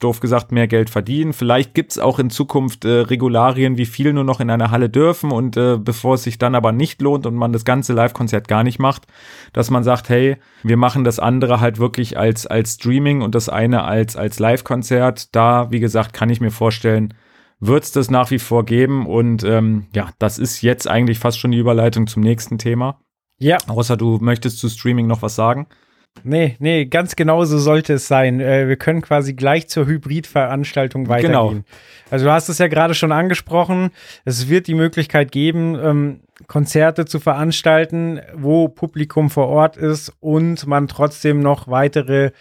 doof 0.00 0.20
gesagt 0.20 0.50
mehr 0.50 0.66
Geld 0.66 0.90
verdienen. 0.90 1.32
Vielleicht 1.32 1.74
gibt's 1.74 1.98
auch 1.98 2.18
in 2.18 2.30
Zukunft 2.30 2.84
äh, 2.84 3.00
Regularien, 3.00 3.76
wie 3.76 3.86
viel 3.86 4.12
nur 4.12 4.24
noch 4.24 4.40
in 4.40 4.50
einer 4.50 4.70
Halle 4.70 4.88
dürfen 4.88 5.30
und 5.30 5.56
äh, 5.56 5.76
bevor 5.78 6.14
es 6.14 6.22
sich 6.24 6.38
dann 6.38 6.54
aber 6.54 6.72
nicht 6.72 7.02
lohnt 7.02 7.26
und 7.26 7.34
man 7.34 7.52
das 7.52 7.64
ganze 7.64 7.92
Live-Konzert 7.92 8.48
gar 8.48 8.64
nicht 8.64 8.78
macht, 8.78 9.06
dass 9.52 9.70
man 9.70 9.84
sagt, 9.84 10.08
hey, 10.08 10.38
wir 10.62 10.78
machen 10.78 11.04
das 11.04 11.18
andere 11.18 11.60
halt 11.60 11.78
wirklich 11.78 12.18
als, 12.18 12.46
als 12.46 12.74
Streaming 12.74 13.20
und 13.20 13.34
das 13.34 13.48
eine 13.48 13.84
als, 13.84 14.16
als 14.16 14.38
Live-Konzert. 14.38 15.34
Da, 15.34 15.70
wie 15.70 15.80
gesagt, 15.80 16.14
kann 16.14 16.30
ich 16.30 16.40
mir 16.40 16.50
vorstellen, 16.50 17.14
wird 17.60 17.84
es 17.84 17.92
das 17.92 18.10
nach 18.10 18.30
wie 18.30 18.38
vor 18.38 18.64
geben. 18.64 19.06
Und 19.06 19.44
ähm, 19.44 19.86
ja, 19.94 20.10
das 20.18 20.38
ist 20.38 20.62
jetzt 20.62 20.88
eigentlich 20.88 21.18
fast 21.18 21.38
schon 21.38 21.52
die 21.52 21.58
Überleitung 21.58 22.06
zum 22.06 22.22
nächsten 22.22 22.58
Thema. 22.58 23.00
Ja. 23.38 23.58
Außer 23.68 23.96
du 23.96 24.18
möchtest 24.20 24.58
zu 24.58 24.68
Streaming 24.68 25.06
noch 25.06 25.22
was 25.22 25.34
sagen. 25.34 25.66
Nee, 26.24 26.56
nee, 26.58 26.86
ganz 26.86 27.16
genau 27.16 27.44
so 27.44 27.58
sollte 27.58 27.94
es 27.94 28.08
sein. 28.08 28.40
Äh, 28.40 28.68
wir 28.68 28.76
können 28.76 29.00
quasi 29.00 29.34
gleich 29.34 29.68
zur 29.68 29.86
Hybridveranstaltung 29.86 31.08
weitergehen. 31.08 31.32
Genau. 31.32 31.64
Also 32.10 32.26
du 32.26 32.32
hast 32.32 32.48
es 32.48 32.58
ja 32.58 32.68
gerade 32.68 32.94
schon 32.94 33.12
angesprochen. 33.12 33.90
Es 34.24 34.48
wird 34.48 34.66
die 34.66 34.74
Möglichkeit 34.74 35.32
geben, 35.32 35.78
ähm, 35.82 36.20
Konzerte 36.46 37.04
zu 37.04 37.20
veranstalten, 37.20 38.20
wo 38.34 38.68
Publikum 38.68 39.30
vor 39.30 39.48
Ort 39.48 39.76
ist 39.76 40.12
und 40.20 40.66
man 40.66 40.88
trotzdem 40.88 41.40
noch 41.40 41.68
weitere 41.68 42.32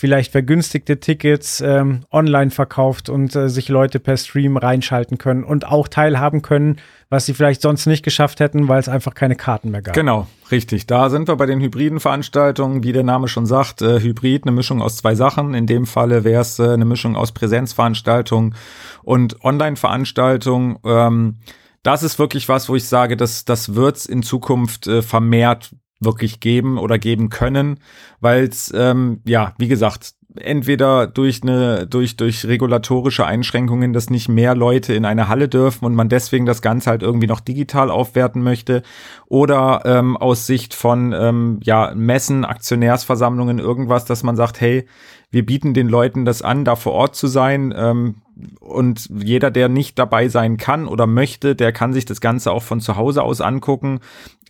vielleicht 0.00 0.32
vergünstigte 0.32 0.98
Tickets 0.98 1.60
ähm, 1.60 2.06
online 2.10 2.50
verkauft 2.50 3.10
und 3.10 3.36
äh, 3.36 3.50
sich 3.50 3.68
Leute 3.68 4.00
per 4.00 4.16
Stream 4.16 4.56
reinschalten 4.56 5.18
können 5.18 5.44
und 5.44 5.66
auch 5.66 5.88
teilhaben 5.88 6.40
können, 6.40 6.76
was 7.10 7.26
sie 7.26 7.34
vielleicht 7.34 7.60
sonst 7.60 7.84
nicht 7.84 8.02
geschafft 8.02 8.40
hätten, 8.40 8.66
weil 8.66 8.80
es 8.80 8.88
einfach 8.88 9.12
keine 9.12 9.36
Karten 9.36 9.70
mehr 9.70 9.82
gab. 9.82 9.94
Genau, 9.94 10.26
richtig. 10.50 10.86
Da 10.86 11.10
sind 11.10 11.28
wir 11.28 11.36
bei 11.36 11.44
den 11.44 11.60
hybriden 11.60 12.00
Veranstaltungen, 12.00 12.82
wie 12.82 12.92
der 12.92 13.02
Name 13.02 13.28
schon 13.28 13.44
sagt, 13.44 13.82
äh, 13.82 14.00
Hybrid, 14.00 14.44
eine 14.44 14.52
Mischung 14.52 14.80
aus 14.80 14.96
zwei 14.96 15.14
Sachen. 15.14 15.52
In 15.52 15.66
dem 15.66 15.84
Falle 15.84 16.24
wäre 16.24 16.40
es 16.40 16.58
äh, 16.58 16.70
eine 16.70 16.86
Mischung 16.86 17.14
aus 17.14 17.32
Präsenzveranstaltungen 17.32 18.54
und 19.02 19.44
Online-Veranstaltungen. 19.44 20.78
Ähm, 20.82 21.40
das 21.82 22.02
ist 22.02 22.18
wirklich 22.18 22.48
was, 22.48 22.70
wo 22.70 22.76
ich 22.76 22.86
sage, 22.88 23.18
dass 23.18 23.44
das 23.44 23.74
wird's 23.74 24.06
in 24.06 24.22
Zukunft 24.22 24.86
äh, 24.86 25.02
vermehrt 25.02 25.74
wirklich 26.00 26.40
geben 26.40 26.78
oder 26.78 26.98
geben 26.98 27.28
können, 27.28 27.78
weil 28.20 28.44
es 28.44 28.72
ähm, 28.74 29.20
ja, 29.24 29.54
wie 29.58 29.68
gesagt, 29.68 30.14
entweder 30.36 31.06
durch 31.06 31.42
eine 31.42 31.86
durch 31.86 32.16
durch 32.16 32.44
regulatorische 32.46 33.26
Einschränkungen, 33.26 33.92
dass 33.92 34.10
nicht 34.10 34.28
mehr 34.28 34.54
Leute 34.54 34.94
in 34.94 35.04
eine 35.04 35.28
Halle 35.28 35.48
dürfen 35.48 35.84
und 35.84 35.94
man 35.94 36.08
deswegen 36.08 36.46
das 36.46 36.62
Ganze 36.62 36.90
halt 36.90 37.02
irgendwie 37.02 37.26
noch 37.26 37.40
digital 37.40 37.90
aufwerten 37.90 38.42
möchte, 38.42 38.82
oder 39.26 39.82
ähm, 39.84 40.16
aus 40.16 40.46
Sicht 40.46 40.74
von 40.74 41.12
ähm, 41.12 41.60
ja 41.62 41.92
Messen, 41.94 42.44
Aktionärsversammlungen 42.44 43.58
irgendwas, 43.58 44.04
dass 44.04 44.22
man 44.22 44.36
sagt, 44.36 44.60
hey, 44.60 44.86
wir 45.30 45.44
bieten 45.46 45.74
den 45.74 45.88
Leuten 45.88 46.24
das 46.24 46.42
an, 46.42 46.64
da 46.64 46.76
vor 46.76 46.92
Ort 46.92 47.16
zu 47.16 47.26
sein. 47.26 47.74
Ähm, 47.76 48.16
und 48.60 49.08
jeder, 49.22 49.50
der 49.50 49.68
nicht 49.68 49.98
dabei 49.98 50.28
sein 50.28 50.56
kann 50.56 50.86
oder 50.86 51.06
möchte, 51.06 51.54
der 51.54 51.72
kann 51.72 51.92
sich 51.92 52.04
das 52.04 52.20
Ganze 52.20 52.52
auch 52.52 52.62
von 52.62 52.80
zu 52.80 52.96
Hause 52.96 53.22
aus 53.22 53.40
angucken, 53.40 54.00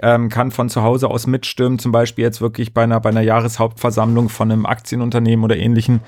ähm, 0.03 0.29
kann 0.29 0.51
von 0.51 0.69
zu 0.69 0.83
Hause 0.83 1.09
aus 1.09 1.27
mitstimmen, 1.27 1.79
zum 1.79 1.93
Beispiel 1.93 2.25
jetzt 2.25 2.41
wirklich 2.41 2.75
bei 2.75 2.83
einer, 2.83 3.01
bei 3.01 3.11
einer 3.11 3.21
Jahreshauptversammlung 3.21 4.29
von 4.29 4.51
einem 4.51 4.67
Aktienunternehmen 4.67 5.45
oder 5.45 5.57
ähnlichen. 5.57 6.01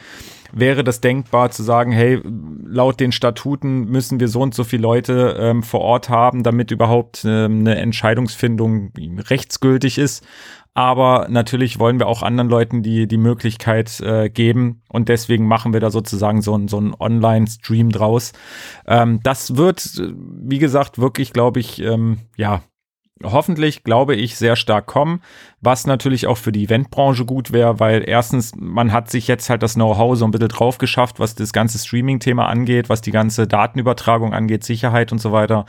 Wäre 0.55 0.85
das 0.85 1.01
denkbar 1.01 1.51
zu 1.51 1.63
sagen, 1.63 1.93
hey, 1.93 2.21
laut 2.67 3.01
den 3.01 3.11
Statuten 3.11 3.87
müssen 3.87 4.21
wir 4.21 4.29
so 4.29 4.43
und 4.43 4.55
so 4.55 4.65
viele 4.65 4.83
Leute 4.83 5.37
ähm, 5.39 5.63
vor 5.63 5.81
Ort 5.81 6.11
haben, 6.11 6.43
damit 6.43 6.71
überhaupt 6.71 7.25
ähm, 7.25 7.61
eine 7.61 7.77
Entscheidungsfindung 7.77 8.93
rechtsgültig 9.31 9.97
ist 9.97 10.23
aber 10.75 11.27
natürlich 11.29 11.79
wollen 11.79 11.99
wir 11.99 12.07
auch 12.07 12.23
anderen 12.23 12.49
Leuten 12.49 12.83
die, 12.83 13.07
die 13.07 13.19
Möglichkeit 13.19 14.01
äh, 14.01 14.31
geben 14.31 14.83
und 14.89 15.09
deswegen 15.09 15.47
machen 15.47 15.73
wir 15.73 15.81
da 15.81 15.91
sozusagen 15.91 16.41
so, 16.41 16.57
ein 16.57 16.69
so 16.69 16.81
ein 16.81 16.95
Online-Stream 16.99 17.91
draus. 17.91 18.33
Ähm, 18.87 19.21
das 19.23 19.57
wird, 19.57 20.03
wie 20.17 20.59
gesagt, 20.59 20.99
wirklich, 20.99 21.33
glaube 21.33 21.61
ich, 21.61 21.81
ähm, 21.83 22.21
ja, 22.37 22.63
hoffentlich, 23.25 23.85
glaube 23.85 24.15
ich, 24.15 24.37
sehr 24.37 24.57
stark 24.57 24.87
kommen, 24.87 25.21
was 25.61 25.87
natürlich 25.87 26.27
auch 26.27 26.39
für 26.39 26.53
die 26.53 26.65
Eventbranche 26.65 27.25
gut 27.25 27.53
wäre, 27.53 27.79
weil 27.81 28.05
erstens, 28.07 28.53
man 28.57 28.93
hat 28.93 29.11
sich 29.11 29.29
jetzt 29.29 29.49
halt 29.49 29.63
das 29.63 29.75
Know-how 29.75 30.17
so 30.17 30.25
ein 30.25 30.31
bisschen 30.31 30.49
drauf 30.49 30.79
geschafft, 30.79 31.21
was 31.21 31.35
das 31.35 31.53
ganze 31.53 31.79
Streaming-Thema 31.79 32.47
angeht, 32.47 32.89
was 32.89 33.01
die 33.01 33.13
ganze 33.13 33.47
Datenübertragung 33.47 34.35
angeht, 34.35 34.65
Sicherheit 34.65 35.13
und 35.13 35.19
so 35.19 35.33
weiter. 35.33 35.67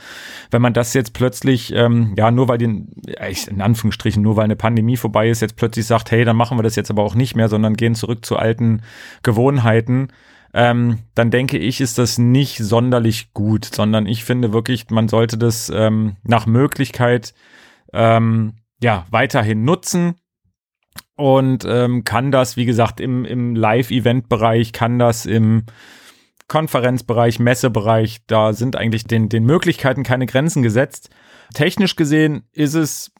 Wenn 0.50 0.62
man 0.62 0.72
das 0.72 0.94
jetzt 0.94 1.12
plötzlich, 1.12 1.72
ähm, 1.74 2.14
ja, 2.16 2.30
nur 2.30 2.48
weil 2.48 2.58
den, 2.58 2.88
in 3.48 3.60
Anführungsstrichen, 3.60 4.22
nur 4.22 4.36
weil 4.36 4.44
eine 4.44 4.56
Pandemie 4.56 4.96
vorbei 4.96 5.28
ist, 5.28 5.40
jetzt 5.40 5.56
plötzlich 5.56 5.86
sagt, 5.86 6.10
hey, 6.10 6.24
dann 6.24 6.36
machen 6.36 6.58
wir 6.58 6.62
das 6.62 6.76
jetzt 6.76 6.90
aber 6.90 7.02
auch 7.02 7.14
nicht 7.14 7.36
mehr, 7.36 7.48
sondern 7.48 7.74
gehen 7.74 7.94
zurück 7.94 8.24
zu 8.24 8.36
alten 8.36 8.82
Gewohnheiten, 9.22 10.08
ähm, 10.54 11.00
dann 11.16 11.32
denke 11.32 11.58
ich, 11.58 11.80
ist 11.80 11.98
das 11.98 12.16
nicht 12.16 12.58
sonderlich 12.58 13.32
gut, 13.34 13.64
sondern 13.64 14.06
ich 14.06 14.24
finde 14.24 14.52
wirklich, 14.52 14.88
man 14.88 15.08
sollte 15.08 15.36
das 15.36 15.70
ähm, 15.74 16.16
nach 16.22 16.46
Möglichkeit 16.46 17.34
ähm, 17.92 18.54
ja 18.80 19.04
weiterhin 19.10 19.64
nutzen 19.64 20.14
und 21.16 21.64
ähm, 21.64 22.04
kann 22.04 22.30
das, 22.30 22.56
wie 22.56 22.66
gesagt, 22.66 23.00
im, 23.00 23.24
im 23.24 23.56
Live-Event-Bereich, 23.56 24.72
kann 24.72 25.00
das 25.00 25.26
im 25.26 25.64
Konferenzbereich, 26.46 27.40
Messebereich, 27.40 28.20
da 28.26 28.52
sind 28.52 28.76
eigentlich 28.76 29.04
den, 29.04 29.28
den 29.28 29.44
Möglichkeiten 29.44 30.04
keine 30.04 30.26
Grenzen 30.26 30.62
gesetzt. 30.62 31.10
Technisch 31.54 31.96
gesehen 31.96 32.44
ist 32.52 32.74
es 32.74 33.13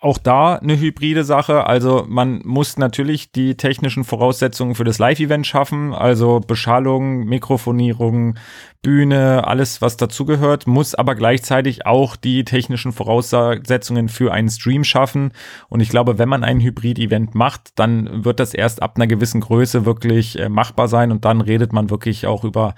auch 0.00 0.18
da 0.18 0.56
eine 0.56 0.78
hybride 0.78 1.24
Sache. 1.24 1.66
Also 1.66 2.04
man 2.08 2.40
muss 2.44 2.76
natürlich 2.76 3.32
die 3.32 3.56
technischen 3.56 4.04
Voraussetzungen 4.04 4.74
für 4.74 4.84
das 4.84 4.98
Live-Event 4.98 5.46
schaffen, 5.46 5.94
also 5.94 6.40
Beschallung, 6.40 7.24
Mikrofonierung, 7.24 8.36
Bühne, 8.82 9.46
alles, 9.46 9.82
was 9.82 9.96
dazugehört, 9.96 10.66
muss 10.66 10.94
aber 10.94 11.14
gleichzeitig 11.14 11.86
auch 11.86 12.16
die 12.16 12.44
technischen 12.44 12.92
Voraussetzungen 12.92 14.08
für 14.08 14.32
einen 14.32 14.48
Stream 14.48 14.84
schaffen. 14.84 15.32
Und 15.68 15.80
ich 15.80 15.88
glaube, 15.88 16.18
wenn 16.18 16.28
man 16.28 16.44
ein 16.44 16.60
Hybrid-Event 16.60 17.34
macht, 17.34 17.78
dann 17.78 18.24
wird 18.24 18.40
das 18.40 18.54
erst 18.54 18.82
ab 18.82 18.92
einer 18.96 19.06
gewissen 19.06 19.40
Größe 19.40 19.84
wirklich 19.84 20.38
äh, 20.38 20.48
machbar 20.48 20.88
sein 20.88 21.10
und 21.10 21.24
dann 21.24 21.40
redet 21.40 21.72
man 21.72 21.90
wirklich 21.90 22.26
auch 22.26 22.44
über 22.44 22.74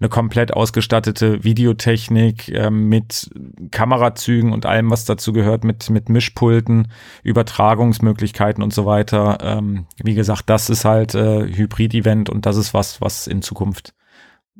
eine 0.00 0.08
komplett 0.08 0.54
ausgestattete 0.54 1.44
Videotechnik 1.44 2.48
äh, 2.48 2.70
mit 2.70 3.30
Kamerazügen 3.70 4.52
und 4.52 4.66
allem, 4.66 4.90
was 4.90 5.04
dazu 5.04 5.32
gehört, 5.32 5.64
mit, 5.64 5.90
mit 5.90 6.08
Mischpulten, 6.08 6.88
Übertragungsmöglichkeiten 7.22 8.62
und 8.62 8.72
so 8.72 8.86
weiter. 8.86 9.38
Ähm, 9.42 9.86
wie 10.02 10.14
gesagt, 10.14 10.48
das 10.48 10.70
ist 10.70 10.84
halt 10.84 11.14
äh, 11.14 11.46
Hybrid-Event 11.46 12.30
und 12.30 12.46
das 12.46 12.56
ist 12.56 12.72
was, 12.72 13.00
was 13.00 13.26
in 13.26 13.42
Zukunft 13.42 13.94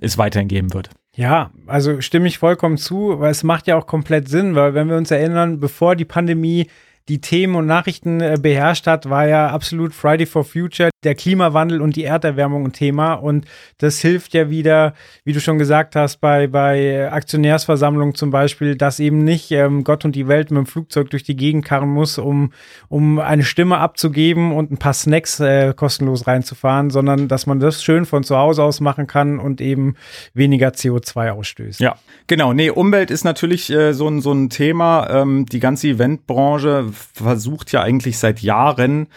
es 0.00 0.18
weiterhin 0.18 0.48
geben 0.48 0.72
wird. 0.74 0.90
Ja, 1.14 1.50
also 1.66 2.00
stimme 2.00 2.28
ich 2.28 2.38
vollkommen 2.38 2.78
zu, 2.78 3.20
weil 3.20 3.30
es 3.30 3.42
macht 3.42 3.66
ja 3.66 3.76
auch 3.76 3.86
komplett 3.86 4.28
Sinn, 4.28 4.54
weil 4.54 4.74
wenn 4.74 4.88
wir 4.88 4.96
uns 4.96 5.10
erinnern, 5.10 5.60
bevor 5.60 5.96
die 5.96 6.04
Pandemie 6.04 6.68
die 7.08 7.20
Themen 7.20 7.56
und 7.56 7.66
Nachrichten 7.66 8.20
äh, 8.20 8.38
beherrscht 8.40 8.86
hat, 8.86 9.10
war 9.10 9.26
ja 9.26 9.48
absolut 9.48 9.94
Friday 9.94 10.26
for 10.26 10.44
Future, 10.44 10.90
der 11.02 11.14
Klimawandel 11.14 11.80
und 11.80 11.96
die 11.96 12.04
Erderwärmung 12.04 12.66
ein 12.66 12.72
Thema. 12.72 13.14
Und 13.14 13.46
das 13.78 14.00
hilft 14.00 14.34
ja 14.34 14.50
wieder, 14.50 14.94
wie 15.24 15.32
du 15.32 15.40
schon 15.40 15.58
gesagt 15.58 15.96
hast, 15.96 16.20
bei, 16.20 16.46
bei 16.46 17.10
Aktionärsversammlungen 17.10 18.14
zum 18.14 18.30
Beispiel, 18.30 18.76
dass 18.76 19.00
eben 19.00 19.24
nicht 19.24 19.50
ähm, 19.50 19.82
Gott 19.82 20.04
und 20.04 20.14
die 20.14 20.28
Welt 20.28 20.50
mit 20.50 20.58
dem 20.58 20.66
Flugzeug 20.66 21.10
durch 21.10 21.24
die 21.24 21.36
Gegend 21.36 21.64
karren 21.64 21.88
muss, 21.88 22.18
um, 22.18 22.52
um 22.88 23.18
eine 23.18 23.42
Stimme 23.42 23.78
abzugeben 23.78 24.52
und 24.52 24.70
ein 24.70 24.78
paar 24.78 24.94
Snacks 24.94 25.40
äh, 25.40 25.72
kostenlos 25.74 26.26
reinzufahren, 26.26 26.90
sondern 26.90 27.28
dass 27.28 27.46
man 27.46 27.60
das 27.60 27.82
schön 27.82 28.04
von 28.04 28.22
zu 28.22 28.36
Hause 28.36 28.62
aus 28.62 28.80
machen 28.80 29.06
kann 29.06 29.38
und 29.38 29.60
eben 29.60 29.96
weniger 30.34 30.68
CO2 30.68 31.30
ausstößt. 31.30 31.80
Ja, 31.80 31.96
genau. 32.26 32.52
Nee, 32.52 32.70
Umwelt 32.70 33.10
ist 33.10 33.24
natürlich 33.24 33.70
äh, 33.70 33.94
so, 33.94 34.06
ein 34.06 34.20
so 34.20 34.32
ein 34.32 34.50
Thema. 34.50 35.08
Ähm, 35.10 35.46
die 35.46 35.60
ganze 35.60 35.88
Eventbranche 35.88 36.89
versucht 36.92 37.72
ja 37.72 37.82
eigentlich 37.82 38.18
seit 38.18 38.40
Jahren 38.40 39.08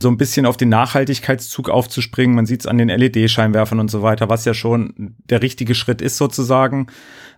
so 0.00 0.08
ein 0.08 0.16
bisschen 0.16 0.46
auf 0.46 0.56
den 0.56 0.68
Nachhaltigkeitszug 0.68 1.68
aufzuspringen. 1.68 2.34
Man 2.34 2.46
sieht 2.46 2.60
es 2.60 2.66
an 2.66 2.78
den 2.78 2.88
LED-Scheinwerfern 2.88 3.80
und 3.80 3.90
so 3.90 4.02
weiter, 4.02 4.28
was 4.28 4.44
ja 4.44 4.54
schon 4.54 5.14
der 5.28 5.42
richtige 5.42 5.74
Schritt 5.74 6.02
ist 6.02 6.16
sozusagen. 6.16 6.88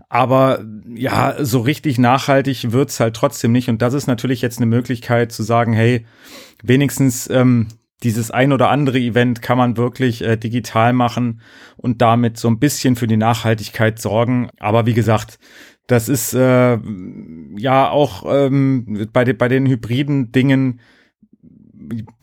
Aber 0.09 0.65
ja, 0.95 1.37
so 1.45 1.61
richtig 1.61 1.99
nachhaltig 1.99 2.73
wird's 2.73 3.01
halt 3.01 3.17
trotzdem 3.17 3.53
nicht. 3.53 3.69
Und 3.69 3.83
das 3.83 3.95
ist 3.95 4.07
natürlich 4.07 4.43
jetzt 4.43 4.59
eine 4.59 4.67
Möglichkeit 4.67 5.33
zu 5.33 5.43
sagen, 5.43 5.73
hey, 5.73 6.07
wenigstens 6.63 7.29
ähm, 7.31 7.69
dieses 8.05 8.31
ein 8.31 8.53
oder 8.53 8.71
andere 8.71 8.99
Event 8.99 9.43
kann 9.43 9.59
man 9.59 9.77
wirklich 9.77 10.23
äh, 10.23 10.37
digital 10.37 10.93
machen 10.93 11.41
und 11.77 12.03
damit 12.03 12.37
so 12.37 12.49
ein 12.49 12.59
bisschen 12.59 12.97
für 12.97 13.07
die 13.07 13.17
Nachhaltigkeit 13.17 13.99
sorgen. 13.99 14.51
Aber 14.61 14.87
wie 14.87 14.95
gesagt, 14.95 15.39
das 15.87 16.09
ist 16.09 16.35
äh, 16.35 16.79
ja 17.57 17.91
auch 17.91 18.25
ähm, 18.27 19.09
bei, 19.13 19.25
de 19.25 19.35
bei 19.35 19.49
den 19.49 19.67
hybriden 19.67 20.33
Dingen, 20.33 20.81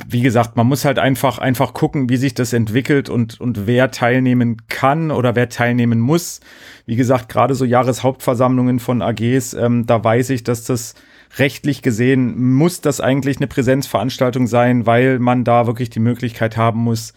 wie 0.07 0.21
gesagt, 0.21 0.57
man 0.57 0.65
muss 0.65 0.85
halt 0.85 0.97
einfach, 0.97 1.37
einfach 1.37 1.73
gucken, 1.73 2.09
wie 2.09 2.17
sich 2.17 2.33
das 2.33 2.53
entwickelt 2.53 3.09
und, 3.09 3.39
und 3.39 3.67
wer 3.67 3.91
teilnehmen 3.91 4.57
kann 4.67 5.11
oder 5.11 5.35
wer 5.35 5.49
teilnehmen 5.49 5.99
muss. 5.99 6.39
Wie 6.87 6.95
gesagt, 6.95 7.29
gerade 7.29 7.53
so 7.53 7.65
Jahreshauptversammlungen 7.65 8.79
von 8.79 9.03
AGs, 9.03 9.53
ähm, 9.53 9.85
da 9.85 10.03
weiß 10.03 10.31
ich, 10.31 10.43
dass 10.43 10.63
das 10.63 10.95
rechtlich 11.37 11.81
gesehen 11.81 12.53
muss 12.53 12.81
das 12.81 12.99
eigentlich 12.99 13.37
eine 13.37 13.47
Präsenzveranstaltung 13.47 14.47
sein, 14.47 14.85
weil 14.85 15.19
man 15.19 15.43
da 15.43 15.67
wirklich 15.67 15.89
die 15.89 15.99
Möglichkeit 15.99 16.57
haben 16.57 16.81
muss, 16.81 17.13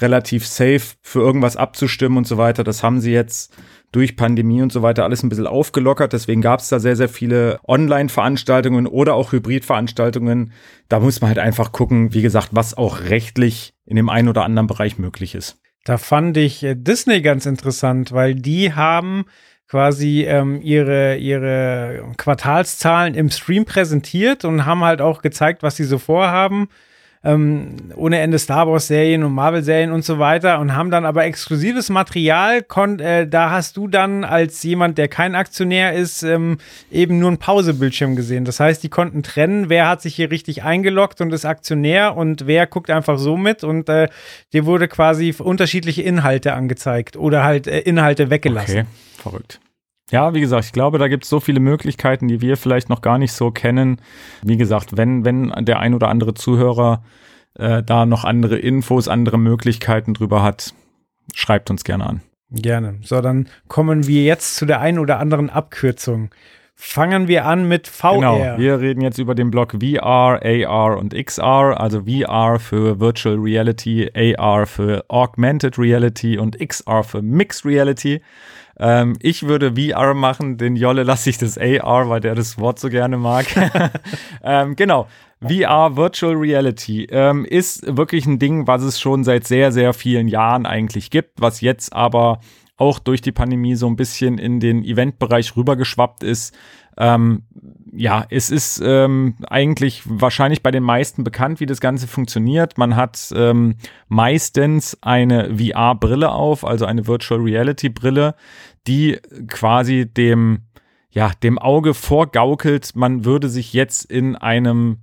relativ 0.00 0.46
safe 0.46 0.96
für 1.02 1.20
irgendwas 1.20 1.56
abzustimmen 1.56 2.18
und 2.18 2.26
so 2.26 2.38
weiter. 2.38 2.64
Das 2.64 2.82
haben 2.82 3.00
sie 3.00 3.12
jetzt 3.12 3.54
durch 3.92 4.16
Pandemie 4.16 4.62
und 4.62 4.72
so 4.72 4.82
weiter 4.82 5.04
alles 5.04 5.22
ein 5.22 5.28
bisschen 5.28 5.46
aufgelockert. 5.46 6.12
Deswegen 6.12 6.42
gab 6.42 6.60
es 6.60 6.68
da 6.68 6.78
sehr, 6.78 6.96
sehr 6.96 7.08
viele 7.08 7.58
Online-Veranstaltungen 7.66 8.86
oder 8.86 9.14
auch 9.14 9.32
Hybrid-Veranstaltungen. 9.32 10.52
Da 10.88 11.00
muss 11.00 11.20
man 11.20 11.28
halt 11.28 11.38
einfach 11.38 11.72
gucken, 11.72 12.12
wie 12.12 12.22
gesagt, 12.22 12.50
was 12.52 12.76
auch 12.76 13.00
rechtlich 13.00 13.72
in 13.86 13.96
dem 13.96 14.08
einen 14.08 14.28
oder 14.28 14.44
anderen 14.44 14.66
Bereich 14.66 14.98
möglich 14.98 15.34
ist. 15.34 15.58
Da 15.84 15.96
fand 15.96 16.36
ich 16.36 16.62
äh, 16.62 16.74
Disney 16.74 17.22
ganz 17.22 17.46
interessant, 17.46 18.12
weil 18.12 18.34
die 18.34 18.74
haben 18.74 19.24
quasi 19.68 20.24
ähm, 20.24 20.60
ihre, 20.62 21.16
ihre 21.16 22.12
Quartalszahlen 22.16 23.14
im 23.14 23.30
Stream 23.30 23.64
präsentiert 23.64 24.44
und 24.44 24.66
haben 24.66 24.84
halt 24.84 25.00
auch 25.00 25.22
gezeigt, 25.22 25.62
was 25.62 25.76
sie 25.76 25.84
so 25.84 25.98
vorhaben 25.98 26.68
ähm, 27.24 27.76
ohne 27.96 28.18
Ende 28.20 28.38
Star 28.38 28.68
Wars-Serien 28.68 29.24
und 29.24 29.32
Marvel-Serien 29.32 29.92
und 29.92 30.04
so 30.04 30.18
weiter 30.18 30.60
und 30.60 30.74
haben 30.74 30.90
dann 30.90 31.04
aber 31.04 31.24
exklusives 31.24 31.90
Material. 31.90 32.64
Äh, 32.98 33.26
da 33.26 33.50
hast 33.50 33.76
du 33.76 33.88
dann 33.88 34.24
als 34.24 34.62
jemand, 34.62 34.98
der 34.98 35.08
kein 35.08 35.34
Aktionär 35.34 35.94
ist, 35.94 36.22
ähm, 36.22 36.58
eben 36.90 37.18
nur 37.18 37.28
einen 37.28 37.38
Pausebildschirm 37.38 38.16
gesehen. 38.16 38.44
Das 38.44 38.60
heißt, 38.60 38.82
die 38.82 38.88
konnten 38.88 39.22
trennen, 39.22 39.68
wer 39.68 39.88
hat 39.88 40.02
sich 40.02 40.14
hier 40.14 40.30
richtig 40.30 40.62
eingeloggt 40.62 41.20
und 41.20 41.32
ist 41.32 41.44
Aktionär 41.44 42.16
und 42.16 42.46
wer 42.46 42.66
guckt 42.66 42.90
einfach 42.90 43.18
so 43.18 43.36
mit 43.36 43.64
und 43.64 43.88
äh, 43.88 44.08
dir 44.52 44.66
wurde 44.66 44.88
quasi 44.88 45.34
unterschiedliche 45.38 46.02
Inhalte 46.02 46.54
angezeigt 46.54 47.16
oder 47.16 47.44
halt 47.44 47.66
äh, 47.66 47.80
Inhalte 47.80 48.30
weggelassen. 48.30 48.80
Okay, 48.80 48.86
verrückt. 49.22 49.60
Ja, 50.10 50.32
wie 50.34 50.40
gesagt, 50.40 50.64
ich 50.64 50.72
glaube, 50.72 50.98
da 50.98 51.08
gibt 51.08 51.24
es 51.24 51.30
so 51.30 51.38
viele 51.40 51.60
Möglichkeiten, 51.60 52.28
die 52.28 52.40
wir 52.40 52.56
vielleicht 52.56 52.88
noch 52.88 53.02
gar 53.02 53.18
nicht 53.18 53.32
so 53.32 53.50
kennen. 53.50 54.00
Wie 54.42 54.56
gesagt, 54.56 54.96
wenn, 54.96 55.24
wenn 55.24 55.52
der 55.64 55.80
ein 55.80 55.94
oder 55.94 56.08
andere 56.08 56.34
Zuhörer 56.34 57.02
äh, 57.58 57.82
da 57.82 58.06
noch 58.06 58.24
andere 58.24 58.58
Infos, 58.58 59.08
andere 59.08 59.38
Möglichkeiten 59.38 60.14
drüber 60.14 60.42
hat, 60.42 60.72
schreibt 61.34 61.70
uns 61.70 61.84
gerne 61.84 62.06
an. 62.06 62.20
Gerne. 62.50 62.98
So, 63.02 63.20
dann 63.20 63.48
kommen 63.68 64.06
wir 64.06 64.24
jetzt 64.24 64.56
zu 64.56 64.64
der 64.64 64.80
einen 64.80 64.98
oder 64.98 65.18
anderen 65.18 65.50
Abkürzung. 65.50 66.30
Fangen 66.80 67.26
wir 67.26 67.44
an 67.44 67.66
mit 67.66 67.88
VR. 67.88 68.14
Genau, 68.14 68.58
wir 68.58 68.80
reden 68.80 69.00
jetzt 69.00 69.18
über 69.18 69.34
den 69.34 69.50
Block 69.50 69.72
VR, 69.80 70.40
AR 70.40 70.96
und 70.96 71.12
XR. 71.12 71.78
Also 71.78 72.04
VR 72.04 72.60
für 72.60 73.00
Virtual 73.00 73.34
Reality, 73.36 74.08
AR 74.14 74.64
für 74.64 75.04
Augmented 75.08 75.76
Reality 75.76 76.38
und 76.38 76.56
XR 76.56 77.02
für 77.02 77.20
Mixed 77.20 77.66
Reality. 77.66 78.22
Ähm, 78.78 79.16
ich 79.20 79.46
würde 79.46 79.74
VR 79.74 80.14
machen, 80.14 80.56
den 80.56 80.76
Jolle 80.76 81.02
lasse 81.02 81.30
ich 81.30 81.38
das 81.38 81.58
AR, 81.58 82.08
weil 82.08 82.20
der 82.20 82.34
das 82.34 82.58
Wort 82.58 82.78
so 82.78 82.88
gerne 82.88 83.16
mag. 83.16 83.46
ähm, 84.42 84.76
genau. 84.76 85.08
VR, 85.40 85.96
Virtual 85.96 86.34
Reality, 86.34 87.04
ähm, 87.10 87.44
ist 87.44 87.96
wirklich 87.96 88.26
ein 88.26 88.38
Ding, 88.38 88.66
was 88.66 88.82
es 88.82 89.00
schon 89.00 89.22
seit 89.22 89.46
sehr, 89.46 89.70
sehr 89.70 89.92
vielen 89.92 90.26
Jahren 90.26 90.66
eigentlich 90.66 91.10
gibt, 91.10 91.40
was 91.40 91.60
jetzt 91.60 91.92
aber 91.92 92.40
auch 92.76 92.98
durch 92.98 93.20
die 93.20 93.32
Pandemie 93.32 93.74
so 93.74 93.86
ein 93.86 93.96
bisschen 93.96 94.38
in 94.38 94.60
den 94.60 94.84
Eventbereich 94.84 95.56
rübergeschwappt 95.56 96.22
ist. 96.22 96.56
Ähm, 96.96 97.44
ja, 97.92 98.26
es 98.30 98.50
ist 98.50 98.80
ähm, 98.84 99.36
eigentlich 99.48 100.02
wahrscheinlich 100.04 100.62
bei 100.62 100.70
den 100.70 100.82
meisten 100.82 101.24
bekannt, 101.24 101.60
wie 101.60 101.66
das 101.66 101.80
Ganze 101.80 102.06
funktioniert. 102.06 102.76
Man 102.76 102.96
hat 102.96 103.32
ähm, 103.34 103.76
meistens 104.08 104.98
eine 105.00 105.56
VR-Brille 105.56 106.30
auf, 106.30 106.64
also 106.64 106.84
eine 106.84 107.06
Virtual 107.06 107.40
Reality-Brille, 107.40 108.34
die 108.86 109.18
quasi 109.48 110.06
dem, 110.06 110.60
ja, 111.10 111.30
dem 111.42 111.58
Auge 111.58 111.94
vorgaukelt, 111.94 112.94
man 112.94 113.24
würde 113.24 113.48
sich 113.48 113.72
jetzt 113.72 114.04
in 114.04 114.36
einem 114.36 114.98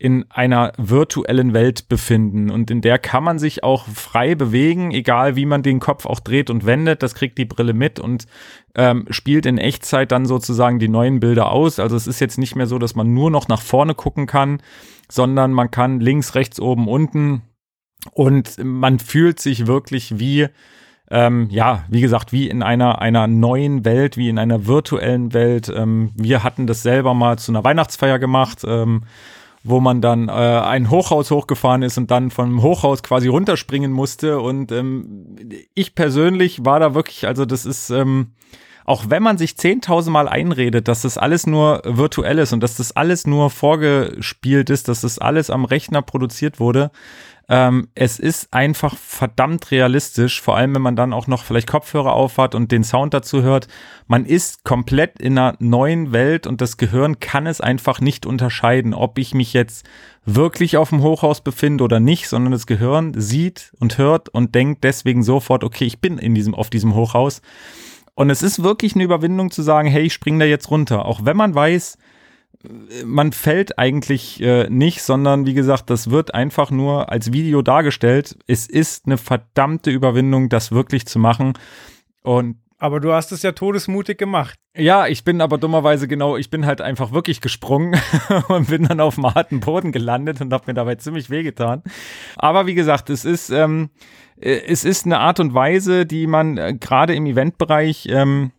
in 0.00 0.24
einer 0.30 0.72
virtuellen 0.78 1.52
Welt 1.52 1.90
befinden 1.90 2.50
und 2.50 2.70
in 2.70 2.80
der 2.80 2.98
kann 2.98 3.22
man 3.22 3.38
sich 3.38 3.62
auch 3.62 3.86
frei 3.86 4.34
bewegen, 4.34 4.92
egal 4.92 5.36
wie 5.36 5.44
man 5.44 5.62
den 5.62 5.78
Kopf 5.78 6.06
auch 6.06 6.20
dreht 6.20 6.48
und 6.48 6.64
wendet. 6.64 7.02
Das 7.02 7.14
kriegt 7.14 7.36
die 7.36 7.44
Brille 7.44 7.74
mit 7.74 8.00
und 8.00 8.26
ähm, 8.74 9.04
spielt 9.10 9.44
in 9.44 9.58
Echtzeit 9.58 10.10
dann 10.10 10.24
sozusagen 10.24 10.78
die 10.78 10.88
neuen 10.88 11.20
Bilder 11.20 11.52
aus. 11.52 11.78
Also 11.78 11.96
es 11.96 12.06
ist 12.06 12.18
jetzt 12.18 12.38
nicht 12.38 12.56
mehr 12.56 12.66
so, 12.66 12.78
dass 12.78 12.94
man 12.94 13.12
nur 13.12 13.30
noch 13.30 13.48
nach 13.48 13.60
vorne 13.60 13.94
gucken 13.94 14.26
kann, 14.26 14.62
sondern 15.10 15.52
man 15.52 15.70
kann 15.70 16.00
links, 16.00 16.34
rechts, 16.34 16.58
oben, 16.60 16.88
unten 16.88 17.42
und 18.12 18.56
man 18.64 19.00
fühlt 19.00 19.38
sich 19.38 19.66
wirklich 19.66 20.18
wie 20.18 20.48
ähm, 21.10 21.48
ja, 21.50 21.84
wie 21.88 22.00
gesagt, 22.00 22.32
wie 22.32 22.48
in 22.48 22.62
einer, 22.62 23.00
einer 23.00 23.26
neuen 23.26 23.84
Welt, 23.84 24.16
wie 24.16 24.28
in 24.28 24.38
einer 24.38 24.66
virtuellen 24.66 25.32
Welt. 25.32 25.72
Ähm, 25.74 26.10
wir 26.14 26.44
hatten 26.44 26.66
das 26.66 26.82
selber 26.82 27.14
mal 27.14 27.38
zu 27.38 27.52
einer 27.52 27.64
Weihnachtsfeier 27.64 28.18
gemacht. 28.18 28.62
Ähm, 28.66 29.02
wo 29.62 29.80
man 29.80 30.00
dann 30.00 30.28
äh, 30.28 30.32
ein 30.32 30.90
Hochhaus 30.90 31.30
hochgefahren 31.30 31.82
ist 31.82 31.98
und 31.98 32.10
dann 32.10 32.30
vom 32.30 32.62
Hochhaus 32.62 33.02
quasi 33.02 33.28
runterspringen 33.28 33.92
musste. 33.92 34.40
Und 34.40 34.72
ähm, 34.72 35.36
ich 35.74 35.94
persönlich 35.94 36.64
war 36.64 36.80
da 36.80 36.94
wirklich, 36.94 37.26
also 37.26 37.44
das 37.44 37.66
ist, 37.66 37.90
ähm, 37.90 38.32
auch 38.86 39.04
wenn 39.08 39.22
man 39.22 39.36
sich 39.36 39.58
zehntausendmal 39.58 40.28
einredet, 40.28 40.88
dass 40.88 41.02
das 41.02 41.18
alles 41.18 41.46
nur 41.46 41.82
virtuell 41.84 42.38
ist 42.38 42.52
und 42.52 42.60
dass 42.60 42.76
das 42.76 42.92
alles 42.96 43.26
nur 43.26 43.50
vorgespielt 43.50 44.70
ist, 44.70 44.88
dass 44.88 45.02
das 45.02 45.18
alles 45.18 45.50
am 45.50 45.66
Rechner 45.66 46.00
produziert 46.00 46.58
wurde, 46.58 46.90
ähm, 47.50 47.88
es 47.96 48.20
ist 48.20 48.54
einfach 48.54 48.96
verdammt 48.96 49.72
realistisch, 49.72 50.40
vor 50.40 50.56
allem 50.56 50.76
wenn 50.76 50.82
man 50.82 50.94
dann 50.94 51.12
auch 51.12 51.26
noch 51.26 51.42
vielleicht 51.42 51.66
Kopfhörer 51.66 52.12
aufhat 52.12 52.54
und 52.54 52.70
den 52.70 52.84
Sound 52.84 53.12
dazu 53.12 53.42
hört. 53.42 53.66
Man 54.06 54.24
ist 54.24 54.62
komplett 54.62 55.18
in 55.18 55.36
einer 55.36 55.56
neuen 55.58 56.12
Welt 56.12 56.46
und 56.46 56.60
das 56.60 56.76
Gehirn 56.76 57.18
kann 57.18 57.48
es 57.48 57.60
einfach 57.60 58.00
nicht 58.00 58.24
unterscheiden, 58.24 58.94
ob 58.94 59.18
ich 59.18 59.34
mich 59.34 59.52
jetzt 59.52 59.84
wirklich 60.24 60.76
auf 60.76 60.90
dem 60.90 61.02
Hochhaus 61.02 61.40
befinde 61.40 61.82
oder 61.82 61.98
nicht, 61.98 62.28
sondern 62.28 62.52
das 62.52 62.68
Gehirn 62.68 63.14
sieht 63.16 63.72
und 63.80 63.98
hört 63.98 64.28
und 64.28 64.54
denkt 64.54 64.84
deswegen 64.84 65.24
sofort, 65.24 65.64
okay, 65.64 65.86
ich 65.86 66.00
bin 66.00 66.18
in 66.18 66.36
diesem, 66.36 66.54
auf 66.54 66.70
diesem 66.70 66.94
Hochhaus. 66.94 67.42
Und 68.14 68.30
es 68.30 68.44
ist 68.44 68.62
wirklich 68.62 68.94
eine 68.94 69.02
Überwindung 69.02 69.50
zu 69.50 69.62
sagen, 69.62 69.88
hey, 69.88 70.02
ich 70.02 70.12
spring 70.12 70.38
da 70.38 70.44
jetzt 70.44 70.70
runter. 70.70 71.04
Auch 71.04 71.24
wenn 71.24 71.36
man 71.36 71.52
weiß, 71.52 71.98
man 73.04 73.32
fällt 73.32 73.78
eigentlich 73.78 74.40
äh, 74.42 74.68
nicht, 74.68 75.02
sondern 75.02 75.46
wie 75.46 75.54
gesagt, 75.54 75.88
das 75.88 76.10
wird 76.10 76.34
einfach 76.34 76.70
nur 76.70 77.10
als 77.10 77.32
Video 77.32 77.62
dargestellt. 77.62 78.38
Es 78.46 78.66
ist 78.66 79.06
eine 79.06 79.16
verdammte 79.16 79.90
Überwindung, 79.90 80.48
das 80.48 80.70
wirklich 80.70 81.06
zu 81.06 81.18
machen. 81.18 81.54
Und 82.22 82.56
aber 82.80 82.98
du 82.98 83.12
hast 83.12 83.30
es 83.30 83.42
ja 83.42 83.52
todesmutig 83.52 84.16
gemacht. 84.16 84.58
Ja, 84.74 85.06
ich 85.06 85.22
bin 85.22 85.42
aber 85.42 85.58
dummerweise 85.58 86.08
genau, 86.08 86.38
ich 86.38 86.48
bin 86.48 86.64
halt 86.64 86.80
einfach 86.80 87.12
wirklich 87.12 87.42
gesprungen 87.42 88.00
und 88.48 88.68
bin 88.68 88.84
dann 88.84 89.00
auf 89.00 89.16
dem 89.16 89.26
harten 89.26 89.60
Boden 89.60 89.92
gelandet 89.92 90.40
und 90.40 90.50
habe 90.52 90.64
mir 90.66 90.74
dabei 90.74 90.94
ziemlich 90.94 91.28
wehgetan. 91.28 91.82
Aber 92.36 92.66
wie 92.66 92.74
gesagt, 92.74 93.10
es 93.10 93.26
ist, 93.26 93.50
ähm, 93.50 93.90
äh, 94.40 94.62
es 94.66 94.84
ist 94.84 95.04
eine 95.04 95.18
Art 95.18 95.40
und 95.40 95.52
Weise, 95.52 96.06
die 96.06 96.26
man 96.26 96.56
äh, 96.56 96.74
gerade 96.74 97.14
im 97.14 97.26
Eventbereich 97.26 98.06
ähm, 98.10 98.50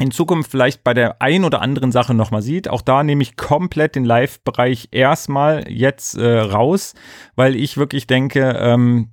in 0.00 0.10
Zukunft 0.10 0.50
vielleicht 0.50 0.82
bei 0.82 0.92
der 0.92 1.22
ein 1.22 1.44
oder 1.44 1.62
anderen 1.62 1.92
Sache 1.92 2.14
nochmal 2.14 2.42
sieht. 2.42 2.68
Auch 2.68 2.82
da 2.82 3.04
nehme 3.04 3.22
ich 3.22 3.36
komplett 3.36 3.94
den 3.94 4.04
Live-Bereich 4.04 4.88
erstmal 4.90 5.70
jetzt 5.70 6.16
äh, 6.16 6.40
raus, 6.40 6.94
weil 7.36 7.54
ich 7.54 7.76
wirklich 7.76 8.08
denke, 8.08 8.56
ähm, 8.58 9.08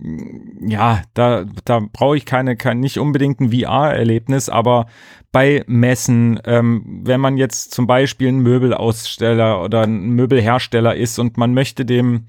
ja, 0.59 1.03
da, 1.13 1.45
da 1.65 1.81
brauche 1.93 2.17
ich 2.17 2.25
keine, 2.25 2.55
kein, 2.55 2.79
nicht 2.79 2.97
unbedingt 2.97 3.39
ein 3.39 3.51
VR-Erlebnis, 3.51 4.49
aber 4.49 4.87
bei 5.31 5.63
Messen, 5.67 6.39
ähm, 6.45 7.01
wenn 7.03 7.21
man 7.21 7.37
jetzt 7.37 7.73
zum 7.73 7.85
Beispiel 7.85 8.29
ein 8.29 8.39
Möbelaussteller 8.39 9.63
oder 9.63 9.83
ein 9.83 10.09
Möbelhersteller 10.09 10.95
ist 10.95 11.19
und 11.19 11.37
man 11.37 11.53
möchte 11.53 11.85
dem 11.85 12.25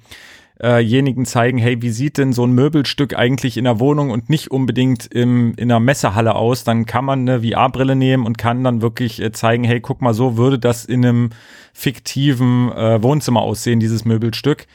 äh 0.62 1.26
zeigen, 1.26 1.58
hey, 1.58 1.82
wie 1.82 1.90
sieht 1.90 2.18
denn 2.18 2.32
so 2.32 2.44
ein 2.44 2.52
Möbelstück 2.52 3.16
eigentlich 3.16 3.56
in 3.56 3.64
der 3.64 3.80
Wohnung 3.80 4.10
und 4.10 4.30
nicht 4.30 4.50
unbedingt 4.50 5.06
im, 5.06 5.54
in 5.56 5.70
einer 5.70 5.80
Messehalle 5.80 6.34
aus, 6.34 6.64
dann 6.64 6.86
kann 6.86 7.04
man 7.04 7.28
eine 7.28 7.42
VR-Brille 7.42 7.96
nehmen 7.96 8.24
und 8.24 8.38
kann 8.38 8.62
dann 8.62 8.80
wirklich 8.80 9.20
äh, 9.20 9.32
zeigen, 9.32 9.64
hey, 9.64 9.80
guck 9.80 10.00
mal, 10.00 10.14
so 10.14 10.36
würde 10.36 10.58
das 10.58 10.84
in 10.84 11.04
einem 11.04 11.30
fiktiven 11.72 12.70
äh, 12.72 13.02
Wohnzimmer 13.02 13.42
aussehen, 13.42 13.80
dieses 13.80 14.04
Möbelstück. 14.04 14.66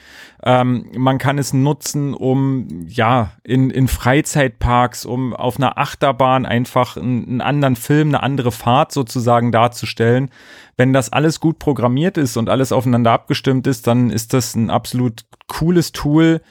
Ähm, 0.43 0.91
man 0.95 1.17
kann 1.17 1.39
es 1.39 1.51
nutzen, 1.51 2.13
um 2.13 2.67
ja 2.88 3.31
in, 3.43 3.69
in 3.69 3.88
Freizeitparks, 3.88 5.05
um 5.05 5.33
auf 5.33 5.57
einer 5.57 5.77
Achterbahn 5.77 6.45
einfach 6.45 6.95
einen, 6.95 7.25
einen 7.27 7.41
anderen 7.41 7.75
Film, 7.75 8.09
eine 8.09 8.21
andere 8.21 8.51
Fahrt 8.51 8.91
sozusagen 8.91 9.51
darzustellen. 9.51 10.29
Wenn 10.75 10.93
das 10.93 11.11
alles 11.11 11.39
gut 11.39 11.57
programmiert 11.57 12.17
ist 12.17 12.38
und 12.38 12.49
alles 12.49 12.71
aufeinander 12.71 13.11
abgestimmt 13.11 13.65
ist, 13.65 13.88
dann 13.88 14.11
ist 14.11 14.33
das 14.33 14.55
ein 14.55 14.69
absolut 14.69 15.25
cooles 15.47 15.91
Tool, 15.91 16.41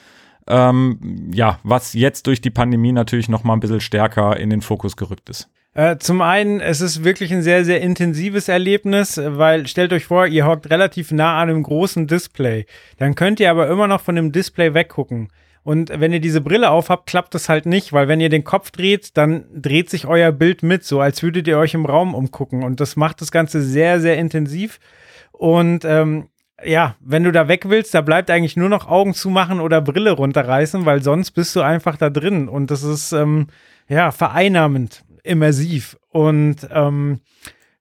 ähm, 0.48 1.30
ja, 1.32 1.58
was 1.62 1.92
jetzt 1.92 2.26
durch 2.26 2.40
die 2.40 2.50
Pandemie 2.50 2.92
natürlich 2.92 3.28
noch 3.28 3.44
mal 3.44 3.52
ein 3.54 3.60
bisschen 3.60 3.80
stärker 3.80 4.36
in 4.36 4.50
den 4.50 4.62
Fokus 4.62 4.96
gerückt 4.96 5.28
ist. 5.28 5.48
Äh, 5.76 5.98
zum 5.98 6.22
einen, 6.22 6.60
es 6.60 6.80
ist 6.80 7.04
wirklich 7.04 7.30
ein 7.34 7.42
sehr, 7.42 7.62
sehr 7.66 7.82
intensives 7.82 8.48
Erlebnis, 8.48 9.20
weil 9.22 9.66
stellt 9.66 9.92
euch 9.92 10.06
vor, 10.06 10.26
ihr 10.26 10.46
hockt 10.46 10.70
relativ 10.70 11.12
nah 11.12 11.38
an 11.38 11.50
einem 11.50 11.62
großen 11.62 12.06
Display. 12.06 12.64
Dann 12.96 13.14
könnt 13.14 13.40
ihr 13.40 13.50
aber 13.50 13.68
immer 13.68 13.86
noch 13.86 14.00
von 14.00 14.16
dem 14.16 14.32
Display 14.32 14.72
weggucken. 14.72 15.28
Und 15.64 15.90
wenn 15.94 16.14
ihr 16.14 16.20
diese 16.20 16.40
Brille 16.40 16.70
aufhabt, 16.70 17.06
klappt 17.06 17.34
das 17.34 17.50
halt 17.50 17.66
nicht, 17.66 17.92
weil 17.92 18.08
wenn 18.08 18.22
ihr 18.22 18.30
den 18.30 18.42
Kopf 18.42 18.70
dreht, 18.70 19.18
dann 19.18 19.44
dreht 19.54 19.90
sich 19.90 20.06
euer 20.06 20.32
Bild 20.32 20.62
mit, 20.62 20.82
so 20.82 21.02
als 21.02 21.22
würdet 21.22 21.46
ihr 21.46 21.58
euch 21.58 21.74
im 21.74 21.84
Raum 21.84 22.14
umgucken. 22.14 22.64
Und 22.64 22.80
das 22.80 22.96
macht 22.96 23.20
das 23.20 23.30
Ganze 23.30 23.60
sehr, 23.60 24.00
sehr 24.00 24.16
intensiv. 24.16 24.80
Und 25.32 25.84
ähm, 25.84 26.28
ja, 26.64 26.96
wenn 27.00 27.24
du 27.24 27.32
da 27.32 27.48
weg 27.48 27.68
willst, 27.68 27.92
da 27.92 28.00
bleibt 28.00 28.30
eigentlich 28.30 28.56
nur 28.56 28.70
noch 28.70 28.88
Augen 28.88 29.12
zumachen 29.12 29.60
oder 29.60 29.82
Brille 29.82 30.12
runterreißen, 30.12 30.86
weil 30.86 31.02
sonst 31.02 31.32
bist 31.32 31.54
du 31.54 31.60
einfach 31.60 31.98
da 31.98 32.08
drin. 32.08 32.48
Und 32.48 32.70
das 32.70 32.82
ist 32.82 33.12
ähm, 33.12 33.48
ja 33.88 34.10
vereinnahmend 34.10 35.04
immersiv 35.26 35.98
und 36.10 36.56
ähm, 36.70 37.20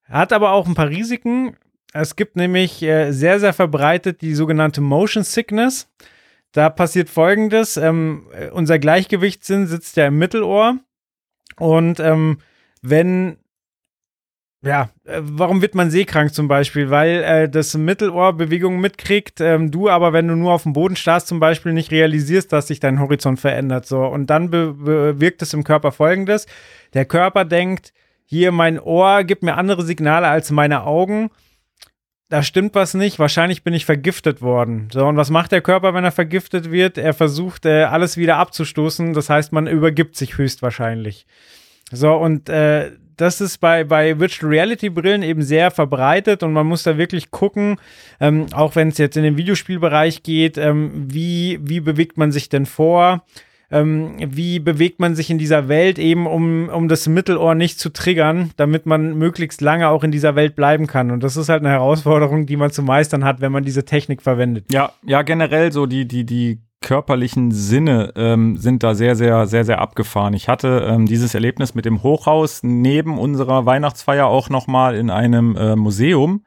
hat 0.08 0.32
aber 0.32 0.52
auch 0.52 0.66
ein 0.66 0.74
paar 0.74 0.88
Risiken. 0.88 1.56
Es 1.92 2.16
gibt 2.16 2.36
nämlich 2.36 2.82
äh, 2.82 3.12
sehr, 3.12 3.40
sehr 3.40 3.52
verbreitet 3.52 4.20
die 4.20 4.34
sogenannte 4.34 4.80
Motion 4.80 5.24
Sickness. 5.24 5.88
Da 6.52 6.70
passiert 6.70 7.08
folgendes: 7.08 7.76
ähm, 7.76 8.26
Unser 8.52 8.78
Gleichgewichtssinn 8.78 9.66
sitzt 9.66 9.96
ja 9.96 10.06
im 10.06 10.18
Mittelohr. 10.18 10.78
Und 11.58 12.00
ähm, 12.00 12.38
wenn 12.82 13.38
ja, 14.66 14.90
äh, 15.04 15.20
warum 15.22 15.62
wird 15.62 15.74
man 15.74 15.90
seekrank 15.90 16.34
zum 16.34 16.48
Beispiel? 16.48 16.90
Weil 16.90 17.22
äh, 17.22 17.48
das 17.48 17.74
Mittelohr 17.76 18.32
Bewegungen 18.32 18.80
mitkriegt, 18.80 19.40
ähm, 19.40 19.70
du 19.70 19.88
aber, 19.88 20.12
wenn 20.12 20.28
du 20.28 20.34
nur 20.34 20.52
auf 20.52 20.64
dem 20.64 20.72
Boden 20.72 20.96
starrst, 20.96 21.28
zum 21.28 21.38
Beispiel 21.38 21.72
nicht 21.72 21.92
realisierst, 21.92 22.52
dass 22.52 22.66
sich 22.66 22.80
dein 22.80 23.00
Horizont 23.00 23.38
verändert. 23.38 23.86
So. 23.86 24.04
Und 24.04 24.28
dann 24.28 24.50
bewirkt 24.50 25.42
es 25.42 25.54
im 25.54 25.62
Körper 25.62 25.92
folgendes: 25.92 26.46
Der 26.94 27.04
Körper 27.04 27.44
denkt, 27.44 27.92
hier 28.24 28.50
mein 28.50 28.80
Ohr 28.80 29.22
gibt 29.22 29.44
mir 29.44 29.56
andere 29.56 29.84
Signale 29.84 30.26
als 30.26 30.50
meine 30.50 30.82
Augen. 30.82 31.30
Da 32.28 32.42
stimmt 32.42 32.74
was 32.74 32.94
nicht. 32.94 33.20
Wahrscheinlich 33.20 33.62
bin 33.62 33.72
ich 33.72 33.86
vergiftet 33.86 34.42
worden. 34.42 34.88
So, 34.92 35.06
und 35.06 35.16
was 35.16 35.30
macht 35.30 35.52
der 35.52 35.60
Körper, 35.60 35.94
wenn 35.94 36.02
er 36.02 36.10
vergiftet 36.10 36.72
wird? 36.72 36.98
Er 36.98 37.14
versucht, 37.14 37.66
äh, 37.66 37.84
alles 37.84 38.16
wieder 38.16 38.38
abzustoßen. 38.38 39.12
Das 39.12 39.30
heißt, 39.30 39.52
man 39.52 39.68
übergibt 39.68 40.16
sich 40.16 40.36
höchstwahrscheinlich. 40.36 41.24
So, 41.92 42.14
und 42.14 42.48
äh, 42.48 42.90
das 43.16 43.40
ist 43.40 43.58
bei, 43.58 43.84
bei 43.84 44.18
Virtual 44.18 44.50
Reality 44.50 44.90
Brillen 44.90 45.22
eben 45.22 45.42
sehr 45.42 45.70
verbreitet 45.70 46.42
und 46.42 46.52
man 46.52 46.66
muss 46.66 46.82
da 46.82 46.98
wirklich 46.98 47.30
gucken, 47.30 47.76
ähm, 48.20 48.46
auch 48.52 48.76
wenn 48.76 48.88
es 48.88 48.98
jetzt 48.98 49.16
in 49.16 49.22
den 49.22 49.36
Videospielbereich 49.36 50.22
geht, 50.22 50.58
ähm, 50.58 51.06
wie, 51.08 51.58
wie 51.62 51.80
bewegt 51.80 52.18
man 52.18 52.32
sich 52.32 52.48
denn 52.48 52.66
vor? 52.66 53.24
Ähm, 53.68 54.16
wie 54.20 54.60
bewegt 54.60 55.00
man 55.00 55.16
sich 55.16 55.28
in 55.28 55.38
dieser 55.38 55.66
Welt 55.68 55.98
eben, 55.98 56.26
um, 56.26 56.68
um 56.68 56.86
das 56.86 57.08
Mittelohr 57.08 57.56
nicht 57.56 57.80
zu 57.80 57.90
triggern, 57.90 58.52
damit 58.56 58.86
man 58.86 59.18
möglichst 59.18 59.60
lange 59.60 59.88
auch 59.88 60.04
in 60.04 60.12
dieser 60.12 60.36
Welt 60.36 60.54
bleiben 60.54 60.86
kann. 60.86 61.10
Und 61.10 61.24
das 61.24 61.36
ist 61.36 61.48
halt 61.48 61.62
eine 61.62 61.70
Herausforderung, 61.70 62.46
die 62.46 62.56
man 62.56 62.70
zu 62.70 62.82
meistern 62.82 63.24
hat, 63.24 63.40
wenn 63.40 63.50
man 63.50 63.64
diese 63.64 63.84
Technik 63.84 64.22
verwendet. 64.22 64.66
Ja, 64.70 64.92
ja, 65.04 65.22
generell 65.22 65.72
so 65.72 65.86
die, 65.86 66.06
die, 66.06 66.24
die 66.24 66.60
körperlichen 66.80 67.50
Sinne 67.50 68.12
ähm, 68.16 68.56
sind 68.56 68.82
da 68.82 68.94
sehr, 68.94 69.16
sehr, 69.16 69.46
sehr, 69.46 69.64
sehr 69.64 69.80
abgefahren. 69.80 70.34
Ich 70.34 70.48
hatte 70.48 70.86
ähm, 70.88 71.06
dieses 71.06 71.34
Erlebnis 71.34 71.74
mit 71.74 71.84
dem 71.84 72.02
Hochhaus 72.02 72.62
neben 72.62 73.18
unserer 73.18 73.66
Weihnachtsfeier 73.66 74.26
auch 74.26 74.50
nochmal 74.50 74.94
in 74.94 75.10
einem 75.10 75.56
äh, 75.56 75.74
Museum. 75.74 76.44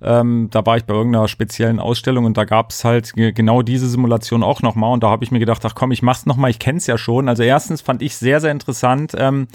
Ähm, 0.00 0.48
da 0.50 0.64
war 0.66 0.76
ich 0.76 0.84
bei 0.84 0.94
irgendeiner 0.94 1.28
speziellen 1.28 1.78
Ausstellung 1.78 2.24
und 2.24 2.36
da 2.36 2.44
gab 2.44 2.70
es 2.70 2.84
halt 2.84 3.12
genau 3.14 3.62
diese 3.62 3.88
Simulation 3.88 4.42
auch 4.42 4.62
nochmal. 4.62 4.92
Und 4.92 5.02
da 5.02 5.10
habe 5.10 5.24
ich 5.24 5.30
mir 5.30 5.38
gedacht, 5.38 5.64
ach 5.64 5.74
komm, 5.74 5.92
ich 5.92 6.02
mach's 6.02 6.26
nochmal, 6.26 6.50
ich 6.50 6.58
kenn's 6.58 6.86
ja 6.86 6.98
schon. 6.98 7.28
Also 7.28 7.42
erstens 7.42 7.80
fand 7.80 8.02
ich 8.02 8.16
sehr, 8.16 8.40
sehr 8.40 8.50
interessant, 8.50 9.14
ähm, 9.16 9.48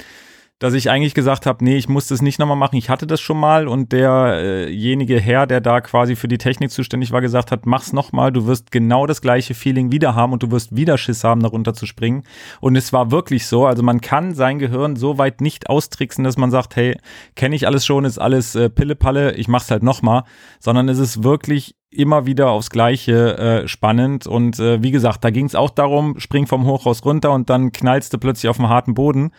dass 0.60 0.74
ich 0.74 0.90
eigentlich 0.90 1.14
gesagt 1.14 1.46
habe, 1.46 1.64
nee, 1.64 1.78
ich 1.78 1.88
muss 1.88 2.08
das 2.08 2.22
nicht 2.22 2.40
nochmal 2.40 2.58
machen, 2.58 2.78
ich 2.78 2.90
hatte 2.90 3.06
das 3.06 3.22
schon 3.22 3.40
mal 3.40 3.68
und 3.68 3.92
derjenige 3.92 5.20
Herr, 5.20 5.46
der 5.46 5.62
da 5.62 5.82
quasi 5.82 6.16
für 6.16 6.28
die 6.28 6.40
Technik 6.40 6.72
zuständig 6.72 7.12
war, 7.12 7.22
gesagt 7.22 7.52
hat, 7.52 7.66
mach's 7.66 7.94
nochmal, 7.94 8.32
du 8.32 8.48
wirst 8.48 8.72
genau 8.72 9.06
das 9.06 9.22
gleiche 9.22 9.54
Feeling 9.54 9.92
wieder 9.92 10.16
haben 10.16 10.34
und 10.34 10.42
du 10.42 10.50
wirst 10.50 10.76
wieder 10.76 10.98
Schiss 10.98 11.24
haben, 11.24 11.42
darunter 11.42 11.74
zu 11.76 11.86
springen. 11.86 12.24
Und 12.60 12.76
es 12.76 12.92
war 12.92 13.12
wirklich 13.12 13.46
so, 13.46 13.68
also 13.68 13.84
man 13.84 14.02
kann 14.02 14.34
sein 14.34 14.58
Gehirn 14.58 14.96
so 14.96 15.20
weit 15.20 15.42
nicht 15.42 15.70
austricksen, 15.70 16.24
dass 16.24 16.38
man 16.38 16.50
sagt, 16.50 16.76
hey, 16.76 16.98
kenne 17.36 17.56
ich 17.56 17.68
alles 17.68 17.86
schon, 17.86 18.04
ist 18.04 18.18
alles 18.18 18.56
äh, 18.56 18.70
Pille-Palle, 18.70 19.34
ich 19.34 19.48
mach's 19.48 19.70
halt 19.70 19.84
nochmal, 19.84 20.24
sondern 20.60 20.90
es 20.90 20.98
ist 20.98 21.24
wirklich 21.24 21.76
immer 21.92 22.26
wieder 22.26 22.50
aufs 22.50 22.70
Gleiche 22.70 23.38
äh, 23.38 23.68
spannend. 23.68 24.28
Und 24.28 24.60
äh, 24.60 24.82
wie 24.82 24.92
gesagt, 24.92 25.24
da 25.24 25.30
ging 25.30 25.46
es 25.46 25.56
auch 25.56 25.70
darum, 25.70 26.20
spring 26.20 26.48
vom 26.48 26.66
Hochhaus 26.66 27.06
runter 27.06 27.32
und 27.32 27.50
dann 27.50 27.72
knallst 27.72 28.14
du 28.14 28.18
plötzlich 28.18 28.50
auf 28.50 28.58
dem 28.58 28.70
harten 28.70 28.94
Boden. 28.94 29.32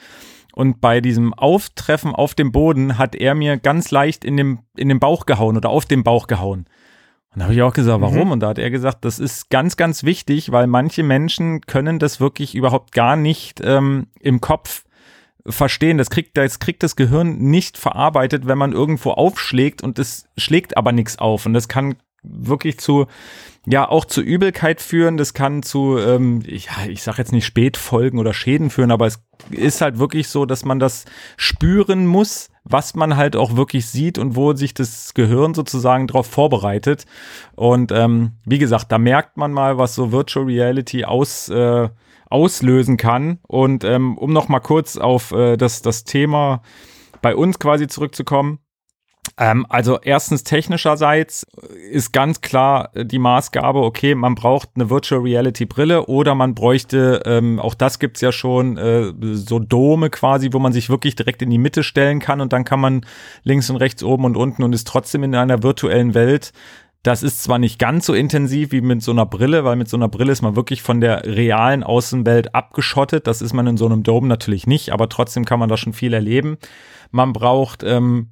Und 0.54 0.80
bei 0.80 1.00
diesem 1.00 1.34
Auftreffen 1.34 2.14
auf 2.14 2.34
dem 2.34 2.52
Boden 2.52 2.98
hat 2.98 3.14
er 3.14 3.34
mir 3.34 3.58
ganz 3.58 3.90
leicht 3.90 4.24
in, 4.24 4.36
dem, 4.36 4.60
in 4.76 4.88
den 4.88 4.98
Bauch 4.98 5.26
gehauen 5.26 5.56
oder 5.56 5.70
auf 5.70 5.84
den 5.84 6.02
Bauch 6.02 6.26
gehauen. 6.26 6.66
Und 7.34 7.40
da 7.40 7.44
habe 7.44 7.54
ich 7.54 7.62
auch 7.62 7.72
gesagt, 7.72 8.00
warum? 8.00 8.26
Mhm. 8.26 8.32
Und 8.32 8.40
da 8.40 8.48
hat 8.48 8.58
er 8.58 8.70
gesagt, 8.70 9.04
das 9.04 9.18
ist 9.18 9.50
ganz, 9.50 9.76
ganz 9.76 10.02
wichtig, 10.02 10.50
weil 10.50 10.66
manche 10.66 11.02
Menschen 11.02 11.60
können 11.60 11.98
das 11.98 12.20
wirklich 12.20 12.54
überhaupt 12.54 12.92
gar 12.92 13.16
nicht 13.16 13.60
ähm, 13.62 14.08
im 14.18 14.40
Kopf 14.40 14.84
verstehen. 15.46 15.98
Das 15.98 16.10
kriegt, 16.10 16.36
das 16.36 16.58
kriegt 16.58 16.82
das 16.82 16.96
Gehirn 16.96 17.38
nicht 17.38 17.78
verarbeitet, 17.78 18.46
wenn 18.46 18.58
man 18.58 18.72
irgendwo 18.72 19.12
aufschlägt 19.12 19.82
und 19.82 19.98
es 19.98 20.28
schlägt 20.36 20.76
aber 20.76 20.92
nichts 20.92 21.18
auf. 21.18 21.46
Und 21.46 21.52
das 21.52 21.68
kann 21.68 21.96
wirklich 22.22 22.78
zu 22.78 23.06
ja 23.70 23.88
auch 23.88 24.04
zu 24.04 24.22
Übelkeit 24.22 24.80
führen, 24.80 25.16
das 25.16 25.34
kann 25.34 25.62
zu, 25.62 25.98
ähm, 25.98 26.42
ja, 26.46 26.86
ich 26.88 27.02
sag 27.02 27.18
jetzt 27.18 27.32
nicht 27.32 27.44
Spätfolgen 27.44 28.18
oder 28.18 28.32
Schäden 28.32 28.70
führen, 28.70 28.90
aber 28.90 29.06
es 29.06 29.20
ist 29.50 29.80
halt 29.80 29.98
wirklich 29.98 30.28
so, 30.28 30.46
dass 30.46 30.64
man 30.64 30.78
das 30.78 31.04
spüren 31.36 32.06
muss, 32.06 32.48
was 32.64 32.94
man 32.94 33.16
halt 33.16 33.36
auch 33.36 33.56
wirklich 33.56 33.86
sieht 33.86 34.18
und 34.18 34.36
wo 34.36 34.54
sich 34.54 34.72
das 34.74 35.12
Gehirn 35.14 35.54
sozusagen 35.54 36.06
darauf 36.06 36.26
vorbereitet. 36.26 37.04
Und 37.56 37.92
ähm, 37.92 38.32
wie 38.44 38.58
gesagt, 38.58 38.90
da 38.90 38.98
merkt 38.98 39.36
man 39.36 39.52
mal, 39.52 39.78
was 39.78 39.94
so 39.94 40.12
Virtual 40.12 40.46
Reality 40.46 41.04
aus, 41.04 41.48
äh, 41.48 41.88
auslösen 42.30 42.96
kann. 42.96 43.38
Und 43.46 43.84
ähm, 43.84 44.16
um 44.16 44.32
noch 44.32 44.48
mal 44.48 44.60
kurz 44.60 44.96
auf 44.96 45.32
äh, 45.32 45.56
das, 45.56 45.82
das 45.82 46.04
Thema 46.04 46.62
bei 47.20 47.34
uns 47.34 47.58
quasi 47.58 47.86
zurückzukommen. 47.86 48.60
Ähm, 49.36 49.66
also 49.68 49.98
erstens 50.00 50.44
technischerseits 50.44 51.46
ist 51.90 52.12
ganz 52.12 52.40
klar 52.40 52.90
die 52.94 53.18
Maßgabe, 53.18 53.80
okay, 53.80 54.14
man 54.14 54.34
braucht 54.34 54.70
eine 54.74 54.90
Virtual 54.90 55.20
Reality 55.20 55.66
Brille 55.66 56.06
oder 56.06 56.34
man 56.34 56.54
bräuchte, 56.54 57.22
ähm, 57.26 57.58
auch 57.58 57.74
das 57.74 57.98
gibt's 57.98 58.20
ja 58.20 58.32
schon, 58.32 58.76
äh, 58.76 59.12
so 59.32 59.58
Dome 59.58 60.10
quasi, 60.10 60.52
wo 60.52 60.58
man 60.58 60.72
sich 60.72 60.88
wirklich 60.90 61.16
direkt 61.16 61.42
in 61.42 61.50
die 61.50 61.58
Mitte 61.58 61.82
stellen 61.82 62.20
kann 62.20 62.40
und 62.40 62.52
dann 62.52 62.64
kann 62.64 62.80
man 62.80 63.06
links 63.42 63.70
und 63.70 63.76
rechts, 63.76 64.02
oben 64.02 64.24
und 64.24 64.36
unten 64.36 64.62
und 64.62 64.72
ist 64.72 64.86
trotzdem 64.86 65.22
in 65.22 65.34
einer 65.34 65.62
virtuellen 65.62 66.14
Welt. 66.14 66.52
Das 67.04 67.22
ist 67.22 67.42
zwar 67.42 67.58
nicht 67.58 67.78
ganz 67.78 68.06
so 68.06 68.12
intensiv 68.12 68.72
wie 68.72 68.80
mit 68.80 69.02
so 69.02 69.12
einer 69.12 69.24
Brille, 69.24 69.64
weil 69.64 69.76
mit 69.76 69.88
so 69.88 69.96
einer 69.96 70.08
Brille 70.08 70.32
ist 70.32 70.42
man 70.42 70.56
wirklich 70.56 70.82
von 70.82 71.00
der 71.00 71.24
realen 71.24 71.84
Außenwelt 71.84 72.54
abgeschottet. 72.54 73.26
Das 73.28 73.40
ist 73.40 73.52
man 73.52 73.68
in 73.68 73.76
so 73.76 73.86
einem 73.86 74.02
Dome 74.02 74.26
natürlich 74.26 74.66
nicht, 74.66 74.90
aber 74.92 75.08
trotzdem 75.08 75.44
kann 75.44 75.60
man 75.60 75.68
da 75.68 75.76
schon 75.76 75.92
viel 75.92 76.12
erleben. 76.12 76.58
Man 77.12 77.32
braucht 77.32 77.84
ähm, 77.84 78.28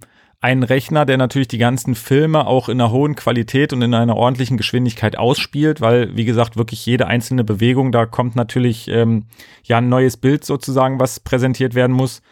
einen 0.46 0.62
Rechner, 0.62 1.04
der 1.04 1.16
natürlich 1.16 1.48
die 1.48 1.58
ganzen 1.58 1.96
Filme 1.96 2.46
auch 2.46 2.68
in 2.68 2.80
einer 2.80 2.92
hohen 2.92 3.16
Qualität 3.16 3.72
und 3.72 3.82
in 3.82 3.92
einer 3.94 4.16
ordentlichen 4.16 4.56
Geschwindigkeit 4.56 5.18
ausspielt, 5.18 5.80
weil, 5.80 6.16
wie 6.16 6.24
gesagt, 6.24 6.56
wirklich 6.56 6.86
jede 6.86 7.08
einzelne 7.08 7.42
Bewegung, 7.42 7.90
da 7.90 8.06
kommt 8.06 8.36
natürlich 8.36 8.86
ähm, 8.86 9.24
ja 9.64 9.78
ein 9.78 9.88
neues 9.88 10.16
Bild 10.16 10.44
sozusagen, 10.44 11.00
was 11.00 11.18
präsentiert 11.18 11.74
werden 11.74 11.96
muss. 11.96 12.22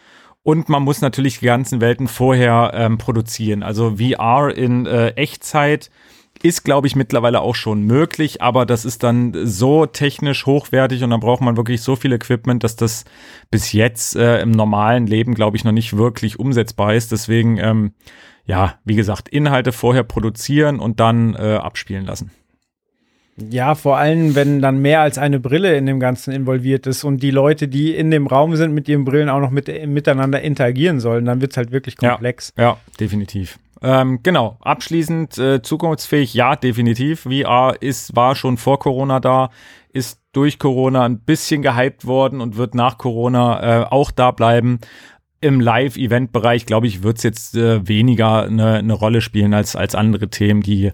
Und 0.43 0.69
man 0.69 0.83
muss 0.83 1.01
natürlich 1.01 1.39
die 1.39 1.45
ganzen 1.47 1.81
Welten 1.81 2.07
vorher 2.07 2.71
ähm, 2.73 2.97
produzieren. 2.97 3.63
Also 3.63 3.97
VR 3.97 4.55
in 4.55 4.85
äh, 4.85 5.09
Echtzeit 5.17 5.89
ist, 6.45 6.63
glaube 6.63 6.85
ich, 6.85 6.95
mittlerweile 6.95 7.41
auch 7.41 7.55
schon 7.55 7.81
möglich, 7.81 8.39
aber 8.39 8.67
das 8.67 8.85
ist 8.85 9.01
dann 9.01 9.33
so 9.47 9.87
technisch 9.87 10.45
hochwertig 10.45 11.03
und 11.03 11.09
dann 11.09 11.19
braucht 11.19 11.41
man 11.41 11.57
wirklich 11.57 11.81
so 11.81 11.95
viel 11.95 12.13
Equipment, 12.13 12.63
dass 12.63 12.75
das 12.75 13.03
bis 13.49 13.73
jetzt 13.73 14.15
äh, 14.15 14.41
im 14.41 14.51
normalen 14.51 15.07
Leben, 15.07 15.33
glaube 15.33 15.57
ich, 15.57 15.63
noch 15.63 15.71
nicht 15.71 15.97
wirklich 15.97 16.37
umsetzbar 16.37 16.93
ist. 16.93 17.11
Deswegen, 17.11 17.57
ähm, 17.57 17.93
ja, 18.45 18.75
wie 18.85 18.95
gesagt, 18.95 19.27
Inhalte 19.27 19.71
vorher 19.71 20.03
produzieren 20.03 20.79
und 20.79 20.99
dann 20.99 21.33
äh, 21.33 21.55
abspielen 21.55 22.05
lassen. 22.05 22.29
Ja, 23.37 23.73
vor 23.73 23.97
allem, 23.97 24.35
wenn 24.35 24.61
dann 24.61 24.83
mehr 24.83 25.01
als 25.01 25.17
eine 25.17 25.39
Brille 25.39 25.75
in 25.75 25.87
dem 25.87 25.99
Ganzen 25.99 26.31
involviert 26.31 26.85
ist 26.85 27.03
und 27.03 27.23
die 27.23 27.31
Leute, 27.31 27.67
die 27.67 27.95
in 27.95 28.11
dem 28.11 28.27
Raum 28.27 28.55
sind, 28.55 28.75
mit 28.75 28.87
ihren 28.87 29.03
Brillen 29.03 29.29
auch 29.29 29.41
noch 29.41 29.49
mit, 29.49 29.67
miteinander 29.87 30.41
interagieren 30.41 30.99
sollen, 30.99 31.25
dann 31.25 31.41
wird 31.41 31.53
es 31.53 31.57
halt 31.57 31.71
wirklich 31.71 31.97
komplex. 31.97 32.53
Ja, 32.55 32.63
ja 32.63 32.77
definitiv. 32.99 33.57
Ähm, 33.81 34.21
genau, 34.23 34.57
abschließend 34.61 35.37
äh, 35.37 35.61
zukunftsfähig, 35.61 36.33
ja, 36.33 36.55
definitiv. 36.55 37.21
VR 37.21 37.75
ist, 37.79 38.15
war 38.15 38.35
schon 38.35 38.57
vor 38.57 38.79
Corona 38.79 39.19
da, 39.19 39.49
ist 39.89 40.21
durch 40.31 40.59
Corona 40.59 41.03
ein 41.03 41.19
bisschen 41.19 41.61
gehypt 41.61 42.05
worden 42.05 42.41
und 42.41 42.57
wird 42.57 42.73
nach 42.73 42.97
Corona 42.97 43.83
äh, 43.83 43.85
auch 43.85 44.11
da 44.11 44.31
bleiben. 44.31 44.79
Im 45.41 45.59
Live-Event-Bereich, 45.59 46.65
glaube 46.65 46.87
ich, 46.87 47.03
wird 47.03 47.17
es 47.17 47.23
jetzt 47.23 47.55
äh, 47.55 47.87
weniger 47.87 48.43
eine, 48.43 48.75
eine 48.75 48.93
Rolle 48.93 49.21
spielen 49.21 49.53
als, 49.53 49.75
als 49.75 49.93
andere 49.93 50.29
Themen, 50.29 50.61
die, 50.61 50.91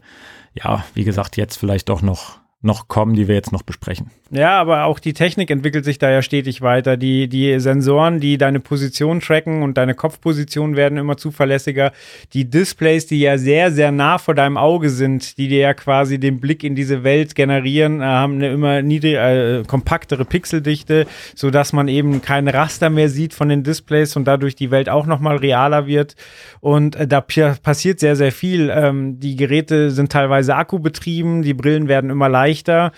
ja, 0.53 0.83
wie 0.93 1.03
gesagt, 1.03 1.37
jetzt 1.37 1.57
vielleicht 1.57 1.87
doch 1.87 2.01
noch 2.01 2.40
noch 2.63 2.87
kommen, 2.87 3.15
die 3.15 3.27
wir 3.27 3.33
jetzt 3.33 3.51
noch 3.51 3.63
besprechen. 3.63 4.11
Ja, 4.29 4.59
aber 4.61 4.85
auch 4.85 4.99
die 4.99 5.13
Technik 5.13 5.49
entwickelt 5.49 5.83
sich 5.83 5.97
da 5.97 6.11
ja 6.11 6.21
stetig 6.21 6.61
weiter. 6.61 6.95
Die, 6.95 7.27
die 7.27 7.59
Sensoren, 7.59 8.19
die 8.19 8.37
deine 8.37 8.59
Position 8.59 9.19
tracken 9.19 9.63
und 9.63 9.77
deine 9.77 9.95
Kopfposition 9.95 10.75
werden 10.75 10.97
immer 10.97 11.17
zuverlässiger. 11.17 11.91
Die 12.33 12.49
Displays, 12.49 13.07
die 13.07 13.19
ja 13.19 13.39
sehr, 13.39 13.71
sehr 13.71 13.91
nah 13.91 14.19
vor 14.19 14.35
deinem 14.35 14.57
Auge 14.57 14.91
sind, 14.91 15.37
die 15.39 15.47
dir 15.47 15.59
ja 15.59 15.73
quasi 15.73 16.19
den 16.19 16.39
Blick 16.39 16.63
in 16.63 16.75
diese 16.75 17.03
Welt 17.03 17.33
generieren, 17.33 17.99
äh, 17.99 18.05
haben 18.05 18.35
eine 18.35 18.51
immer 18.51 18.81
niedrig, 18.83 19.15
äh, 19.15 19.63
kompaktere 19.65 20.23
Pixeldichte, 20.23 21.07
sodass 21.35 21.73
man 21.73 21.87
eben 21.87 22.21
keine 22.21 22.53
Raster 22.53 22.91
mehr 22.91 23.09
sieht 23.09 23.33
von 23.33 23.49
den 23.49 23.63
Displays 23.63 24.15
und 24.15 24.25
dadurch 24.25 24.55
die 24.55 24.69
Welt 24.69 24.87
auch 24.87 25.07
nochmal 25.07 25.37
realer 25.37 25.87
wird. 25.87 26.15
Und 26.59 26.95
äh, 26.95 27.07
da 27.07 27.21
passiert 27.21 27.99
sehr, 27.99 28.15
sehr 28.15 28.31
viel. 28.31 28.71
Ähm, 28.73 29.19
die 29.19 29.35
Geräte 29.35 29.89
sind 29.89 30.11
teilweise 30.11 30.55
akkubetrieben, 30.55 31.41
die 31.41 31.55
Brillen 31.55 31.87
werden 31.87 32.11
immer 32.11 32.29
leichter 32.29 32.50
leichter. 32.51 32.91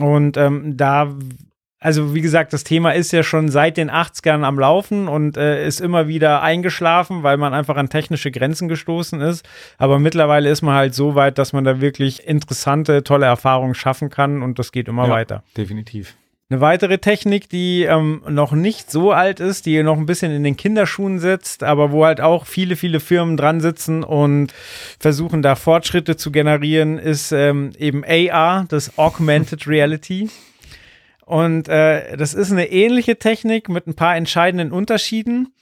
Und 0.00 0.36
ähm, 0.36 0.76
da 0.76 1.14
also 1.78 2.14
wie 2.14 2.20
gesagt, 2.20 2.52
das 2.52 2.62
Thema 2.62 2.92
ist 2.92 3.10
ja 3.10 3.24
schon 3.24 3.48
seit 3.48 3.76
den 3.76 3.90
80ern 3.90 4.44
am 4.44 4.56
Laufen 4.56 5.08
und 5.08 5.36
äh, 5.36 5.66
ist 5.66 5.80
immer 5.80 6.06
wieder 6.06 6.40
eingeschlafen, 6.40 7.24
weil 7.24 7.36
man 7.38 7.54
einfach 7.54 7.74
an 7.74 7.88
technische 7.88 8.30
Grenzen 8.30 8.68
gestoßen 8.68 9.20
ist. 9.20 9.44
Aber 9.78 9.98
mittlerweile 9.98 10.48
ist 10.48 10.62
man 10.62 10.76
halt 10.76 10.94
so 10.94 11.16
weit, 11.16 11.38
dass 11.38 11.52
man 11.52 11.64
da 11.64 11.80
wirklich 11.80 12.24
interessante, 12.24 13.02
tolle 13.02 13.26
Erfahrungen 13.26 13.74
schaffen 13.74 14.10
kann 14.10 14.42
und 14.42 14.60
das 14.60 14.70
geht 14.70 14.86
immer 14.86 15.06
ja, 15.06 15.10
weiter. 15.10 15.42
Definitiv. 15.56 16.14
Eine 16.52 16.60
weitere 16.60 16.98
Technik, 16.98 17.48
die 17.48 17.84
ähm, 17.84 18.20
noch 18.28 18.52
nicht 18.52 18.90
so 18.90 19.10
alt 19.10 19.40
ist, 19.40 19.64
die 19.64 19.82
noch 19.82 19.96
ein 19.96 20.04
bisschen 20.04 20.32
in 20.32 20.44
den 20.44 20.58
Kinderschuhen 20.58 21.18
sitzt, 21.18 21.62
aber 21.62 21.92
wo 21.92 22.04
halt 22.04 22.20
auch 22.20 22.44
viele, 22.44 22.76
viele 22.76 23.00
Firmen 23.00 23.38
dran 23.38 23.62
sitzen 23.62 24.04
und 24.04 24.52
versuchen 25.00 25.40
da 25.40 25.54
Fortschritte 25.54 26.18
zu 26.18 26.30
generieren, 26.30 26.98
ist 26.98 27.32
ähm, 27.32 27.72
eben 27.78 28.04
AR, 28.04 28.66
das 28.68 28.98
Augmented 28.98 29.66
Reality. 29.66 30.28
Und 31.24 31.68
äh, 31.68 32.18
das 32.18 32.34
ist 32.34 32.52
eine 32.52 32.70
ähnliche 32.70 33.16
Technik 33.16 33.70
mit 33.70 33.86
ein 33.86 33.94
paar 33.94 34.14
entscheidenden 34.14 34.72
Unterschieden. 34.72 35.54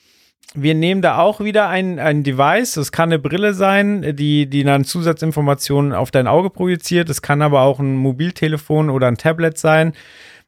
Wir 0.57 0.75
nehmen 0.75 1.03
da 1.03 1.19
auch 1.19 1.39
wieder 1.39 1.69
ein, 1.69 2.01
ein 2.01 2.25
Device, 2.25 2.75
das 2.75 2.91
kann 2.91 3.11
eine 3.11 3.21
Brille 3.21 3.55
sein, 3.55 4.17
die, 4.17 4.47
die 4.47 4.65
dann 4.65 4.85
Zusatzinformationen 4.85 5.93
auf 5.93 6.11
dein 6.11 6.27
Auge 6.27 6.51
projiziert. 6.51 7.09
Es 7.09 7.23
kann 7.23 7.43
aber 7.43 7.61
auch 7.61 7.79
ein 7.79 7.95
Mobiltelefon 7.95 8.91
oder 8.91 9.07
ein 9.07 9.19
Tablet 9.19 9.57
sein 9.57 9.93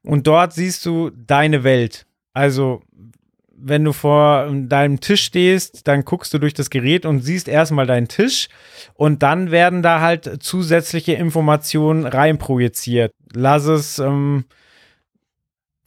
und 0.05 0.26
dort 0.26 0.53
siehst 0.53 0.84
du 0.86 1.11
deine 1.11 1.64
Welt. 1.64 2.07
Also, 2.32 2.82
wenn 3.64 3.84
du 3.84 3.92
vor 3.92 4.50
deinem 4.53 4.98
Tisch 5.00 5.22
stehst, 5.22 5.86
dann 5.86 6.05
guckst 6.05 6.34
du 6.34 6.38
durch 6.38 6.55
das 6.55 6.70
Gerät 6.70 7.07
und 7.07 7.20
siehst 7.20 7.46
erstmal 7.46 7.86
deinen 7.86 8.09
Tisch 8.09 8.48
und 8.94 9.22
dann 9.22 9.50
werden 9.53 9.82
da 9.82 10.00
halt 10.00 10.42
zusätzliche 10.42 11.12
Informationen 11.12 12.05
reinprojiziert. 12.05 13.12
Lass 13.32 13.66
es 13.66 13.98
ähm, 14.00 14.44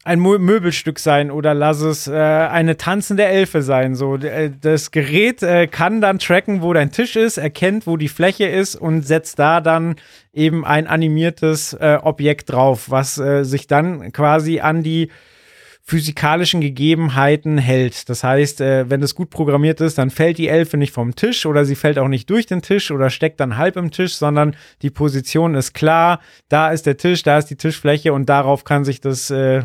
ein 0.06 0.20
Möbelstück 0.20 1.00
sein 1.00 1.32
oder 1.32 1.56
lass 1.56 1.82
es 1.82 2.08
äh, 2.08 2.14
eine 2.14 2.78
tanzende 2.78 3.26
Elfe 3.26 3.64
sein. 3.64 3.96
So, 3.96 4.18
äh, 4.18 4.52
das 4.62 4.92
Gerät 4.92 5.42
äh, 5.42 5.66
kann 5.66 6.00
dann 6.00 6.20
tracken, 6.20 6.62
wo 6.62 6.74
dein 6.74 6.92
Tisch 6.92 7.16
ist, 7.16 7.38
erkennt, 7.38 7.88
wo 7.88 7.98
die 7.98 8.08
Fläche 8.08 8.46
ist 8.46 8.76
und 8.76 9.02
setzt 9.02 9.40
da 9.40 9.62
dann 9.62 9.96
eben 10.32 10.64
ein 10.64 10.86
animiertes 10.86 11.74
äh, 11.74 11.98
Objekt 12.02 12.52
drauf, 12.52 12.92
was 12.92 13.18
äh, 13.18 13.44
sich 13.44 13.66
dann 13.66 14.12
quasi 14.12 14.60
an 14.60 14.84
die 14.84 15.10
physikalischen 15.82 16.62
Gegebenheiten 16.62 17.58
hält. 17.58 18.08
Das 18.08 18.24
heißt, 18.24 18.62
äh, 18.62 18.90
wenn 18.90 19.02
es 19.02 19.16
gut 19.16 19.32
programmiert 19.32 19.82
ist, 19.82 19.98
dann 19.98 20.12
fällt 20.12 20.38
die 20.38 20.50
Elfe 20.50 20.78
nicht 20.78 20.94
vom 20.94 21.16
Tisch 21.16 21.48
oder 21.48 21.66
sie 21.66 21.76
fällt 21.76 21.98
auch 21.98 22.08
nicht 22.08 22.30
durch 22.30 22.46
den 22.46 22.62
Tisch 22.62 22.92
oder 22.92 23.10
steckt 23.10 23.40
dann 23.40 23.58
halb 23.58 23.76
im 23.76 23.90
Tisch, 23.90 24.14
sondern 24.16 24.56
die 24.84 24.92
Position 24.92 25.56
ist 25.56 25.74
klar. 25.74 26.20
Da 26.48 26.70
ist 26.70 26.86
der 26.86 26.98
Tisch, 26.98 27.24
da 27.24 27.40
ist 27.40 27.48
die 27.48 27.56
Tischfläche 27.56 28.14
und 28.14 28.30
darauf 28.30 28.64
kann 28.64 28.86
sich 28.86 29.02
das 29.02 29.32
äh, 29.32 29.64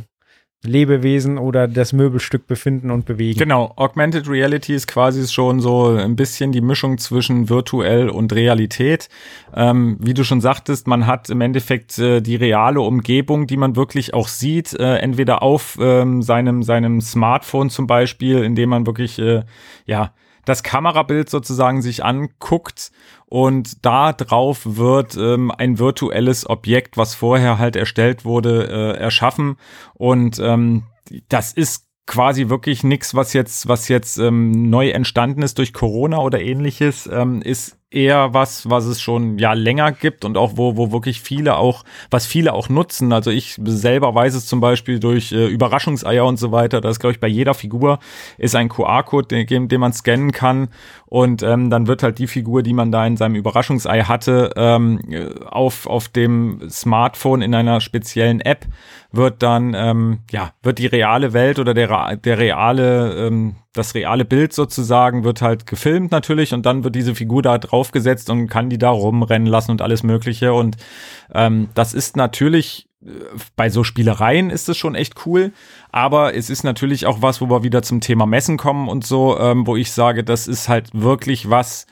Lebewesen 0.63 1.39
oder 1.39 1.67
das 1.67 1.95
Möbelstück 1.95 2.47
befinden 2.47 2.91
und 2.91 3.07
bewegen. 3.07 3.39
Genau, 3.39 3.73
Augmented 3.77 4.29
Reality 4.29 4.75
ist 4.75 4.87
quasi 4.87 5.27
schon 5.27 5.61
so 5.61 5.87
ein 5.87 6.17
bisschen 6.17 6.53
die 6.53 6.61
Mischung 6.61 6.99
zwischen 6.99 7.49
virtuell 7.49 8.11
und 8.11 8.35
Realität. 8.35 9.09
Ähm, 9.55 9.97
wie 10.01 10.13
du 10.13 10.23
schon 10.23 10.43
sagtest, 10.43 10.87
man 10.87 11.07
hat 11.07 11.31
im 11.31 11.41
Endeffekt 11.41 11.99
äh, 11.99 12.21
die 12.21 12.37
reale 12.37 12.83
Umgebung, 12.83 13.47
die 13.47 13.57
man 13.57 13.75
wirklich 13.75 14.13
auch 14.13 14.29
sieht, 14.29 14.75
äh, 14.75 14.97
entweder 14.97 15.43
auf 15.43 15.79
ähm, 15.81 16.21
seinem, 16.21 16.63
seinem 16.63 17.01
Smartphone 17.01 17.71
zum 17.71 17.87
Beispiel, 17.87 18.43
indem 18.43 18.69
man 18.69 18.87
wirklich, 18.87 19.19
äh, 19.19 19.45
ja, 19.87 20.13
das 20.45 20.63
Kamerabild 20.63 21.29
sozusagen 21.31 21.83
sich 21.83 22.05
anguckt 22.05 22.91
und 23.27 23.85
da 23.85 24.13
drauf 24.13 24.63
wird 24.65 25.17
ähm, 25.17 25.51
ein 25.51 25.79
virtuelles 25.79 26.49
Objekt, 26.49 26.97
was 26.97 27.15
vorher 27.15 27.59
halt 27.59 27.77
erstellt 27.77 28.25
wurde, 28.25 28.67
äh, 28.69 28.99
erschaffen. 28.99 29.57
Und 29.95 30.39
ähm, 30.41 30.85
das 31.29 31.53
ist 31.53 31.87
quasi 32.07 32.49
wirklich 32.49 32.83
nichts, 32.83 33.15
was 33.15 33.33
jetzt, 33.33 33.69
was 33.69 33.87
jetzt 33.89 34.19
ähm, 34.19 34.69
neu 34.69 34.91
entstanden 34.91 35.43
ist 35.43 35.59
durch 35.59 35.73
Corona 35.73 36.19
oder 36.19 36.41
ähnliches, 36.41 37.09
ähm, 37.11 37.41
ist 37.41 37.80
eher 37.91 38.33
was, 38.33 38.71
was 38.71 38.85
es 38.85 39.01
schon 39.01 39.39
ja 39.39 39.53
länger 39.53 39.91
gibt 39.91 40.25
und 40.25 40.37
auch 40.37 40.53
wo, 40.55 40.77
wo 40.77 40.93
wirklich 40.93 41.21
viele 41.21 41.57
auch, 41.57 41.85
was 42.11 42.25
viele 42.25 42.53
auch 42.53 42.69
nutzen. 42.69 43.13
Also 43.13 43.31
ich 43.31 43.59
selber 43.65 44.15
weiß 44.15 44.35
es 44.35 44.47
zum 44.47 44.61
Beispiel 44.61 45.01
durch 45.01 45.33
äh, 45.33 45.49
Überraschungseier 45.49 46.25
und 46.25 46.39
so 46.39 46.53
weiter. 46.53 46.81
Das 46.81 47.01
glaube 47.01 47.15
ich, 47.15 47.21
bei 47.21 47.27
jeder 47.27 47.55
Figur 47.55 47.99
ist 48.39 48.55
ein 48.55 48.69
QR-Code, 48.69 49.45
den, 49.45 49.69
den 49.69 49.81
man 49.81 49.93
scannen 49.93 50.31
kann. 50.31 50.69
Und 51.07 51.43
ähm, 51.43 51.71
dann 51.71 51.89
wird 51.89 52.05
halt 52.05 52.21
die 52.21 52.29
Figur, 52.29 52.63
die 52.63 52.73
man 52.73 52.93
da 52.93 53.05
in 53.05 53.17
seinem 53.17 53.35
Überraschungsei 53.35 54.03
hatte, 54.03 54.53
ähm, 54.55 55.01
auf, 55.47 55.89
auf 55.89 56.09
dem 56.09 56.71
Smartphone 56.71 57.43
in 57.43 57.55
einer 57.55 57.81
speziellen 57.81 58.41
App 58.41 58.67
wird 59.13 59.43
dann, 59.43 59.75
ähm, 59.75 60.21
ja, 60.31 60.53
wird 60.63 60.79
die 60.79 60.87
reale 60.87 61.33
Welt 61.33 61.59
oder 61.59 61.75
der, 61.75 62.17
der 62.17 62.39
reale, 62.39 63.27
ähm, 63.27 63.57
das 63.73 63.95
reale 63.95 64.25
Bild 64.25 64.53
sozusagen 64.53 65.25
wird 65.25 65.43
halt 65.43 65.67
gefilmt 65.67 66.13
natürlich 66.13 66.55
und 66.55 66.65
dann 66.67 66.85
wird 66.85 66.95
diese 66.95 67.15
Figur 67.15 67.43
da 67.43 67.59
draufgesetzt 67.59 68.31
und 68.31 68.49
kann 68.49 68.71
die 68.71 68.79
da 68.79 68.91
rumrennen 68.91 69.49
lassen 69.49 69.73
und 69.73 69.83
alles 69.83 70.03
Mögliche. 70.03 70.53
Und 70.53 70.77
ähm, 71.33 71.69
das 71.75 71.93
ist 71.93 72.17
natürlich 72.17 72.89
äh, 73.05 73.11
bei 73.57 73.69
so 73.69 73.83
Spielereien 73.83 74.51
ist 74.51 74.69
es 74.69 74.77
schon 74.77 74.95
echt 74.95 75.27
cool, 75.27 75.53
aber 75.91 76.35
es 76.35 76.51
ist 76.51 76.63
natürlich 76.63 77.07
auch 77.07 77.21
was, 77.21 77.41
wo 77.41 77.51
wir 77.51 77.65
wieder 77.65 77.83
zum 77.83 78.01
Thema 78.01 78.27
Messen 78.27 78.59
kommen 78.59 78.89
und 78.89 79.05
so, 79.05 79.39
ähm, 79.39 79.67
wo 79.67 79.77
ich 79.77 79.91
sage, 79.93 80.23
das 80.23 80.47
ist 80.47 80.69
halt 80.69 80.91
wirklich 80.93 81.51
was, 81.51 81.87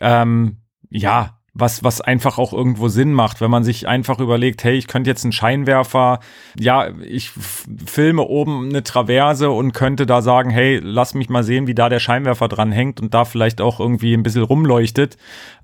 ähm, 0.00 0.58
ja, 0.90 1.35
was, 1.58 1.82
was 1.82 2.00
einfach 2.00 2.38
auch 2.38 2.52
irgendwo 2.52 2.88
Sinn 2.88 3.12
macht, 3.12 3.40
wenn 3.40 3.50
man 3.50 3.64
sich 3.64 3.88
einfach 3.88 4.18
überlegt, 4.18 4.62
hey, 4.62 4.76
ich 4.76 4.86
könnte 4.86 5.08
jetzt 5.08 5.24
einen 5.24 5.32
Scheinwerfer, 5.32 6.20
ja, 6.58 6.88
ich 7.00 7.30
filme 7.30 8.22
oben 8.22 8.68
eine 8.68 8.82
Traverse 8.82 9.50
und 9.50 9.72
könnte 9.72 10.04
da 10.04 10.20
sagen, 10.20 10.50
hey, 10.50 10.80
lass 10.82 11.14
mich 11.14 11.28
mal 11.28 11.44
sehen, 11.44 11.66
wie 11.66 11.74
da 11.74 11.88
der 11.88 11.98
Scheinwerfer 11.98 12.48
dran 12.48 12.72
hängt 12.72 13.00
und 13.00 13.14
da 13.14 13.24
vielleicht 13.24 13.60
auch 13.60 13.80
irgendwie 13.80 14.14
ein 14.14 14.22
bisschen 14.22 14.42
rumleuchtet. 14.42 15.16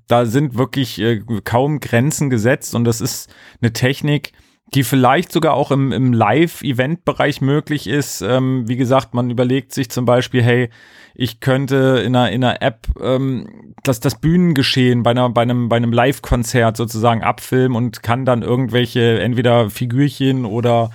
Da 0.07 0.25
sind 0.25 0.57
wirklich 0.57 0.99
äh, 0.99 1.21
kaum 1.43 1.79
Grenzen 1.79 2.29
gesetzt 2.29 2.73
und 2.73 2.85
das 2.85 2.99
ist 2.99 3.33
eine 3.61 3.71
Technik, 3.71 4.33
die 4.67 4.83
vielleicht 4.83 5.31
sogar 5.31 5.53
auch 5.53 5.71
im, 5.71 5.91
im 5.91 6.13
Live-Event-Bereich 6.13 7.41
möglich 7.41 7.87
ist. 7.87 8.21
Ähm, 8.21 8.67
wie 8.67 8.75
gesagt, 8.75 9.13
man 9.13 9.29
überlegt 9.29 9.73
sich 9.73 9.89
zum 9.89 10.05
Beispiel, 10.05 10.41
hey, 10.41 10.69
ich 11.15 11.39
könnte 11.39 12.01
in 12.03 12.15
einer, 12.15 12.31
in 12.31 12.43
einer 12.43 12.61
App 12.61 12.87
ähm, 12.99 13.73
das, 13.83 13.99
das 13.99 14.19
Bühnengeschehen 14.19 15.03
bei, 15.03 15.11
einer, 15.11 15.29
bei 15.29 15.43
einem, 15.43 15.69
bei 15.69 15.75
einem 15.75 15.93
Live-Konzert 15.93 16.75
sozusagen 16.77 17.23
abfilmen 17.23 17.77
und 17.77 18.01
kann 18.01 18.25
dann 18.25 18.41
irgendwelche 18.41 19.19
entweder 19.19 19.69
Figürchen 19.69 20.45
oder 20.45 20.89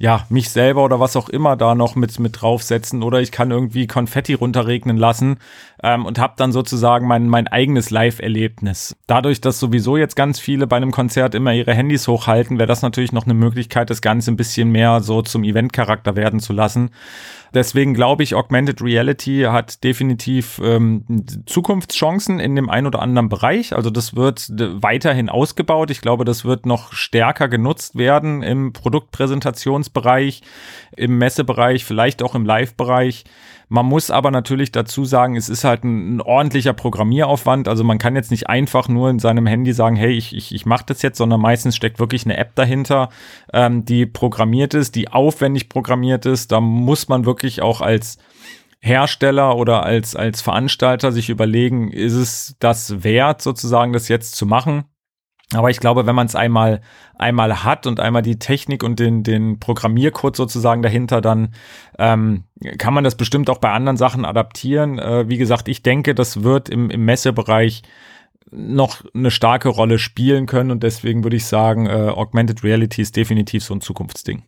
ja, 0.00 0.26
mich 0.28 0.50
selber 0.50 0.84
oder 0.84 1.00
was 1.00 1.16
auch 1.16 1.28
immer 1.28 1.56
da 1.56 1.74
noch 1.74 1.96
mit, 1.96 2.20
mit 2.20 2.40
draufsetzen 2.40 3.02
oder 3.02 3.20
ich 3.20 3.32
kann 3.32 3.50
irgendwie 3.50 3.88
Konfetti 3.88 4.34
runterregnen 4.34 4.96
lassen 4.96 5.38
ähm, 5.82 6.06
und 6.06 6.20
habe 6.20 6.34
dann 6.36 6.52
sozusagen 6.52 7.08
mein, 7.08 7.28
mein 7.28 7.48
eigenes 7.48 7.90
Live-Erlebnis. 7.90 8.96
Dadurch, 9.08 9.40
dass 9.40 9.58
sowieso 9.58 9.96
jetzt 9.96 10.14
ganz 10.14 10.38
viele 10.38 10.68
bei 10.68 10.76
einem 10.76 10.92
Konzert 10.92 11.34
immer 11.34 11.52
ihre 11.52 11.74
Handys 11.74 12.06
hochhalten, 12.06 12.58
wäre 12.58 12.68
das 12.68 12.82
natürlich 12.82 13.10
noch 13.10 13.24
eine 13.24 13.34
Möglichkeit, 13.34 13.90
das 13.90 14.00
Ganze 14.00 14.30
ein 14.30 14.36
bisschen 14.36 14.70
mehr 14.70 15.00
so 15.00 15.22
zum 15.22 15.42
Event-Charakter 15.42 16.14
werden 16.14 16.38
zu 16.38 16.52
lassen. 16.52 16.90
Deswegen 17.54 17.94
glaube 17.94 18.22
ich, 18.22 18.34
Augmented 18.34 18.82
Reality 18.82 19.46
hat 19.48 19.82
definitiv 19.84 20.60
ähm, 20.62 21.04
Zukunftschancen 21.46 22.40
in 22.40 22.56
dem 22.56 22.68
einen 22.68 22.86
oder 22.86 23.00
anderen 23.00 23.28
Bereich. 23.28 23.74
Also 23.74 23.90
das 23.90 24.14
wird 24.16 24.50
weiterhin 24.50 25.28
ausgebaut. 25.28 25.90
Ich 25.90 26.00
glaube, 26.00 26.24
das 26.24 26.44
wird 26.44 26.66
noch 26.66 26.92
stärker 26.92 27.48
genutzt 27.48 27.96
werden 27.96 28.42
im 28.42 28.72
Produktpräsentationsbereich, 28.72 30.42
im 30.96 31.18
Messebereich, 31.18 31.84
vielleicht 31.84 32.22
auch 32.22 32.34
im 32.34 32.44
Live-Bereich. 32.44 33.24
Man 33.68 33.84
muss 33.84 34.10
aber 34.10 34.30
natürlich 34.30 34.72
dazu 34.72 35.04
sagen, 35.04 35.36
es 35.36 35.48
ist 35.48 35.64
halt 35.64 35.84
ein, 35.84 36.16
ein, 36.16 36.20
ordentlicher 36.22 36.72
Programmieraufwand. 36.72 37.68
Also 37.68 37.84
man 37.84 37.98
kann 37.98 38.16
jetzt 38.16 38.30
nicht 38.30 38.48
einfach 38.48 38.88
nur 38.88 39.10
in 39.10 39.18
seinem 39.18 39.46
Handy 39.46 39.72
sagen, 39.74 39.96
hey, 39.96 40.12
ich, 40.12 40.34
ich, 40.34 40.54
ich 40.54 40.64
mache 40.64 40.84
das 40.86 41.02
jetzt, 41.02 41.18
sondern 41.18 41.40
meistens 41.40 41.76
steckt 41.76 41.98
wirklich 41.98 42.24
eine 42.24 42.38
App 42.38 42.54
dahinter, 42.54 43.10
ähm, 43.52 43.84
die 43.84 44.06
programmiert 44.06 44.72
ist, 44.72 44.94
die 44.94 45.08
aufwendig 45.08 45.68
programmiert 45.68 46.24
ist. 46.24 46.50
Da 46.50 46.60
muss 46.60 47.08
man 47.08 47.26
wirklich 47.26 47.60
auch 47.60 47.82
als 47.82 48.18
Hersteller 48.80 49.56
oder 49.56 49.82
als, 49.82 50.16
als 50.16 50.40
Veranstalter 50.40 51.12
sich 51.12 51.28
überlegen, 51.28 51.90
ist 51.90 52.14
es 52.14 52.56
das 52.60 53.02
wert, 53.04 53.42
sozusagen 53.42 53.92
das 53.92 54.08
jetzt 54.08 54.34
zu 54.36 54.46
machen? 54.46 54.84
Aber 55.54 55.70
ich 55.70 55.80
glaube, 55.80 56.06
wenn 56.06 56.14
man 56.14 56.26
es 56.26 56.34
einmal, 56.34 56.82
einmal 57.16 57.64
hat 57.64 57.86
und 57.86 58.00
einmal 58.00 58.20
die 58.20 58.38
Technik 58.38 58.82
und 58.82 59.00
den, 59.00 59.22
den 59.22 59.58
Programmiercode 59.58 60.36
sozusagen 60.36 60.82
dahinter, 60.82 61.22
dann 61.22 61.54
ähm, 61.98 62.44
kann 62.76 62.92
man 62.92 63.04
das 63.04 63.16
bestimmt 63.16 63.48
auch 63.48 63.58
bei 63.58 63.70
anderen 63.70 63.96
Sachen 63.96 64.26
adaptieren. 64.26 64.98
Äh, 64.98 65.28
wie 65.28 65.38
gesagt, 65.38 65.68
ich 65.68 65.82
denke, 65.82 66.14
das 66.14 66.42
wird 66.42 66.68
im, 66.68 66.90
im 66.90 67.04
Messebereich 67.06 67.82
noch 68.50 69.02
eine 69.14 69.30
starke 69.30 69.68
Rolle 69.68 69.98
spielen 69.98 70.46
können 70.46 70.70
und 70.70 70.82
deswegen 70.82 71.22
würde 71.22 71.36
ich 71.36 71.46
sagen, 71.46 71.86
äh, 71.86 72.10
Augmented 72.10 72.62
Reality 72.62 73.02
ist 73.02 73.16
definitiv 73.16 73.64
so 73.64 73.74
ein 73.74 73.80
Zukunftsding. 73.80 74.42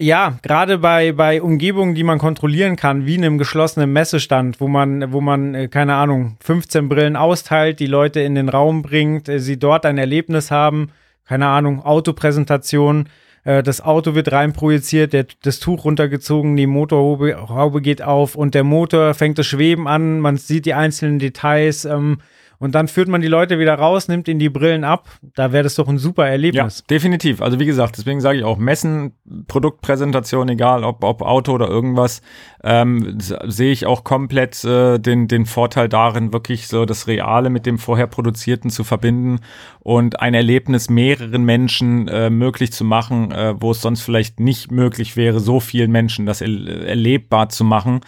Ja, 0.00 0.38
gerade 0.42 0.78
bei, 0.78 1.10
bei 1.10 1.42
Umgebungen, 1.42 1.96
die 1.96 2.04
man 2.04 2.20
kontrollieren 2.20 2.76
kann, 2.76 3.04
wie 3.04 3.16
in 3.16 3.24
einem 3.24 3.36
geschlossenen 3.36 3.92
Messestand, 3.92 4.60
wo 4.60 4.68
man, 4.68 5.12
wo 5.12 5.20
man, 5.20 5.56
äh, 5.56 5.66
keine 5.66 5.96
Ahnung, 5.96 6.36
15 6.40 6.88
Brillen 6.88 7.16
austeilt, 7.16 7.80
die 7.80 7.86
Leute 7.86 8.20
in 8.20 8.36
den 8.36 8.48
Raum 8.48 8.82
bringt, 8.82 9.28
äh, 9.28 9.40
sie 9.40 9.58
dort 9.58 9.84
ein 9.84 9.98
Erlebnis 9.98 10.52
haben, 10.52 10.92
keine 11.24 11.48
Ahnung, 11.48 11.84
Autopräsentation, 11.84 13.08
äh, 13.42 13.64
das 13.64 13.80
Auto 13.80 14.14
wird 14.14 14.30
reinprojiziert, 14.30 15.12
der, 15.12 15.26
das 15.42 15.58
Tuch 15.58 15.84
runtergezogen, 15.84 16.56
die 16.56 16.68
Motorhaube 16.68 17.82
geht 17.82 18.00
auf 18.00 18.36
und 18.36 18.54
der 18.54 18.62
Motor 18.62 19.14
fängt 19.14 19.38
das 19.38 19.48
Schweben 19.48 19.88
an, 19.88 20.20
man 20.20 20.36
sieht 20.36 20.64
die 20.66 20.74
einzelnen 20.74 21.18
Details, 21.18 21.84
ähm, 21.84 22.18
und 22.58 22.74
dann 22.74 22.88
führt 22.88 23.08
man 23.08 23.20
die 23.20 23.28
Leute 23.28 23.58
wieder 23.58 23.74
raus, 23.74 24.08
nimmt 24.08 24.26
ihnen 24.26 24.40
die 24.40 24.48
Brillen 24.48 24.84
ab. 24.84 25.08
Da 25.34 25.52
wäre 25.52 25.62
das 25.62 25.76
doch 25.76 25.88
ein 25.88 25.98
super 25.98 26.26
Erlebnis. 26.26 26.78
Ja, 26.80 26.84
definitiv. 26.90 27.40
Also 27.40 27.60
wie 27.60 27.66
gesagt, 27.66 27.98
deswegen 27.98 28.20
sage 28.20 28.38
ich 28.38 28.44
auch 28.44 28.58
Messen, 28.58 29.12
Produktpräsentation, 29.46 30.48
egal 30.48 30.82
ob, 30.82 31.04
ob 31.04 31.22
Auto 31.22 31.52
oder 31.52 31.68
irgendwas, 31.68 32.20
ähm, 32.64 33.18
sehe 33.18 33.70
ich 33.70 33.86
auch 33.86 34.02
komplett 34.02 34.64
äh, 34.64 34.98
den, 34.98 35.28
den 35.28 35.46
Vorteil 35.46 35.88
darin, 35.88 36.32
wirklich 36.32 36.66
so 36.66 36.84
das 36.84 37.06
Reale 37.06 37.50
mit 37.50 37.66
dem 37.66 37.78
vorher 37.78 38.08
Produzierten 38.08 38.70
zu 38.70 38.82
verbinden 38.82 39.40
und 39.80 40.20
ein 40.20 40.34
Erlebnis 40.34 40.90
mehreren 40.90 41.44
Menschen 41.44 42.08
äh, 42.08 42.28
möglich 42.28 42.72
zu 42.72 42.84
machen, 42.84 43.30
äh, 43.30 43.54
wo 43.58 43.70
es 43.70 43.80
sonst 43.80 44.02
vielleicht 44.02 44.40
nicht 44.40 44.72
möglich 44.72 45.16
wäre, 45.16 45.40
so 45.40 45.60
vielen 45.60 45.92
Menschen 45.92 46.26
das 46.26 46.40
er 46.40 46.48
erlebbar 46.48 47.48
zu 47.48 47.64
machen. 47.64 48.00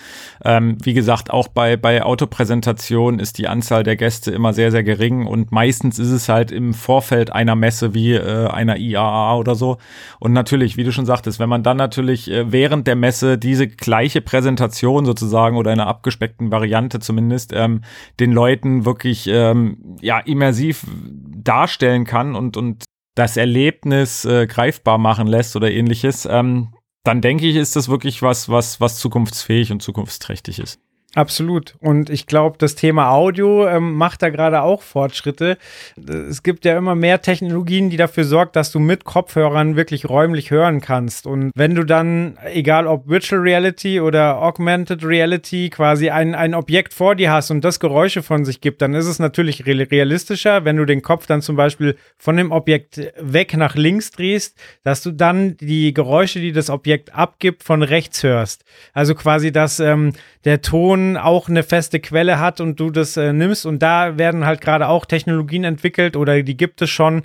Ähm, 0.45 0.77
wie 0.83 0.95
gesagt, 0.95 1.31
auch 1.31 1.49
bei, 1.49 1.77
bei 1.77 2.03
Autopräsentationen 2.03 3.21
ist 3.21 3.39
die 3.39 3.47
Anzahl 3.47 3.83
der 3.83 3.97
Gäste 3.97 4.40
immer 4.41 4.55
sehr, 4.55 4.71
sehr 4.71 4.83
gering 4.83 5.27
und 5.27 5.53
meistens 5.53 5.99
ist 5.99 6.11
es 6.11 6.29
halt 6.31 6.51
im 6.51 6.73
Vorfeld 6.73 7.31
einer 7.31 7.55
Messe 7.55 7.95
wie 7.95 8.15
äh, 8.15 8.47
einer 8.49 8.79
IAA 8.79 9.37
oder 9.37 9.55
so. 9.55 9.77
Und 10.19 10.33
natürlich, 10.33 10.79
wie 10.79 10.85
du 10.85 10.93
schon 10.93 11.05
sagtest, 11.05 11.39
wenn 11.39 11.51
man 11.51 11.63
dann 11.63 11.77
natürlich 11.77 12.31
äh, 12.31 12.51
während 12.51 12.87
der 12.87 12.97
Messe 12.97 13.37
diese 13.37 13.69
gleiche 13.69 14.23
Präsentation 14.23 15.05
sozusagen 15.05 15.59
oder 15.59 15.71
einer 15.71 15.87
abgespeckten 15.87 16.51
Variante 16.51 17.01
zumindest 17.01 17.53
ähm, 17.55 17.83
den 18.19 18.33
Leuten 18.33 18.87
wirklich 18.87 19.29
ähm, 19.29 19.97
ja 20.01 20.19
immersiv 20.19 20.87
darstellen 21.45 22.05
kann 22.05 22.35
und, 22.35 22.57
und 22.57 22.85
das 23.15 23.37
Erlebnis 23.37 24.25
äh, 24.25 24.47
greifbar 24.47 24.97
machen 24.97 25.27
lässt 25.27 25.55
oder 25.55 25.71
ähnliches, 25.71 26.27
ähm, 26.27 26.75
dann 27.05 27.21
denke 27.21 27.47
ich, 27.47 27.57
ist 27.57 27.77
das 27.77 27.89
wirklich 27.89 28.23
was, 28.23 28.49
was, 28.49 28.81
was 28.81 28.99
zukunftsfähig 28.99 29.73
und 29.73 29.83
zukunftsträchtig 29.83 30.59
ist. 30.59 30.81
Absolut. 31.17 31.75
Und 31.81 32.09
ich 32.09 32.27
glaube, 32.27 32.57
das 32.59 32.77
Thema 32.77 33.11
Audio 33.11 33.67
ähm, 33.67 33.95
macht 33.95 34.23
da 34.23 34.31
gerade 34.31 34.63
auch 34.63 34.81
Fortschritte. 34.81 35.59
Es 36.07 36.45
gibt 36.45 36.65
ja 36.65 36.79
immer 36.79 36.95
mehr 36.95 37.21
Technologien, 37.21 37.91
die 37.91 37.97
dafür 37.97 38.23
sorgt, 38.23 38.55
dass 38.55 38.71
du 38.71 38.79
mit 38.79 39.03
Kopfhörern 39.03 39.75
wirklich 39.75 40.09
räumlich 40.09 40.53
hören 40.53 40.81
kannst. 40.81 41.27
Und 41.27 41.51
wenn 41.57 41.75
du 41.75 41.83
dann, 41.83 42.39
egal 42.53 42.87
ob 42.87 43.09
Virtual 43.09 43.41
Reality 43.41 44.01
oder 44.01 44.41
Augmented 44.41 45.05
Reality, 45.05 45.69
quasi 45.71 46.11
ein, 46.11 46.37
ein 46.37 46.55
Objekt 46.55 46.95
vor 46.95 47.17
dir 47.17 47.33
hast 47.33 47.51
und 47.51 47.65
das 47.65 47.81
Geräusche 47.81 48.23
von 48.23 48.45
sich 48.45 48.61
gibt, 48.61 48.81
dann 48.81 48.95
ist 48.95 49.07
es 49.07 49.19
natürlich 49.19 49.67
realistischer, 49.67 50.65
wenn 50.65 50.77
du 50.77 50.85
den 50.85 51.03
Kopf 51.03 51.27
dann 51.27 51.43
zum 51.43 51.57
Beispiel 51.57 51.97
von 52.19 52.37
dem 52.37 52.53
Objekt 52.53 53.01
weg 53.19 53.57
nach 53.57 53.75
links 53.75 54.13
drehst, 54.13 54.57
dass 54.85 55.03
du 55.03 55.11
dann 55.11 55.57
die 55.57 55.93
Geräusche, 55.93 56.39
die 56.39 56.53
das 56.53 56.71
Objekt 56.71 57.13
abgibt, 57.17 57.65
von 57.65 57.83
rechts 57.83 58.23
hörst. 58.23 58.65
Also 58.93 59.17
quasi, 59.17 59.51
dass 59.51 59.81
ähm, 59.81 60.13
der 60.45 60.63
Ton 60.63 61.17
auch 61.17 61.49
eine 61.49 61.63
feste 61.63 62.01
Quelle 62.01 62.39
hat 62.39 62.61
und 62.61 62.81
du 62.81 62.91
das 62.91 63.17
äh, 63.17 63.33
nimmst. 63.33 63.67
Und 63.67 63.81
da 63.83 64.19
werden 64.19 64.47
halt 64.47 64.61
gerade 64.61 64.89
auch 64.89 65.05
Technologien 65.05 65.65
entwickelt 65.65 66.17
oder 66.17 66.43
die 66.43 66.57
gibt 66.57 66.83
es 66.83 66.91
schon, 66.91 67.23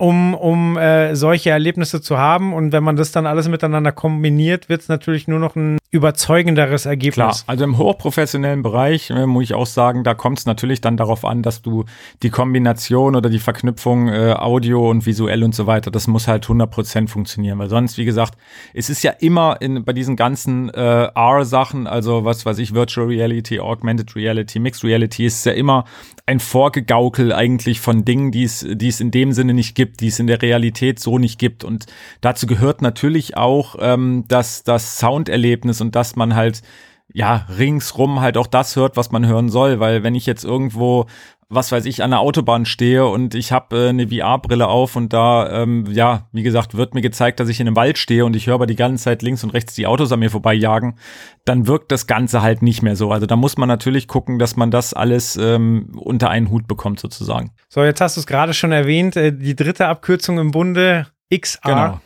um, 0.00 0.32
um 0.32 0.78
äh, 0.78 1.14
solche 1.14 1.50
Erlebnisse 1.50 2.00
zu 2.00 2.16
haben. 2.16 2.54
Und 2.54 2.72
wenn 2.72 2.82
man 2.82 2.96
das 2.96 3.12
dann 3.12 3.26
alles 3.26 3.48
miteinander 3.48 3.92
kombiniert, 3.92 4.70
wird 4.70 4.80
es 4.80 4.88
natürlich 4.88 5.28
nur 5.28 5.38
noch 5.38 5.56
ein 5.56 5.78
überzeugenderes 5.90 6.86
Ergebnis. 6.86 7.14
Klar, 7.14 7.36
also 7.46 7.64
im 7.64 7.76
hochprofessionellen 7.76 8.62
Bereich 8.62 9.10
äh, 9.10 9.26
muss 9.26 9.44
ich 9.44 9.54
auch 9.54 9.66
sagen, 9.66 10.02
da 10.02 10.14
kommt 10.14 10.38
es 10.38 10.46
natürlich 10.46 10.80
dann 10.80 10.96
darauf 10.96 11.24
an, 11.26 11.42
dass 11.42 11.60
du 11.60 11.84
die 12.22 12.30
Kombination 12.30 13.14
oder 13.14 13.28
die 13.28 13.40
Verknüpfung 13.40 14.08
äh, 14.08 14.32
Audio 14.38 14.88
und 14.88 15.04
visuell 15.04 15.44
und 15.44 15.54
so 15.54 15.66
weiter, 15.66 15.90
das 15.90 16.06
muss 16.06 16.28
halt 16.28 16.46
100% 16.46 17.08
funktionieren, 17.08 17.58
weil 17.58 17.68
sonst, 17.68 17.98
wie 17.98 18.04
gesagt, 18.04 18.38
es 18.72 18.88
ist 18.88 19.02
ja 19.02 19.10
immer 19.10 19.60
in, 19.60 19.84
bei 19.84 19.92
diesen 19.92 20.16
ganzen 20.16 20.70
äh, 20.70 21.08
R-Sachen, 21.14 21.86
also 21.86 22.24
was 22.24 22.46
weiß 22.46 22.58
ich, 22.58 22.72
Virtual 22.72 23.06
Reality, 23.06 23.60
Augmented 23.60 24.14
Reality, 24.16 24.60
Mixed 24.60 24.84
Reality, 24.84 25.26
ist 25.26 25.44
ja 25.44 25.52
immer 25.52 25.84
ein 26.30 26.38
Vorgegaukel 26.38 27.32
eigentlich 27.32 27.80
von 27.80 28.04
Dingen, 28.04 28.30
die 28.30 28.44
es, 28.44 28.64
die 28.64 28.86
es 28.86 29.00
in 29.00 29.10
dem 29.10 29.32
Sinne 29.32 29.52
nicht 29.52 29.74
gibt, 29.74 30.00
die 30.00 30.06
es 30.06 30.20
in 30.20 30.28
der 30.28 30.40
Realität 30.40 31.00
so 31.00 31.18
nicht 31.18 31.40
gibt. 31.40 31.64
Und 31.64 31.86
dazu 32.20 32.46
gehört 32.46 32.82
natürlich 32.82 33.36
auch 33.36 33.74
ähm, 33.80 34.24
das, 34.28 34.62
das 34.62 34.96
Sounderlebnis 34.96 35.80
und 35.80 35.96
dass 35.96 36.14
man 36.14 36.36
halt 36.36 36.62
ja 37.12 37.46
ringsrum 37.58 38.20
halt 38.20 38.36
auch 38.36 38.46
das 38.46 38.76
hört, 38.76 38.96
was 38.96 39.10
man 39.10 39.26
hören 39.26 39.48
soll, 39.48 39.80
weil 39.80 40.04
wenn 40.04 40.14
ich 40.14 40.24
jetzt 40.24 40.44
irgendwo 40.44 41.06
was 41.50 41.72
weiß 41.72 41.84
ich, 41.86 42.02
an 42.04 42.10
der 42.10 42.20
Autobahn 42.20 42.64
stehe 42.64 43.06
und 43.06 43.34
ich 43.34 43.50
habe 43.50 43.76
äh, 43.76 43.88
eine 43.88 44.08
VR-Brille 44.08 44.68
auf 44.68 44.94
und 44.94 45.12
da, 45.12 45.62
ähm, 45.62 45.84
ja, 45.90 46.28
wie 46.30 46.44
gesagt, 46.44 46.76
wird 46.76 46.94
mir 46.94 47.00
gezeigt, 47.00 47.40
dass 47.40 47.48
ich 47.48 47.58
in 47.58 47.66
einem 47.66 47.76
Wald 47.76 47.98
stehe 47.98 48.24
und 48.24 48.36
ich 48.36 48.46
höre 48.46 48.54
aber 48.54 48.66
die 48.66 48.76
ganze 48.76 49.04
Zeit 49.04 49.22
links 49.22 49.42
und 49.42 49.50
rechts 49.50 49.74
die 49.74 49.88
Autos 49.88 50.12
an 50.12 50.20
mir 50.20 50.30
vorbeijagen, 50.30 50.94
dann 51.44 51.66
wirkt 51.66 51.90
das 51.90 52.06
Ganze 52.06 52.40
halt 52.40 52.62
nicht 52.62 52.82
mehr 52.82 52.94
so. 52.94 53.10
Also 53.10 53.26
da 53.26 53.34
muss 53.34 53.58
man 53.58 53.68
natürlich 53.68 54.06
gucken, 54.06 54.38
dass 54.38 54.56
man 54.56 54.70
das 54.70 54.94
alles 54.94 55.36
ähm, 55.36 55.90
unter 55.96 56.30
einen 56.30 56.50
Hut 56.50 56.68
bekommt 56.68 57.00
sozusagen. 57.00 57.50
So, 57.68 57.82
jetzt 57.82 58.00
hast 58.00 58.16
du 58.16 58.20
es 58.20 58.26
gerade 58.28 58.54
schon 58.54 58.70
erwähnt, 58.70 59.16
äh, 59.16 59.32
die 59.32 59.56
dritte 59.56 59.88
Abkürzung 59.88 60.38
im 60.38 60.52
Bunde, 60.52 61.08
XR. 61.34 61.60
Genau. 61.64 62.00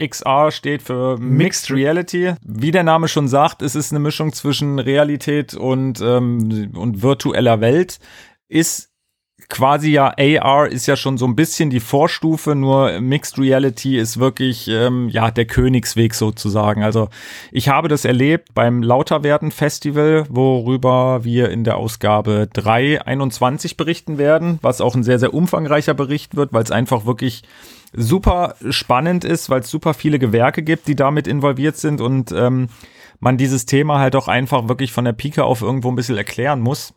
XR 0.00 0.50
steht 0.50 0.82
für 0.82 1.18
Mixed 1.18 1.70
Reality. 1.70 2.34
Wie 2.42 2.70
der 2.70 2.82
Name 2.82 3.08
schon 3.08 3.28
sagt, 3.28 3.60
es 3.60 3.74
ist 3.74 3.92
eine 3.92 4.00
Mischung 4.00 4.32
zwischen 4.32 4.78
Realität 4.78 5.54
und, 5.54 6.00
ähm, 6.00 6.72
und 6.74 7.02
virtueller 7.02 7.60
Welt. 7.60 7.98
Ist 8.52 8.92
quasi 9.48 9.90
ja 9.90 10.14
AR 10.18 10.68
ist 10.68 10.86
ja 10.86 10.96
schon 10.96 11.18
so 11.18 11.26
ein 11.26 11.36
bisschen 11.36 11.70
die 11.70 11.80
Vorstufe, 11.80 12.54
nur 12.54 13.00
Mixed 13.00 13.38
Reality 13.38 13.98
ist 13.98 14.18
wirklich 14.18 14.68
ähm, 14.68 15.08
ja 15.08 15.30
der 15.30 15.46
Königsweg 15.46 16.14
sozusagen. 16.14 16.82
Also 16.82 17.08
ich 17.50 17.68
habe 17.68 17.88
das 17.88 18.04
erlebt 18.04 18.54
beim 18.54 18.82
Lauterwerden 18.82 19.50
Festival, 19.50 20.26
worüber 20.28 21.24
wir 21.24 21.50
in 21.50 21.64
der 21.64 21.76
Ausgabe 21.76 22.48
321 22.52 23.76
berichten 23.76 24.18
werden, 24.18 24.58
was 24.62 24.80
auch 24.80 24.94
ein 24.94 25.02
sehr 25.02 25.18
sehr 25.18 25.34
umfangreicher 25.34 25.94
Bericht 25.94 26.36
wird, 26.36 26.52
weil 26.52 26.62
es 26.62 26.70
einfach 26.70 27.06
wirklich 27.06 27.42
super 27.94 28.56
spannend 28.70 29.24
ist, 29.24 29.50
weil 29.50 29.60
es 29.60 29.70
super 29.70 29.94
viele 29.94 30.18
Gewerke 30.18 30.62
gibt, 30.62 30.88
die 30.88 30.96
damit 30.96 31.26
involviert 31.26 31.76
sind 31.76 32.00
und 32.00 32.32
ähm, 32.32 32.68
man 33.20 33.36
dieses 33.36 33.66
Thema 33.66 33.98
halt 33.98 34.16
auch 34.16 34.28
einfach 34.28 34.68
wirklich 34.68 34.92
von 34.92 35.04
der 35.04 35.12
Pike 35.12 35.44
auf 35.44 35.62
irgendwo 35.62 35.90
ein 35.90 35.96
bisschen 35.96 36.16
erklären 36.16 36.60
muss. 36.60 36.94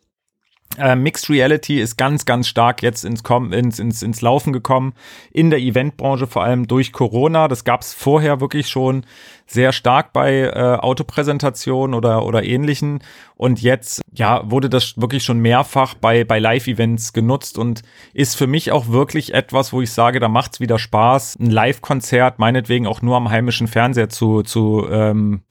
Äh, 0.78 0.96
Mixed 0.96 1.30
Reality 1.30 1.80
ist 1.80 1.98
ganz, 1.98 2.26
ganz 2.26 2.48
stark 2.48 2.82
jetzt 2.82 3.06
ins, 3.06 3.24
ins, 3.52 3.80
ins, 3.80 4.02
ins 4.04 4.22
Laufen 4.22 4.54
gekommen, 4.54 4.94
in 5.32 5.50
der 5.50 5.60
Eventbranche, 5.60 6.28
vor 6.28 6.44
allem 6.44 6.68
durch 6.68 6.92
Corona. 6.92 7.48
Das 7.48 7.64
gab 7.64 7.82
es 7.82 7.94
vorher 7.94 8.42
wirklich 8.42 8.68
schon 8.68 9.06
sehr 9.48 9.72
stark 9.72 10.12
bei 10.12 10.42
äh, 10.42 10.78
Autopräsentationen 10.80 11.94
oder, 11.94 12.26
oder 12.26 12.44
ähnlichen. 12.44 13.00
Und 13.36 13.62
jetzt, 13.62 14.02
ja, 14.14 14.50
wurde 14.50 14.70
das 14.70 15.00
wirklich 15.00 15.24
schon 15.24 15.40
mehrfach 15.40 15.94
bei, 15.96 16.24
bei 16.24 16.40
Live-Events 16.40 17.14
genutzt 17.14 17.58
und 17.58 17.82
ist 18.14 18.36
für 18.36 18.48
mich 18.48 18.72
auch 18.72 18.88
wirklich 18.88 19.34
etwas, 19.34 19.72
wo 19.74 19.82
ich 19.82 19.92
sage, 19.92 20.20
da 20.20 20.30
macht's 20.30 20.60
wieder 20.60 20.80
Spaß, 20.80 21.38
ein 21.40 21.52
Live-Konzert, 21.52 22.40
meinetwegen 22.40 22.88
auch 22.88 23.02
nur 23.02 23.18
am 23.18 23.30
heimischen 23.30 23.68
Fernseher 23.68 24.10
zu, 24.10 24.42
zu 24.42 24.88
ähm, 24.90 25.42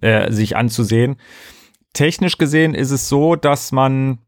äh, 0.00 0.32
sich 0.32 0.56
anzusehen. 0.56 1.16
Technisch 1.92 2.36
gesehen 2.36 2.74
ist 2.74 2.90
es 2.90 3.08
so, 3.08 3.36
dass 3.36 3.72
man 3.72 4.18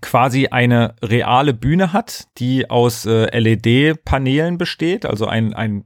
quasi 0.00 0.48
eine 0.48 0.94
reale 1.02 1.54
Bühne 1.54 1.92
hat, 1.92 2.26
die 2.38 2.68
aus 2.68 3.06
äh, 3.06 3.26
LED-Paneelen 3.38 4.58
besteht, 4.58 5.06
also 5.06 5.26
ein, 5.26 5.54
ein 5.54 5.84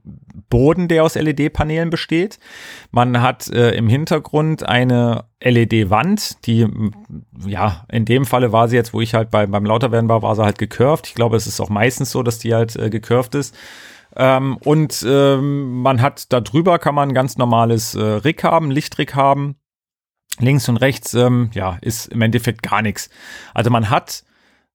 Boden, 0.49 0.87
der 0.87 1.03
aus 1.03 1.15
LED-Paneelen 1.15 1.91
besteht. 1.91 2.39
Man 2.89 3.21
hat 3.21 3.47
äh, 3.49 3.71
im 3.71 3.87
Hintergrund 3.87 4.67
eine 4.67 5.25
LED-Wand, 5.39 6.45
die, 6.47 6.67
ja, 7.45 7.85
in 7.91 8.05
dem 8.05 8.25
Falle 8.25 8.51
war 8.51 8.67
sie 8.67 8.75
jetzt, 8.75 8.93
wo 8.93 9.01
ich 9.01 9.13
halt 9.13 9.29
bei, 9.29 9.45
beim 9.45 9.65
Lauterwerden 9.65 10.09
war, 10.09 10.23
war 10.23 10.35
sie 10.35 10.43
halt 10.43 10.57
gecurved. 10.57 11.07
Ich 11.07 11.15
glaube, 11.15 11.37
es 11.37 11.45
ist 11.45 11.61
auch 11.61 11.69
meistens 11.69 12.11
so, 12.11 12.23
dass 12.23 12.39
die 12.39 12.55
halt 12.55 12.75
äh, 12.75 12.89
gecurved 12.89 13.35
ist. 13.35 13.55
Ähm, 14.15 14.57
und 14.57 15.05
ähm, 15.07 15.81
man 15.81 16.01
hat 16.01 16.33
da 16.33 16.41
drüber 16.41 16.79
kann 16.79 16.95
man 16.95 17.09
ein 17.09 17.15
ganz 17.15 17.37
normales 17.37 17.95
äh, 17.95 18.01
Rig 18.01 18.43
haben, 18.43 18.69
Lichtrig 18.71 19.15
haben 19.15 19.55
links 20.39 20.69
und 20.69 20.77
rechts, 20.77 21.13
ähm, 21.13 21.51
ja, 21.53 21.77
ist 21.81 22.07
im 22.07 22.21
Endeffekt 22.21 22.63
gar 22.63 22.81
nichts. 22.81 23.09
Also 23.53 23.69
man 23.69 23.89
hat 23.89 24.23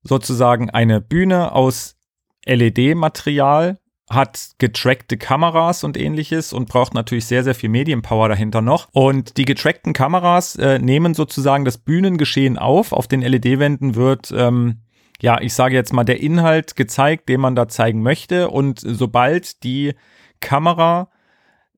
sozusagen 0.02 0.70
eine 0.70 1.00
Bühne 1.00 1.52
aus 1.52 1.96
LED-Material, 2.44 3.78
hat 4.08 4.50
getrackte 4.58 5.16
Kameras 5.16 5.82
und 5.82 5.96
ähnliches 5.96 6.52
und 6.52 6.68
braucht 6.68 6.94
natürlich 6.94 7.26
sehr, 7.26 7.42
sehr 7.42 7.56
viel 7.56 7.70
Medienpower 7.70 8.28
dahinter 8.28 8.62
noch. 8.62 8.88
Und 8.92 9.36
die 9.36 9.44
getrackten 9.44 9.92
Kameras 9.92 10.54
äh, 10.56 10.78
nehmen 10.78 11.14
sozusagen 11.14 11.64
das 11.64 11.78
Bühnengeschehen 11.78 12.56
auf. 12.56 12.92
Auf 12.92 13.08
den 13.08 13.22
LED-Wänden 13.22 13.96
wird, 13.96 14.32
ähm, 14.36 14.82
ja, 15.20 15.40
ich 15.40 15.54
sage 15.54 15.74
jetzt 15.74 15.92
mal, 15.92 16.04
der 16.04 16.20
Inhalt 16.20 16.76
gezeigt, 16.76 17.28
den 17.28 17.40
man 17.40 17.56
da 17.56 17.66
zeigen 17.66 18.00
möchte. 18.02 18.48
Und 18.48 18.80
sobald 18.80 19.64
die 19.64 19.94
Kamera 20.40 21.08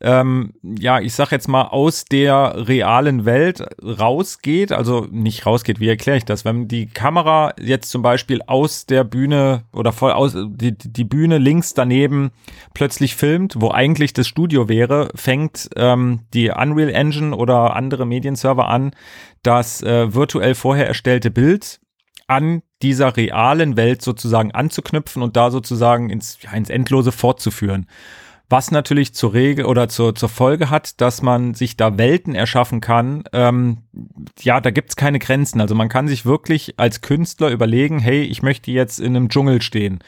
ähm, 0.01 0.53
ja, 0.63 1.01
ich 1.01 1.15
sag 1.15 1.33
jetzt 1.33 1.49
mal, 1.49 1.63
aus 1.63 2.05
der 2.05 2.69
realen 2.69 3.25
Welt 3.25 3.65
rausgeht, 3.83 4.71
also 4.71 5.07
nicht 5.11 5.45
rausgeht, 5.45 5.81
wie 5.81 5.89
erkläre 5.89 6.19
ich 6.19 6.25
das? 6.25 6.45
Wenn 6.45 6.69
die 6.69 6.87
Kamera 6.87 7.53
jetzt 7.61 7.91
zum 7.91 8.03
Beispiel 8.03 8.41
aus 8.47 8.87
der 8.87 9.03
Bühne 9.03 9.65
oder 9.73 9.93
voll 9.93 10.13
aus, 10.13 10.37
die, 10.37 10.77
die 10.79 11.05
Bühne 11.05 11.39
links 11.39 11.75
daneben 11.75 12.31
plötzlich 12.75 13.17
filmt, 13.17 13.55
wo 13.59 13.71
eigentlich 13.71 14.13
das 14.13 14.29
Studio 14.29 14.69
wäre, 14.69 15.09
fängt 15.17 15.69
ähm, 15.75 16.21
die 16.33 16.51
Unreal 16.51 16.91
Engine 16.91 17.35
oder 17.35 17.75
andere 17.75 18.07
Medienserver 18.07 18.69
an, 18.69 18.93
das 19.43 19.83
äh, 19.83 20.15
virtuell 20.15 20.55
vorher 20.55 20.87
erstellte 20.87 21.31
Bild 21.31 21.81
an 22.29 22.63
dieser 22.83 23.17
realen 23.17 23.77
Welt 23.77 24.03
sozusagen 24.03 24.53
anzuknüpfen 24.53 25.23
und 25.23 25.37
da 25.37 25.51
sozusagen 25.51 26.11
ins, 26.11 26.39
ja, 26.43 26.53
ins 26.53 26.71
Endlose 26.71 27.11
fortzuführen. 27.11 27.87
Was 28.51 28.71
natürlich 28.71 29.15
zur 29.15 29.35
Regel 29.35 29.67
oder 29.67 29.89
zur, 29.89 30.15
zur 30.15 30.31
Folge 30.31 30.71
hat, 30.71 31.03
dass 31.03 31.21
man 31.21 31.53
sich 31.53 31.77
da 31.77 31.99
Welten 31.99 32.35
erschaffen 32.35 32.81
kann. 32.81 33.25
Ähm, 33.35 33.83
ja, 34.41 34.61
da 34.63 34.71
gibt's 34.71 34.97
keine 34.97 35.19
Grenzen. 35.19 35.61
Also 35.61 35.75
man 35.75 35.91
kann 35.91 36.09
sich 36.09 36.25
wirklich 36.25 36.79
als 36.79 37.03
Künstler 37.03 37.51
überlegen, 37.51 37.99
hey, 37.99 38.23
ich 38.23 38.43
möchte 38.43 38.71
jetzt 38.71 39.01
in 39.01 39.15
einem 39.15 39.29
Dschungel 39.29 39.61
stehen. 39.61 39.99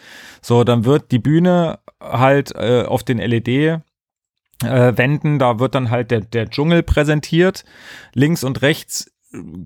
So, 0.41 0.65
dann 0.65 0.87
wird 0.87 1.13
die 1.13 1.19
Bühne 1.19 1.81
halt 2.01 2.55
äh, 2.55 2.85
auf 2.87 3.03
den 3.03 3.19
LED 3.19 3.49
äh, 3.49 3.81
Wänden, 4.63 5.39
da 5.39 5.59
wird 5.59 5.75
dann 5.75 5.91
halt 5.91 6.11
der, 6.11 6.21
der 6.21 6.49
Dschungel 6.49 6.83
präsentiert. 6.83 7.65
Links 8.15 8.43
und 8.43 8.63
rechts 8.63 9.11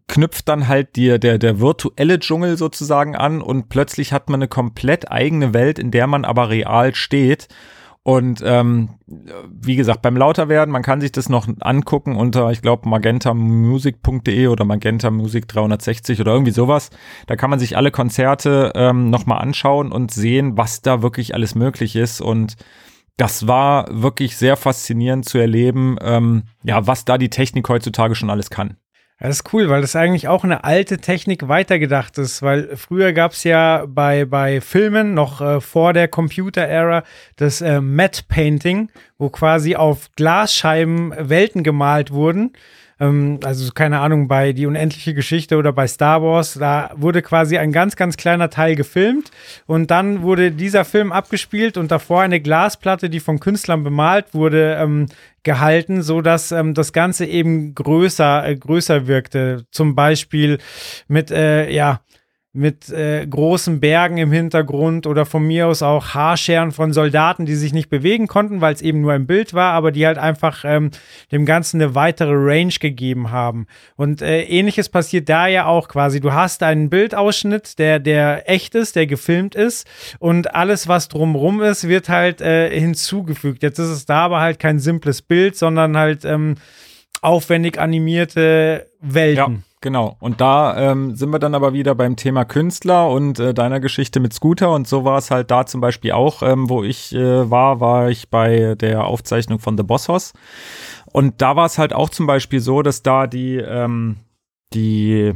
knüpft 0.09 0.49
dann 0.49 0.69
halt 0.69 0.97
die, 0.97 1.19
der, 1.19 1.39
der 1.39 1.61
virtuelle 1.61 2.19
Dschungel 2.19 2.59
sozusagen 2.59 3.17
an 3.17 3.41
und 3.41 3.69
plötzlich 3.69 4.13
hat 4.13 4.29
man 4.29 4.39
eine 4.39 4.49
komplett 4.49 5.11
eigene 5.11 5.55
Welt, 5.55 5.79
in 5.79 5.91
der 5.91 6.07
man 6.07 6.25
aber 6.25 6.51
real 6.51 6.95
steht 6.95 7.49
und 8.07 8.43
ähm, 8.45 8.91
wie 9.07 9.77
gesagt, 9.77 10.03
beim 10.03 10.19
Lauterwerden, 10.19 10.71
man 10.71 10.83
kann 10.83 11.01
sich 11.01 11.11
das 11.11 11.31
noch 11.31 11.49
angucken 11.61 12.17
unter, 12.17 12.51
ich 12.51 12.61
glaube, 12.61 12.87
magentamusic.de 12.87 14.49
oder 14.49 14.67
magentamusic 14.67 15.49
360 15.49 16.21
oder 16.21 16.33
irgendwie 16.33 16.53
sowas. 16.53 16.91
Da 17.27 17.35
kann 17.37 17.49
man 17.49 17.59
sich 17.59 17.79
alle 17.79 17.91
Konzerte 17.91 18.73
ähm, 18.75 19.09
nochmal 19.09 19.41
anschauen 19.41 19.91
und 19.91 20.11
sehen, 20.11 20.59
was 20.59 20.83
da 20.83 21.01
wirklich 21.01 21.33
alles 21.33 21.55
möglich 21.55 21.97
ist. 21.97 22.21
Und 22.21 22.57
das 23.17 23.47
war 23.47 23.87
wirklich 23.91 24.37
sehr 24.37 24.59
faszinierend 24.59 25.25
zu 25.25 25.39
erleben, 25.39 25.97
ähm, 26.03 26.43
ja, 26.63 26.87
was 26.87 27.07
da 27.07 27.17
die 27.17 27.31
Technik 27.31 27.67
heutzutage 27.71 28.15
schon 28.15 28.29
alles 28.29 28.51
kann. 28.51 28.77
Das 29.21 29.37
ist 29.37 29.53
cool, 29.53 29.69
weil 29.69 29.81
das 29.81 29.95
eigentlich 29.95 30.27
auch 30.27 30.43
eine 30.43 30.65
alte 30.65 30.99
Technik 30.99 31.47
weitergedacht 31.47 32.19
ist, 32.19 32.43
weil 32.43 32.77
früher 32.77 33.13
gab 33.13 33.33
es 33.33 33.45
ja 33.45 33.85
bei, 33.87 34.25
bei 34.25 34.61
Filmen 34.61 35.15
noch 35.15 35.41
äh, 35.41 35.61
vor 35.61 35.93
der 35.93 36.09
Computer-Ära 36.09 37.05
das 37.37 37.61
äh, 37.61 37.81
Matte 37.81 38.25
Painting, 38.29 38.91
wo 39.17 39.31
quasi 39.31 39.77
auf 39.77 40.11
Glasscheiben 40.17 41.15
Welten 41.17 41.63
gemalt 41.63 42.11
wurden 42.11 42.53
ähm, 43.01 43.41
also 43.45 43.73
keine 43.73 44.01
Ahnung, 44.01 44.29
bei 44.29 44.53
Die 44.53 44.67
unendliche 44.67 45.15
Geschichte 45.15 45.57
oder 45.57 45.73
bei 45.73 45.87
Star 45.87 46.23
Wars, 46.23 46.55
da 46.55 46.91
wurde 46.97 47.23
quasi 47.23 47.59
ein 47.59 47.73
ganz, 47.73 47.97
ganz 47.97 48.17
kleiner 48.17 48.51
Teil 48.51 48.77
gefilmt 48.77 49.31
und 49.67 49.91
dann 49.91 50.23
wurde 50.23 50.51
dieser 50.53 50.85
Film 50.85 51.13
abgespielt 51.13 51.77
und 51.77 51.91
davor 51.91 52.23
eine 52.23 52.41
Glasplatte, 52.41 53.11
die 53.11 53.21
von 53.21 53.41
Künstlern 53.41 53.85
bemalt 53.85 54.35
wurde, 54.35 54.77
ähm, 54.81 55.07
gehalten, 55.43 56.03
so 56.03 56.23
dass 56.23 56.53
ähm, 56.53 56.75
das 56.75 56.93
Ganze 56.93 57.27
eben 57.27 57.75
größer, 57.75 58.49
äh, 58.49 58.57
größer 58.57 59.07
wirkte. 59.07 59.65
Zum 59.71 59.95
Beispiel 59.95 60.59
mit, 61.07 61.31
äh, 61.31 61.71
ja, 61.71 62.01
mit 62.57 62.89
äh, 62.89 63.27
großen 63.27 63.81
Bergen 63.81 64.17
im 64.17 64.31
Hintergrund 64.31 65.09
oder 65.09 65.27
von 65.27 65.45
mir 65.45 65.67
aus 65.67 65.83
auch 65.83 66.15
Haarscheren 66.15 66.71
von 66.71 66.93
Soldaten, 66.93 67.47
die 67.47 67.57
sich 67.57 67.73
nicht 67.73 67.91
bewegen 67.91 68.29
konnten, 68.29 68.61
weil 68.61 68.73
es 68.73 68.81
eben 68.81 69.01
nur 69.01 69.13
ein 69.13 69.27
Bild 69.27 69.55
war, 69.55 69.73
aber 69.73 69.91
die 69.91 70.07
halt 70.07 70.19
einfach 70.19 70.65
ähm, 70.65 70.93
dem 71.33 71.47
Ganzen 71.47 71.83
eine 71.83 71.97
weitere 71.97 72.33
Range 72.33 72.73
gegeben 72.81 73.33
haben. 73.33 73.67
Und 73.97 74.23
äh, 74.23 74.43
ähnliches 74.45 74.89
passiert 74.89 75.29
da 75.29 75.49
ja 75.49 75.67
auch 75.67 75.89
quasi. 75.89 76.21
Du 76.21 76.33
hast 76.33 76.63
einen 76.63 76.91
Bildausschnitt, 76.91 77.81
der, 77.81 77.99
der 77.99 78.49
echt 78.49 78.77
ist, 78.77 78.95
der 78.95 79.09
gefilmt 79.09 79.57
ist 79.57 79.89
und 80.21 80.55
alles, 80.55 80.87
was 80.87 81.09
drumrum 81.09 81.61
ist, 81.61 81.89
wird 81.89 82.09
halt 82.09 82.41
äh, 82.41 82.71
hinzugefügt. 82.79 83.65
Jetzt 83.65 83.81
ist 83.81 83.89
es 83.89 84.07
da 84.07 84.27
aber 84.27 84.41
halt 84.41 84.61
kein 84.61 84.79
simples 84.79 85.23
Bild, 85.23 85.57
sondern 85.57 85.97
halt 85.97 86.25
ähm, 86.25 86.55
aufwendig 87.21 87.81
animierte 87.81 88.87
Welten. 89.01 89.55
Ja. 89.55 89.74
Genau. 89.85 90.17
Und 90.19 90.41
da 90.41 90.93
ähm, 90.93 91.15
sind 91.15 91.29
wir 91.29 91.39
dann 91.39 91.55
aber 91.55 91.75
wieder 91.75 91.95
beim 91.95 92.17
Thema 92.17 92.47
Künstler 92.47 93.11
und 93.11 93.39
äh, 93.39 93.53
deiner 93.53 93.81
Geschichte 93.81 94.19
mit 94.19 94.33
Scooter. 94.33 94.73
Und 94.73 94.89
so 94.89 95.05
war 95.05 95.19
es 95.19 95.31
halt 95.31 95.51
da 95.51 95.67
zum 95.67 95.83
Beispiel 95.83 96.13
auch, 96.13 96.43
ähm, 96.43 96.71
wo 96.71 96.83
ich 96.83 97.15
äh, 97.15 97.51
war, 97.51 97.81
war 97.81 98.09
ich 98.09 98.31
bei 98.31 98.77
der 98.77 99.05
Aufzeichnung 99.05 99.59
von 99.59 99.77
The 99.77 99.83
Boss 99.83 100.09
Hoss. 100.09 100.33
Und 101.13 101.43
da 101.43 101.55
war 101.57 101.67
es 101.67 101.77
halt 101.77 101.93
auch 101.93 102.09
zum 102.09 102.27
Beispiel 102.27 102.61
so, 102.61 102.81
dass 102.81 103.03
da 103.03 103.27
die, 103.27 103.57
ähm, 103.57 104.17
die, 104.73 105.35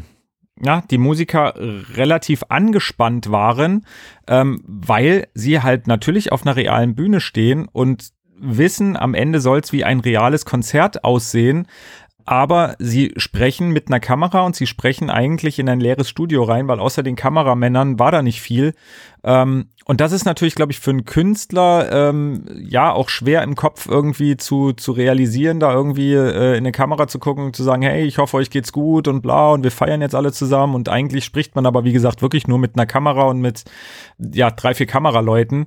ja, 0.59 0.83
die 0.91 0.97
Musiker 0.97 1.53
relativ 1.95 2.45
angespannt 2.49 3.31
waren, 3.31 3.85
ähm, 4.29 4.63
weil 4.67 5.29
sie 5.35 5.61
halt 5.61 5.87
natürlich 5.87 6.33
auf 6.33 6.47
einer 6.47 6.57
realen 6.57 6.95
Bühne 6.95 7.21
stehen 7.21 7.69
und 7.71 8.13
wissen, 8.41 8.97
am 8.97 9.13
Ende 9.13 9.41
soll 9.41 9.59
es 9.59 9.73
wie 9.73 9.85
ein 9.85 10.01
reales 10.01 10.47
Konzert 10.47 11.05
aussehen, 11.05 11.67
aber 12.29 12.77
sie 12.79 13.15
sprechen 13.17 13.71
mit 13.71 13.89
einer 13.89 14.01
Kamera 14.01 14.43
und 14.43 14.55
sie 14.55 14.67
sprechen 14.67 15.09
eigentlich 15.09 15.59
in 15.59 15.67
ein 15.67 15.81
leeres 15.81 16.11
Studio 16.11 16.43
rein, 16.43 16.69
weil 16.69 16.79
außer 16.79 17.03
den 17.03 17.17
Kameramännern 17.17 17.99
war 17.99 18.13
da 18.13 18.21
nicht 18.21 18.43
viel. 18.43 18.75
Ähm, 19.25 19.69
und 19.87 20.03
das 20.03 20.13
ist 20.13 20.27
natürlich, 20.27 20.55
glaube 20.55 20.71
ich, 20.71 20.79
für 20.79 20.91
einen 20.91 21.07
Künstler 21.07 21.91
ähm, 21.91 22.45
ja 22.61 22.93
auch 22.93 23.09
schwer 23.09 23.43
im 23.43 23.55
Kopf 23.55 23.89
irgendwie 23.89 24.37
zu, 24.37 24.75
zu 24.75 24.93
realisieren, 24.93 25.59
da 25.59 25.73
irgendwie 25.73 26.13
äh, 26.13 26.53
in 26.53 26.59
eine 26.59 26.73
Kamera 26.73 27.09
zu 27.09 27.19
gucken 27.19 27.47
und 27.47 27.57
zu 27.57 27.63
sagen, 27.63 27.81
hey, 27.81 28.05
ich 28.05 28.19
hoffe, 28.19 28.37
euch 28.37 28.51
geht's 28.51 28.73
gut 28.73 29.09
und 29.09 29.23
bla 29.23 29.53
und 29.53 29.65
wir 29.65 29.71
feiern 29.71 30.03
jetzt 30.03 30.15
alle 30.15 30.31
zusammen. 30.31 30.75
Und 30.75 30.91
eigentlich 30.91 31.25
spricht 31.25 31.57
man 31.57 31.65
aber, 31.65 31.85
wie 31.85 31.95
gesagt, 31.95 32.21
wirklich 32.21 32.47
nur 32.47 32.59
mit 32.59 32.77
einer 32.77 32.85
Kamera 32.85 33.23
und 33.23 33.41
mit 33.41 33.65
ja, 34.19 34.51
drei, 34.51 34.75
vier 34.75 34.87
Kameraleuten. 34.87 35.65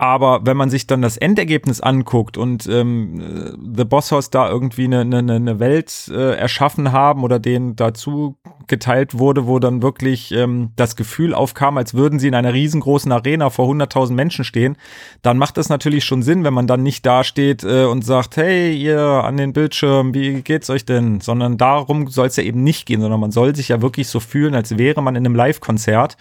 Aber 0.00 0.46
wenn 0.46 0.56
man 0.56 0.70
sich 0.70 0.86
dann 0.86 1.02
das 1.02 1.16
Endergebnis 1.16 1.80
anguckt 1.80 2.38
und 2.38 2.68
ähm, 2.68 3.56
The 3.76 3.84
Boss 3.84 4.12
House 4.12 4.30
da 4.30 4.48
irgendwie 4.48 4.84
eine, 4.84 5.00
eine, 5.00 5.32
eine 5.32 5.58
Welt 5.58 6.08
äh, 6.14 6.36
erschaffen 6.36 6.92
haben 6.92 7.24
oder 7.24 7.40
denen 7.40 7.74
dazu 7.74 8.36
geteilt 8.68 9.18
wurde, 9.18 9.48
wo 9.48 9.58
dann 9.58 9.82
wirklich 9.82 10.30
ähm, 10.30 10.70
das 10.76 10.94
Gefühl 10.94 11.34
aufkam, 11.34 11.78
als 11.78 11.94
würden 11.94 12.20
sie 12.20 12.28
in 12.28 12.36
einer 12.36 12.54
riesengroßen 12.54 13.10
Arena 13.10 13.50
vor 13.50 13.68
100.000 13.68 14.12
Menschen 14.12 14.44
stehen, 14.44 14.76
dann 15.22 15.36
macht 15.36 15.56
das 15.56 15.68
natürlich 15.68 16.04
schon 16.04 16.22
Sinn, 16.22 16.44
wenn 16.44 16.54
man 16.54 16.68
dann 16.68 16.84
nicht 16.84 17.04
dasteht 17.04 17.64
äh, 17.64 17.84
und 17.86 18.04
sagt, 18.04 18.36
hey, 18.36 18.76
ihr 18.76 19.00
an 19.00 19.36
den 19.36 19.52
Bildschirm, 19.52 20.14
wie 20.14 20.42
geht's 20.42 20.70
euch 20.70 20.84
denn? 20.84 21.20
Sondern 21.20 21.58
darum 21.58 22.06
soll 22.06 22.28
es 22.28 22.36
ja 22.36 22.44
eben 22.44 22.62
nicht 22.62 22.86
gehen, 22.86 23.00
sondern 23.00 23.18
man 23.18 23.32
soll 23.32 23.56
sich 23.56 23.70
ja 23.70 23.82
wirklich 23.82 24.06
so 24.06 24.20
fühlen, 24.20 24.54
als 24.54 24.78
wäre 24.78 25.02
man 25.02 25.16
in 25.16 25.26
einem 25.26 25.34
Live-Konzert. 25.34 26.16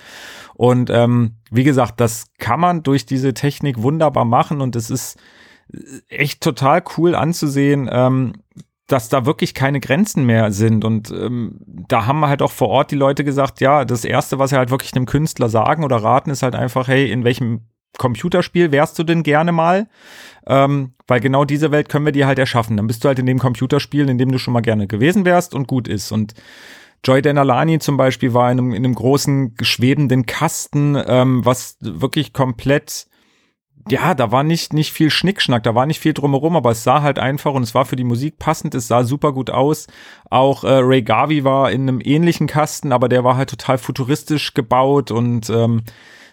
Und 0.57 0.89
ähm, 0.89 1.35
wie 1.51 1.63
gesagt, 1.63 1.99
das 1.99 2.25
kann 2.39 2.59
man 2.59 2.81
durch 2.81 3.05
diese 3.05 3.35
Technik 3.35 3.81
wunderbar 3.81 4.25
machen 4.25 4.59
und 4.59 4.75
es 4.75 4.89
ist 4.89 5.19
echt 6.09 6.41
total 6.41 6.83
cool 6.97 7.13
anzusehen, 7.13 7.87
ähm, 7.91 8.33
dass 8.87 9.09
da 9.09 9.25
wirklich 9.27 9.53
keine 9.53 9.79
Grenzen 9.79 10.25
mehr 10.25 10.51
sind. 10.51 10.83
Und 10.83 11.11
ähm, 11.11 11.59
da 11.65 12.07
haben 12.07 12.25
halt 12.25 12.41
auch 12.41 12.51
vor 12.51 12.69
Ort 12.69 12.89
die 12.89 12.95
Leute 12.95 13.23
gesagt, 13.23 13.61
ja, 13.61 13.85
das 13.85 14.03
Erste, 14.03 14.39
was 14.39 14.49
sie 14.49 14.57
halt 14.57 14.71
wirklich 14.71 14.95
einem 14.95 15.05
Künstler 15.05 15.49
sagen 15.49 15.83
oder 15.83 15.97
raten, 15.97 16.31
ist 16.31 16.41
halt 16.41 16.55
einfach, 16.55 16.87
hey, 16.87 17.11
in 17.11 17.23
welchem 17.23 17.67
Computerspiel 17.99 18.71
wärst 18.71 18.97
du 18.97 19.03
denn 19.03 19.21
gerne 19.21 19.51
mal? 19.51 19.87
Ähm, 20.47 20.93
weil 21.05 21.19
genau 21.19 21.45
diese 21.45 21.71
Welt 21.71 21.89
können 21.89 22.05
wir 22.05 22.11
dir 22.13 22.25
halt 22.25 22.39
erschaffen. 22.39 22.77
Dann 22.77 22.87
bist 22.87 23.03
du 23.03 23.09
halt 23.09 23.19
in 23.19 23.25
dem 23.27 23.39
Computerspiel, 23.39 24.09
in 24.09 24.17
dem 24.17 24.31
du 24.31 24.39
schon 24.39 24.53
mal 24.53 24.61
gerne 24.61 24.87
gewesen 24.87 25.23
wärst 25.25 25.53
und 25.53 25.67
gut 25.67 25.87
ist. 25.87 26.11
Und 26.11 26.33
Joy 27.03 27.21
Denalani 27.21 27.79
zum 27.79 27.97
Beispiel 27.97 28.33
war 28.33 28.51
in 28.51 28.59
einem, 28.59 28.71
in 28.71 28.83
einem 28.83 28.95
großen 28.95 29.55
schwebenden 29.61 30.25
Kasten, 30.25 31.01
ähm, 31.07 31.45
was 31.45 31.77
wirklich 31.79 32.33
komplett 32.33 33.07
ja, 33.89 34.13
da 34.13 34.31
war 34.31 34.43
nicht, 34.43 34.73
nicht 34.73 34.91
viel 34.91 35.09
Schnickschnack, 35.09 35.63
da 35.63 35.75
war 35.75 35.85
nicht 35.85 35.99
viel 35.99 36.13
drumherum, 36.13 36.55
aber 36.55 36.71
es 36.71 36.83
sah 36.83 37.01
halt 37.01 37.19
einfach 37.19 37.53
und 37.53 37.63
es 37.63 37.73
war 37.73 37.85
für 37.85 37.95
die 37.95 38.03
Musik 38.03 38.37
passend, 38.37 38.75
es 38.75 38.87
sah 38.87 39.03
super 39.03 39.33
gut 39.33 39.49
aus. 39.49 39.87
Auch 40.29 40.63
äh, 40.63 40.79
Ray 40.79 41.01
Garvey 41.01 41.43
war 41.43 41.71
in 41.71 41.83
einem 41.83 42.01
ähnlichen 42.03 42.47
Kasten, 42.47 42.91
aber 42.91 43.09
der 43.09 43.23
war 43.23 43.37
halt 43.37 43.49
total 43.49 43.77
futuristisch 43.77 44.53
gebaut 44.53 45.11
und 45.11 45.49
ähm, 45.49 45.83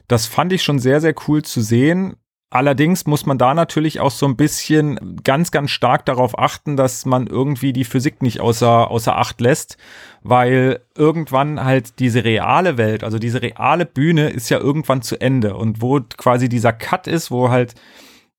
das 0.08 0.26
fand 0.26 0.52
ich 0.52 0.62
schon 0.62 0.78
sehr, 0.78 1.00
sehr 1.00 1.14
cool 1.28 1.42
zu 1.42 1.60
sehen. 1.60 2.16
Allerdings 2.54 3.04
muss 3.06 3.26
man 3.26 3.36
da 3.36 3.52
natürlich 3.52 3.98
auch 3.98 4.12
so 4.12 4.26
ein 4.26 4.36
bisschen 4.36 5.20
ganz, 5.24 5.50
ganz 5.50 5.72
stark 5.72 6.06
darauf 6.06 6.38
achten, 6.38 6.76
dass 6.76 7.04
man 7.04 7.26
irgendwie 7.26 7.72
die 7.72 7.82
Physik 7.82 8.22
nicht 8.22 8.40
außer, 8.40 8.92
außer 8.92 9.16
Acht 9.16 9.40
lässt, 9.40 9.76
weil 10.22 10.78
irgendwann 10.96 11.64
halt 11.64 11.98
diese 11.98 12.22
reale 12.22 12.78
Welt, 12.78 13.02
also 13.02 13.18
diese 13.18 13.42
reale 13.42 13.86
Bühne 13.86 14.28
ist 14.28 14.50
ja 14.50 14.58
irgendwann 14.60 15.02
zu 15.02 15.20
Ende 15.20 15.56
und 15.56 15.82
wo 15.82 15.98
quasi 16.16 16.48
dieser 16.48 16.72
Cut 16.72 17.08
ist, 17.08 17.32
wo 17.32 17.50
halt 17.50 17.74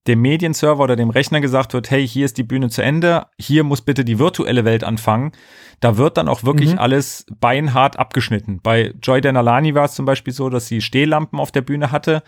dem 0.07 0.22
Medienserver 0.22 0.82
oder 0.82 0.95
dem 0.95 1.09
Rechner 1.09 1.41
gesagt 1.41 1.74
wird, 1.74 1.91
hey, 1.91 2.07
hier 2.07 2.24
ist 2.24 2.38
die 2.38 2.43
Bühne 2.43 2.70
zu 2.70 2.82
Ende, 2.82 3.26
hier 3.38 3.66
muss 3.66 3.82
bitte 3.82 4.05
die 4.05 4.18
virtuelle 4.18 4.63
Welt 4.63 4.86
anfangen. 4.86 5.34
Da 5.82 5.97
wird 5.97 6.16
dann 6.16 6.30
auch 6.30 6.45
wirklich 6.45 6.72
mhm. 6.72 6.80
alles 6.80 7.26
beinhart 7.41 7.99
abgeschnitten. 7.99 8.61
Bei 8.63 8.93
Joy 9.03 9.20
Denalani 9.20 9.76
war 9.76 9.84
es 9.84 9.93
zum 9.95 10.05
Beispiel 10.05 10.32
so, 10.32 10.49
dass 10.49 10.68
sie 10.68 10.80
Stehlampen 10.80 11.38
auf 11.38 11.51
der 11.51 11.63
Bühne 11.63 11.91
hatte 11.91 12.24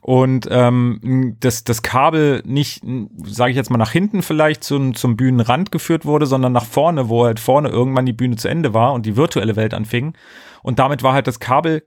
und 0.00 0.48
ähm, 0.50 1.36
das, 1.40 1.64
das 1.64 1.82
Kabel 1.82 2.42
nicht, 2.46 2.82
sage 3.24 3.50
ich 3.50 3.56
jetzt 3.56 3.70
mal, 3.70 3.78
nach 3.78 3.92
hinten 3.92 4.22
vielleicht 4.22 4.64
zum, 4.64 4.94
zum 4.94 5.16
Bühnenrand 5.16 5.70
geführt 5.72 6.06
wurde, 6.06 6.26
sondern 6.26 6.52
nach 6.52 6.64
vorne, 6.64 7.08
wo 7.08 7.26
halt 7.26 7.38
vorne 7.38 7.68
irgendwann 7.68 8.06
die 8.06 8.14
Bühne 8.14 8.36
zu 8.36 8.48
Ende 8.48 8.72
war 8.72 8.92
und 8.94 9.04
die 9.04 9.16
virtuelle 9.16 9.56
Welt 9.56 9.74
anfing. 9.74 10.14
Und 10.62 10.78
damit 10.78 11.02
war 11.02 11.12
halt 11.12 11.26
das 11.26 11.38
Kabel 11.38 11.86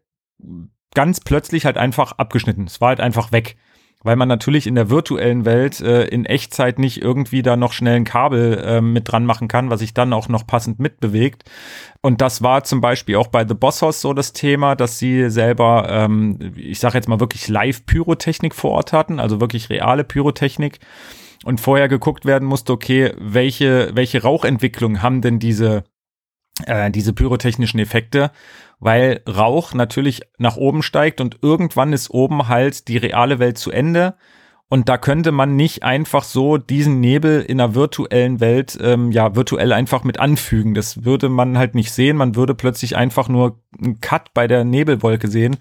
ganz 0.94 1.22
plötzlich 1.22 1.66
halt 1.66 1.78
einfach 1.78 2.12
abgeschnitten. 2.14 2.66
Es 2.66 2.82
war 2.82 2.90
halt 2.90 3.00
einfach 3.00 3.32
weg 3.32 3.58
weil 4.04 4.16
man 4.16 4.28
natürlich 4.28 4.68
in 4.68 4.76
der 4.76 4.90
virtuellen 4.90 5.46
Welt 5.46 5.80
äh, 5.82 6.04
in 6.06 6.26
Echtzeit 6.26 6.78
nicht 6.78 7.02
irgendwie 7.02 7.42
da 7.42 7.56
noch 7.56 7.74
schnell 7.74 7.96
ein 7.96 8.04
Kabel 8.04 8.62
äh, 8.64 8.82
mit 8.82 9.12
dran 9.12 9.26
machen 9.26 9.48
kann, 9.48 9.70
was 9.70 9.80
sich 9.80 9.94
dann 9.94 10.14
auch 10.14 10.28
noch 10.28 10.46
passend 10.46 10.80
mitbewegt. 10.80 11.44
Und 12.02 12.22
das 12.22 12.42
war 12.44 12.64
zum 12.64 12.82
Beispiel 12.82 13.16
auch 13.16 13.28
bei 13.28 13.48
The 13.48 13.54
Boss 13.54 13.82
House 13.82 14.02
so 14.02 14.14
das 14.14 14.34
Thema, 14.34 14.76
dass 14.76 15.00
sie 15.00 15.30
selber, 15.30 15.88
ähm, 15.90 16.54
ich 16.56 16.80
sage 16.80 16.98
jetzt 16.98 17.08
mal 17.08 17.20
wirklich 17.20 17.48
Live-Pyrotechnik 17.48 18.54
vor 18.54 18.72
Ort 18.72 18.94
hatten, 18.94 19.20
also 19.20 19.40
wirklich 19.40 19.70
reale 19.70 20.04
Pyrotechnik. 20.04 20.80
Und 21.46 21.60
vorher 21.60 21.90
geguckt 21.90 22.26
werden 22.26 22.48
musste, 22.48 22.72
okay, 22.72 23.12
welche, 23.18 23.92
welche 23.94 24.22
Rauchentwicklung 24.22 25.02
haben 25.02 25.22
denn 25.22 25.40
diese 25.40 25.84
äh, 26.66 26.92
diese 26.92 27.14
pyrotechnischen 27.14 27.80
Effekte, 27.80 28.32
weil 28.80 29.22
Rauch 29.28 29.74
natürlich 29.74 30.22
nach 30.38 30.58
oben 30.58 30.84
steigt 30.84 31.22
und 31.22 31.40
irgendwann 31.42 31.94
ist 31.94 32.10
oben 32.10 32.48
halt 32.48 32.88
die 32.88 32.98
reale 32.98 33.40
Welt 33.40 33.58
zu 33.58 33.72
Ende. 33.72 34.16
Und 34.70 34.90
da 34.90 34.98
könnte 34.98 35.32
man 35.32 35.56
nicht 35.56 35.84
einfach 35.84 36.24
so 36.24 36.58
diesen 36.58 37.00
Nebel 37.00 37.42
in 37.42 37.62
einer 37.62 37.76
virtuellen 37.76 38.40
Welt, 38.40 38.78
ähm, 38.82 39.12
ja, 39.12 39.36
virtuell 39.36 39.72
einfach 39.72 40.04
mit 40.04 40.20
anfügen. 40.20 40.74
Das 40.74 41.06
würde 41.06 41.30
man 41.30 41.60
halt 41.60 41.76
nicht 41.76 41.92
sehen. 41.92 42.18
Man 42.18 42.36
würde 42.36 42.56
plötzlich 42.56 42.96
einfach 42.96 43.30
nur 43.30 43.60
einen 43.80 44.02
Cut 44.02 44.34
bei 44.34 44.48
der 44.48 44.64
Nebelwolke 44.64 45.28
sehen, 45.28 45.58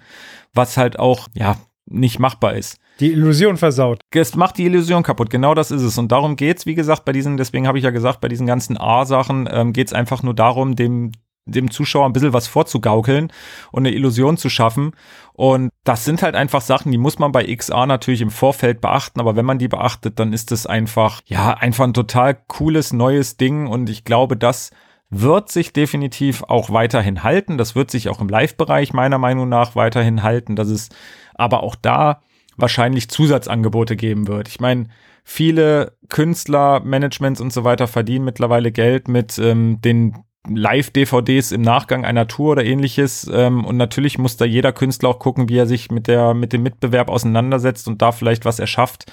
was 0.53 0.77
halt 0.77 0.97
auch, 0.97 1.27
ja, 1.35 1.57
nicht 1.85 2.19
machbar 2.19 2.53
ist. 2.53 2.77
Die 2.99 3.11
Illusion 3.11 3.57
versaut. 3.57 4.01
Es 4.11 4.35
macht 4.35 4.57
die 4.57 4.65
Illusion 4.65 5.03
kaputt, 5.03 5.29
genau 5.29 5.53
das 5.53 5.71
ist 5.71 5.81
es. 5.81 5.97
Und 5.97 6.11
darum 6.11 6.35
geht's, 6.35 6.65
wie 6.65 6.75
gesagt, 6.75 7.05
bei 7.05 7.11
diesen, 7.11 7.37
deswegen 7.37 7.67
habe 7.67 7.77
ich 7.77 7.83
ja 7.83 7.89
gesagt, 7.89 8.21
bei 8.21 8.27
diesen 8.27 8.47
ganzen 8.47 8.77
A-Sachen 8.77 9.49
ähm, 9.51 9.73
geht's 9.73 9.93
einfach 9.93 10.23
nur 10.23 10.33
darum, 10.33 10.75
dem, 10.75 11.11
dem 11.45 11.71
Zuschauer 11.71 12.05
ein 12.05 12.13
bisschen 12.13 12.33
was 12.33 12.47
vorzugaukeln 12.47 13.31
und 13.71 13.85
eine 13.85 13.95
Illusion 13.95 14.37
zu 14.37 14.49
schaffen. 14.49 14.91
Und 15.33 15.71
das 15.83 16.05
sind 16.05 16.21
halt 16.21 16.35
einfach 16.35 16.61
Sachen, 16.61 16.91
die 16.91 16.97
muss 16.97 17.19
man 17.19 17.31
bei 17.31 17.53
XA 17.53 17.85
natürlich 17.85 18.21
im 18.21 18.31
Vorfeld 18.31 18.79
beachten, 18.79 19.19
aber 19.19 19.35
wenn 19.35 19.45
man 19.45 19.59
die 19.59 19.67
beachtet, 19.67 20.19
dann 20.19 20.31
ist 20.31 20.51
es 20.51 20.65
einfach, 20.65 21.21
ja, 21.25 21.53
einfach 21.53 21.85
ein 21.85 21.93
total 21.93 22.37
cooles 22.47 22.93
neues 22.93 23.37
Ding 23.37 23.67
und 23.67 23.89
ich 23.89 24.05
glaube, 24.05 24.37
das 24.37 24.71
wird 25.09 25.51
sich 25.51 25.73
definitiv 25.73 26.43
auch 26.43 26.71
weiterhin 26.71 27.23
halten. 27.23 27.57
Das 27.57 27.75
wird 27.75 27.91
sich 27.91 28.09
auch 28.09 28.19
im 28.19 28.29
Live-Bereich 28.29 28.93
meiner 28.93 29.19
Meinung 29.19 29.47
nach 29.47 29.75
weiterhin 29.75 30.23
halten. 30.23 30.55
Das 30.55 30.69
ist 30.69 30.95
aber 31.35 31.63
auch 31.63 31.75
da 31.75 32.21
wahrscheinlich 32.57 33.09
Zusatzangebote 33.09 33.95
geben 33.95 34.27
wird. 34.27 34.47
Ich 34.47 34.59
meine, 34.59 34.87
viele 35.23 35.93
Künstler, 36.09 36.81
Managements 36.81 37.41
und 37.41 37.51
so 37.51 37.63
weiter 37.63 37.87
verdienen 37.87 38.25
mittlerweile 38.25 38.71
Geld 38.71 39.07
mit 39.07 39.37
ähm, 39.39 39.79
den 39.81 40.23
Live-DVDs 40.47 41.53
im 41.53 41.61
Nachgang 41.61 42.03
einer 42.03 42.27
Tour 42.27 42.53
oder 42.53 42.65
ähnliches. 42.65 43.29
Ähm, 43.31 43.63
und 43.63 43.77
natürlich 43.77 44.17
muss 44.17 44.35
da 44.35 44.45
jeder 44.45 44.73
Künstler 44.73 45.09
auch 45.09 45.19
gucken, 45.19 45.47
wie 45.47 45.57
er 45.57 45.67
sich 45.67 45.89
mit 45.89 46.07
der, 46.07 46.33
mit 46.33 46.51
dem 46.51 46.63
Mitbewerb 46.63 47.09
auseinandersetzt 47.09 47.87
und 47.87 48.01
da 48.01 48.11
vielleicht 48.11 48.43
was 48.43 48.59
erschafft, 48.59 49.11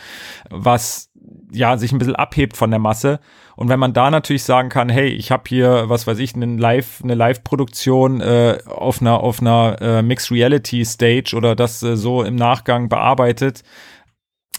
was 0.50 1.09
ja, 1.52 1.76
sich 1.76 1.92
ein 1.92 1.98
bisschen 1.98 2.16
abhebt 2.16 2.56
von 2.56 2.70
der 2.70 2.78
Masse. 2.78 3.20
Und 3.56 3.68
wenn 3.68 3.80
man 3.80 3.92
da 3.92 4.10
natürlich 4.10 4.44
sagen 4.44 4.68
kann, 4.68 4.88
hey, 4.88 5.08
ich 5.08 5.30
habe 5.30 5.42
hier, 5.46 5.88
was 5.88 6.06
weiß 6.06 6.18
ich, 6.18 6.34
eine 6.34 6.46
Live, 6.56 7.00
eine 7.02 7.14
Live-Produktion 7.14 8.20
äh, 8.20 8.58
auf 8.66 9.00
einer, 9.00 9.20
auf 9.20 9.40
einer 9.40 9.76
äh, 9.80 10.02
Mixed 10.02 10.30
Reality 10.30 10.84
Stage 10.84 11.34
oder 11.36 11.54
das 11.54 11.82
äh, 11.82 11.96
so 11.96 12.22
im 12.22 12.36
Nachgang 12.36 12.88
bearbeitet, 12.88 13.62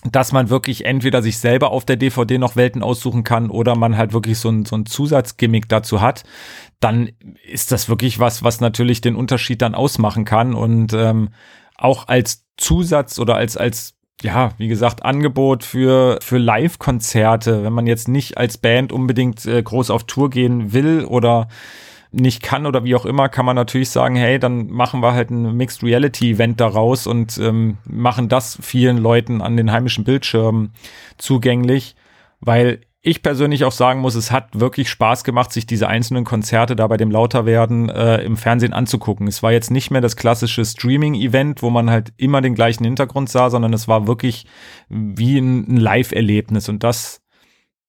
dass 0.10 0.32
man 0.32 0.50
wirklich 0.50 0.86
entweder 0.86 1.22
sich 1.22 1.38
selber 1.38 1.72
auf 1.72 1.86
der 1.86 1.96
DVD 1.96 2.38
noch 2.38 2.56
Welten 2.56 2.82
aussuchen 2.82 3.24
kann 3.24 3.50
oder 3.50 3.76
man 3.76 3.98
halt 3.98 4.14
wirklich 4.14 4.40
so 4.40 4.50
ein, 4.50 4.66
so 4.66 4.76
ein 4.76 4.86
Zusatzgimmick 4.86 5.70
dazu 5.70 6.02
hat, 6.02 6.24
dann 6.80 7.12
ist 7.48 7.72
das 7.72 7.88
wirklich 7.88 8.20
was, 8.20 8.44
was 8.44 8.62
natürlich 8.62 9.02
den 9.02 9.16
Unterschied 9.16 9.62
dann 9.62 9.76
ausmachen 9.76 10.26
kann 10.26 10.56
und 10.56 10.94
ähm, 10.94 11.30
auch 11.78 12.08
als 12.08 12.46
Zusatz 12.58 13.20
oder 13.20 13.36
als, 13.36 13.58
als 13.58 13.96
ja, 14.22 14.52
wie 14.58 14.68
gesagt, 14.68 15.04
Angebot 15.04 15.64
für, 15.64 16.20
für 16.22 16.38
Live-Konzerte, 16.38 17.64
wenn 17.64 17.74
man 17.74 17.88
jetzt 17.88 18.08
nicht 18.08 18.38
als 18.38 18.58
Band 18.58 18.92
unbedingt 18.92 19.46
äh, 19.46 19.62
groß 19.62 19.90
auf 19.90 20.04
Tour 20.04 20.30
gehen 20.30 20.74
will 20.74 21.06
oder 21.06 21.48
nicht 22.12 22.44
kann 22.44 22.66
oder 22.66 22.84
wie 22.84 22.96
auch 22.96 23.06
immer, 23.06 23.30
kann 23.30 23.46
man 23.46 23.56
natürlich 23.56 23.90
sagen, 23.90 24.16
hey, 24.16 24.38
dann 24.38 24.68
machen 24.68 25.02
wir 25.02 25.14
halt 25.14 25.30
ein 25.32 25.56
Mixed 25.56 25.82
Reality 25.82 26.32
Event 26.32 26.60
daraus 26.60 27.08
und 27.08 27.38
ähm, 27.38 27.78
machen 27.86 28.28
das 28.28 28.60
vielen 28.62 28.98
Leuten 28.98 29.42
an 29.42 29.56
den 29.56 29.72
heimischen 29.72 30.04
Bildschirmen 30.04 30.74
zugänglich, 31.18 31.96
weil 32.42 32.82
ich 33.04 33.24
persönlich 33.24 33.66
auch 33.66 33.72
sagen 33.72 34.00
muss, 34.00 34.14
es 34.14 34.32
hat 34.32 34.60
wirklich 34.60 34.90
Spaß 34.90 35.24
gemacht, 35.24 35.52
sich 35.52 35.66
diese 35.66 35.88
einzelnen 35.88 36.24
Konzerte 36.24 36.76
da 36.76 36.86
bei 36.86 36.98
dem 36.98 37.10
Lauterwerden 37.10 37.90
äh, 37.90 38.24
im 38.24 38.38
Fernsehen 38.38 38.74
anzugucken. 38.74 39.28
Es 39.28 39.42
war 39.42 39.52
jetzt 39.52 39.72
nicht 39.72 39.90
mehr 39.90 40.02
das 40.02 40.16
klassische 40.16 40.64
Streaming-Event, 40.64 41.64
wo 41.64 41.72
man 41.72 41.90
halt 41.90 42.14
immer 42.18 42.42
den 42.42 42.54
gleichen 42.54 42.84
Hintergrund 42.84 43.30
sah, 43.30 43.50
sondern 43.50 43.74
es 43.74 43.88
war 43.88 44.06
wirklich 44.06 44.46
wie 44.88 45.40
ein, 45.40 45.68
ein 45.68 45.78
Live-Erlebnis. 45.78 46.70
Und 46.70 46.84
das 46.84 47.21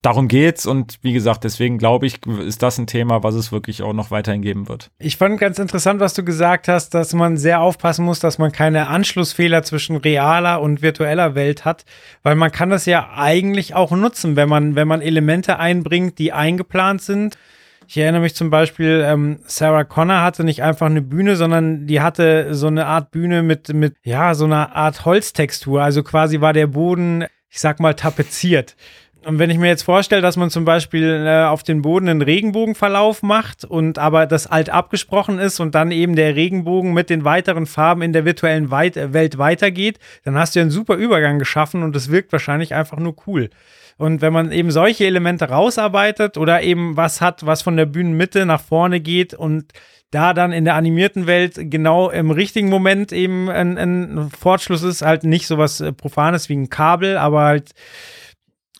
darum 0.02 0.26
geht's 0.26 0.66
und 0.66 0.98
wie 1.02 1.12
gesagt, 1.12 1.44
deswegen 1.44 1.78
glaube 1.78 2.06
ich, 2.06 2.26
ist 2.26 2.62
das 2.62 2.76
ein 2.78 2.88
Thema, 2.88 3.22
was 3.22 3.36
es 3.36 3.52
wirklich 3.52 3.82
auch 3.82 3.92
noch 3.92 4.10
weiterhin 4.10 4.42
geben 4.42 4.68
wird. 4.68 4.90
Ich 4.98 5.16
fand 5.16 5.38
ganz 5.38 5.58
interessant, 5.58 6.00
was 6.00 6.12
du 6.14 6.24
gesagt 6.24 6.68
hast, 6.68 6.90
dass 6.90 7.14
man 7.14 7.36
sehr 7.36 7.60
aufpassen 7.60 8.04
muss, 8.04 8.18
dass 8.18 8.38
man 8.38 8.50
keine 8.50 8.88
Anschlussfehler 8.88 9.62
zwischen 9.62 9.96
realer 9.96 10.60
und 10.60 10.82
virtueller 10.82 11.34
Welt 11.34 11.64
hat, 11.64 11.84
weil 12.24 12.34
man 12.34 12.50
kann 12.50 12.70
das 12.70 12.84
ja 12.84 13.10
eigentlich 13.14 13.74
auch 13.74 13.92
nutzen, 13.92 14.34
wenn 14.34 14.48
man, 14.48 14.74
wenn 14.74 14.88
man 14.88 15.00
Elemente 15.00 15.58
einbringt, 15.58 16.18
die 16.18 16.32
eingeplant 16.32 17.00
sind. 17.00 17.38
Ich 17.86 17.98
erinnere 17.98 18.22
mich 18.22 18.34
zum 18.34 18.50
Beispiel, 18.50 19.04
ähm, 19.06 19.40
Sarah 19.44 19.84
Connor 19.84 20.22
hatte 20.22 20.44
nicht 20.44 20.62
einfach 20.62 20.86
eine 20.86 21.02
Bühne, 21.02 21.36
sondern 21.36 21.86
die 21.86 22.00
hatte 22.00 22.54
so 22.54 22.68
eine 22.68 22.86
Art 22.86 23.10
Bühne 23.10 23.42
mit, 23.42 23.72
mit, 23.72 23.96
ja, 24.02 24.34
so 24.34 24.46
einer 24.46 24.74
Art 24.74 25.04
Holztextur. 25.04 25.82
Also 25.82 26.02
quasi 26.02 26.40
war 26.40 26.52
der 26.52 26.68
Boden, 26.68 27.24
ich 27.50 27.60
sag 27.60 27.80
mal, 27.80 27.94
tapeziert. 27.94 28.76
Und 29.24 29.38
wenn 29.38 29.50
ich 29.50 29.58
mir 29.58 29.68
jetzt 29.68 29.82
vorstelle, 29.82 30.20
dass 30.20 30.36
man 30.36 30.50
zum 30.50 30.64
Beispiel 30.64 31.24
äh, 31.26 31.44
auf 31.44 31.62
den 31.62 31.82
Boden 31.82 32.08
einen 32.08 32.22
Regenbogenverlauf 32.22 33.22
macht 33.22 33.64
und 33.64 33.98
aber 33.98 34.26
das 34.26 34.48
alt 34.48 34.68
abgesprochen 34.68 35.38
ist 35.38 35.60
und 35.60 35.76
dann 35.76 35.92
eben 35.92 36.16
der 36.16 36.34
Regenbogen 36.34 36.92
mit 36.92 37.08
den 37.08 37.24
weiteren 37.24 37.66
Farben 37.66 38.02
in 38.02 38.12
der 38.12 38.24
virtuellen 38.24 38.72
Weit 38.72 38.96
äh, 38.96 39.12
Welt 39.12 39.38
weitergeht, 39.38 40.00
dann 40.24 40.36
hast 40.36 40.54
du 40.54 40.58
ja 40.58 40.62
einen 40.62 40.70
super 40.72 40.96
Übergang 40.96 41.38
geschaffen 41.38 41.84
und 41.84 41.94
es 41.94 42.10
wirkt 42.10 42.32
wahrscheinlich 42.32 42.74
einfach 42.74 42.98
nur 42.98 43.14
cool. 43.26 43.50
Und 43.96 44.22
wenn 44.22 44.32
man 44.32 44.50
eben 44.50 44.72
solche 44.72 45.06
Elemente 45.06 45.48
rausarbeitet 45.48 46.36
oder 46.36 46.62
eben 46.62 46.96
was 46.96 47.20
hat, 47.20 47.46
was 47.46 47.62
von 47.62 47.76
der 47.76 47.86
Bühnenmitte 47.86 48.44
nach 48.44 48.60
vorne 48.60 48.98
geht 49.00 49.34
und 49.34 49.72
da 50.10 50.34
dann 50.34 50.52
in 50.52 50.64
der 50.64 50.74
animierten 50.74 51.26
Welt 51.28 51.54
genau 51.56 52.10
im 52.10 52.32
richtigen 52.32 52.68
Moment 52.68 53.12
eben 53.12 53.48
ein, 53.48 53.78
ein 53.78 54.30
Fortschluss 54.36 54.82
ist, 54.82 55.02
halt 55.02 55.22
nicht 55.22 55.46
sowas 55.46 55.80
äh, 55.80 55.92
Profanes 55.92 56.48
wie 56.48 56.56
ein 56.56 56.70
Kabel, 56.70 57.16
aber 57.16 57.42
halt 57.42 57.70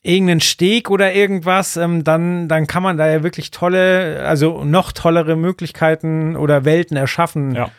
irgendeinen 0.02 0.40
Steg 0.40 0.90
oder 0.90 1.14
irgendwas, 1.14 1.76
ähm, 1.76 2.04
dann, 2.04 2.48
dann 2.48 2.66
kann 2.66 2.82
man 2.82 2.96
da 2.96 3.08
ja 3.08 3.22
wirklich 3.22 3.50
tolle, 3.50 4.24
also 4.26 4.64
noch 4.64 4.92
tollere 4.92 5.36
Möglichkeiten 5.36 6.36
oder 6.36 6.64
Welten 6.64 6.96
erschaffen. 6.96 7.54
Ja. 7.54 7.70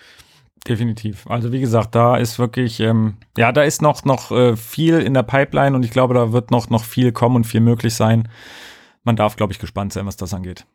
Definitiv. 0.67 1.28
Also 1.28 1.51
wie 1.51 1.59
gesagt, 1.59 1.93
da 1.93 2.15
ist 2.15 2.39
wirklich, 2.39 2.80
ähm, 2.80 3.15
ja, 3.38 3.51
da 3.51 3.63
ist 3.63 3.82
noch, 3.82 4.05
noch 4.05 4.32
äh, 4.32 4.55
viel 4.55 4.99
in 4.99 5.13
der 5.13 5.24
Pipeline 5.24 5.76
und 5.76 5.84
ich 5.84 5.91
glaube, 5.91 6.13
da 6.13 6.32
wird 6.32 6.51
noch, 6.51 6.69
noch 6.69 6.86
viel 6.86 7.11
kommen 7.11 7.36
und 7.36 7.43
viel 7.43 7.59
möglich 7.59 7.93
sein. 7.93 8.30
Man 9.03 9.17
darf, 9.17 9.36
glaube 9.36 9.51
ich, 9.51 9.59
gespannt 9.59 9.91
sein, 9.91 10.05
was 10.05 10.15
das 10.15 10.34
angeht. 10.34 10.65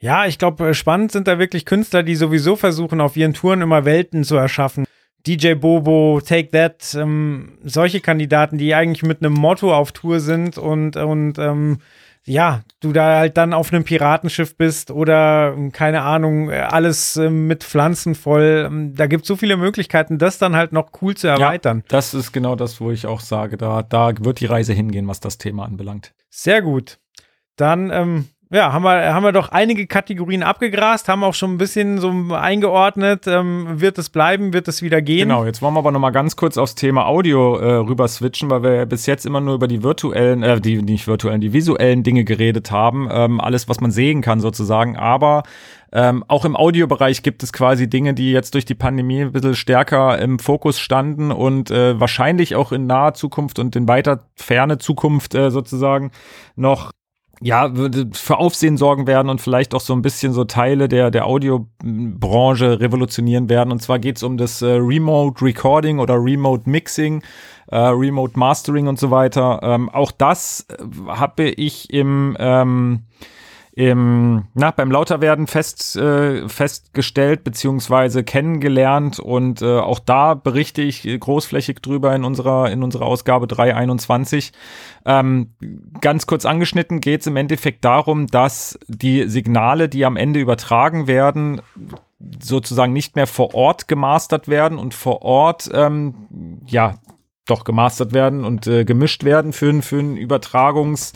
Ja, 0.00 0.26
ich 0.26 0.38
glaube, 0.38 0.74
spannend 0.74 1.12
sind 1.12 1.26
da 1.26 1.38
wirklich 1.38 1.64
Künstler, 1.64 2.02
die 2.02 2.14
sowieso 2.14 2.56
versuchen, 2.56 3.00
auf 3.00 3.16
ihren 3.16 3.32
Touren 3.32 3.62
immer 3.62 3.86
Welten 3.86 4.22
zu 4.22 4.36
erschaffen. 4.36 4.84
DJ 5.28 5.54
Bobo, 5.54 6.22
Take 6.24 6.50
That, 6.50 6.94
ähm, 6.94 7.58
solche 7.62 8.00
Kandidaten, 8.00 8.56
die 8.56 8.74
eigentlich 8.74 9.02
mit 9.02 9.22
einem 9.22 9.34
Motto 9.34 9.74
auf 9.74 9.92
Tour 9.92 10.20
sind 10.20 10.56
und, 10.56 10.96
und 10.96 11.38
ähm, 11.38 11.78
ja, 12.24 12.62
du 12.80 12.92
da 12.92 13.18
halt 13.18 13.36
dann 13.36 13.52
auf 13.52 13.72
einem 13.72 13.84
Piratenschiff 13.84 14.56
bist 14.56 14.90
oder 14.90 15.56
keine 15.72 16.02
Ahnung, 16.02 16.50
alles 16.50 17.16
äh, 17.16 17.30
mit 17.30 17.64
Pflanzen 17.64 18.14
voll. 18.14 18.66
Ähm, 18.66 18.94
da 18.94 19.06
gibt 19.06 19.22
es 19.22 19.28
so 19.28 19.36
viele 19.36 19.56
Möglichkeiten, 19.56 20.18
das 20.18 20.38
dann 20.38 20.56
halt 20.56 20.72
noch 20.72 20.90
cool 21.02 21.16
zu 21.16 21.26
erweitern. 21.26 21.78
Ja, 21.78 21.84
das 21.88 22.14
ist 22.14 22.32
genau 22.32 22.54
das, 22.54 22.80
wo 22.80 22.90
ich 22.90 23.06
auch 23.06 23.20
sage, 23.20 23.56
da, 23.56 23.82
da 23.82 24.12
wird 24.20 24.40
die 24.40 24.46
Reise 24.46 24.72
hingehen, 24.72 25.08
was 25.08 25.20
das 25.20 25.38
Thema 25.38 25.64
anbelangt. 25.64 26.14
Sehr 26.30 26.62
gut. 26.62 26.98
Dann 27.56 27.90
ähm, 27.90 28.28
ja, 28.50 28.72
haben 28.72 28.82
wir, 28.82 29.12
haben 29.12 29.24
wir 29.24 29.32
doch 29.32 29.50
einige 29.50 29.86
Kategorien 29.86 30.42
abgegrast, 30.42 31.08
haben 31.08 31.22
auch 31.22 31.34
schon 31.34 31.54
ein 31.54 31.58
bisschen 31.58 31.98
so 31.98 32.10
eingeordnet. 32.34 33.26
Ähm, 33.26 33.80
wird 33.80 33.98
es 33.98 34.08
bleiben, 34.08 34.54
wird 34.54 34.68
es 34.68 34.80
wieder 34.80 35.02
gehen? 35.02 35.28
Genau, 35.28 35.44
jetzt 35.44 35.60
wollen 35.60 35.74
wir 35.74 35.80
aber 35.80 35.90
noch 35.90 36.00
mal 36.00 36.10
ganz 36.10 36.34
kurz 36.34 36.56
aufs 36.56 36.74
Thema 36.74 37.06
Audio 37.06 37.58
äh, 37.58 37.74
rüber 37.74 38.08
switchen, 38.08 38.48
weil 38.48 38.62
wir 38.62 38.86
bis 38.86 39.04
jetzt 39.04 39.26
immer 39.26 39.40
nur 39.40 39.54
über 39.54 39.68
die 39.68 39.82
virtuellen, 39.82 40.42
äh, 40.42 40.60
die 40.62 40.80
nicht 40.80 41.06
virtuellen, 41.06 41.42
die 41.42 41.52
visuellen 41.52 42.02
Dinge 42.02 42.24
geredet 42.24 42.70
haben. 42.70 43.08
Ähm, 43.10 43.38
alles, 43.38 43.68
was 43.68 43.80
man 43.80 43.90
sehen 43.90 44.22
kann 44.22 44.40
sozusagen. 44.40 44.96
Aber 44.96 45.42
ähm, 45.92 46.24
auch 46.28 46.46
im 46.46 46.56
Audiobereich 46.56 47.22
gibt 47.22 47.42
es 47.42 47.52
quasi 47.52 47.88
Dinge, 47.88 48.14
die 48.14 48.32
jetzt 48.32 48.54
durch 48.54 48.64
die 48.64 48.74
Pandemie 48.74 49.22
ein 49.22 49.32
bisschen 49.32 49.56
stärker 49.56 50.18
im 50.18 50.38
Fokus 50.38 50.80
standen 50.80 51.32
und 51.32 51.70
äh, 51.70 52.00
wahrscheinlich 52.00 52.56
auch 52.56 52.72
in 52.72 52.86
naher 52.86 53.12
Zukunft 53.12 53.58
und 53.58 53.76
in 53.76 53.88
weiter 53.88 54.20
ferne 54.36 54.78
Zukunft 54.78 55.34
äh, 55.34 55.50
sozusagen 55.50 56.12
noch 56.56 56.92
ja, 57.40 57.72
für 58.12 58.38
Aufsehen 58.38 58.76
sorgen 58.76 59.06
werden 59.06 59.28
und 59.28 59.40
vielleicht 59.40 59.74
auch 59.74 59.80
so 59.80 59.92
ein 59.92 60.02
bisschen 60.02 60.32
so 60.32 60.44
Teile 60.44 60.88
der, 60.88 61.10
der 61.10 61.26
Audiobranche 61.26 62.80
revolutionieren 62.80 63.48
werden. 63.48 63.70
Und 63.70 63.80
zwar 63.80 63.98
geht 63.98 64.16
es 64.16 64.22
um 64.22 64.36
das 64.36 64.60
äh, 64.62 64.66
Remote 64.66 65.44
Recording 65.44 66.00
oder 66.00 66.14
Remote 66.14 66.68
Mixing, 66.68 67.22
äh, 67.68 67.76
Remote 67.76 68.38
Mastering 68.38 68.88
und 68.88 68.98
so 68.98 69.10
weiter. 69.10 69.60
Ähm, 69.62 69.88
auch 69.88 70.10
das 70.10 70.66
äh, 70.68 70.82
habe 71.08 71.44
ich 71.44 71.92
im 71.92 72.36
ähm, 72.40 73.04
im, 73.78 74.48
na, 74.54 74.72
beim 74.72 74.90
Lauterwerden 74.90 75.46
fest, 75.46 75.94
äh, 75.94 76.48
festgestellt 76.48 77.44
beziehungsweise 77.44 78.24
kennengelernt 78.24 79.20
und 79.20 79.62
äh, 79.62 79.78
auch 79.78 80.00
da 80.00 80.34
berichte 80.34 80.82
ich 80.82 81.04
großflächig 81.20 81.78
drüber 81.78 82.12
in 82.12 82.24
unserer, 82.24 82.72
in 82.72 82.82
unserer 82.82 83.06
Ausgabe 83.06 83.46
321. 83.46 84.50
Ähm, 85.06 85.54
ganz 86.00 86.26
kurz 86.26 86.44
angeschnitten 86.44 86.98
geht 86.98 87.20
es 87.20 87.28
im 87.28 87.36
Endeffekt 87.36 87.84
darum, 87.84 88.26
dass 88.26 88.80
die 88.88 89.28
Signale, 89.28 89.88
die 89.88 90.04
am 90.04 90.16
Ende 90.16 90.40
übertragen 90.40 91.06
werden, 91.06 91.60
sozusagen 92.40 92.92
nicht 92.92 93.14
mehr 93.14 93.28
vor 93.28 93.54
Ort 93.54 93.86
gemastert 93.86 94.48
werden 94.48 94.76
und 94.76 94.92
vor 94.92 95.22
Ort 95.22 95.70
ähm, 95.72 96.62
ja 96.66 96.98
doch 97.50 97.64
gemastert 97.64 98.12
werden 98.12 98.44
und 98.44 98.66
äh, 98.66 98.84
gemischt 98.84 99.24
werden 99.24 99.52
für, 99.52 99.82
für 99.82 99.98
ein 99.98 100.16
Übertragungs, 100.16 101.12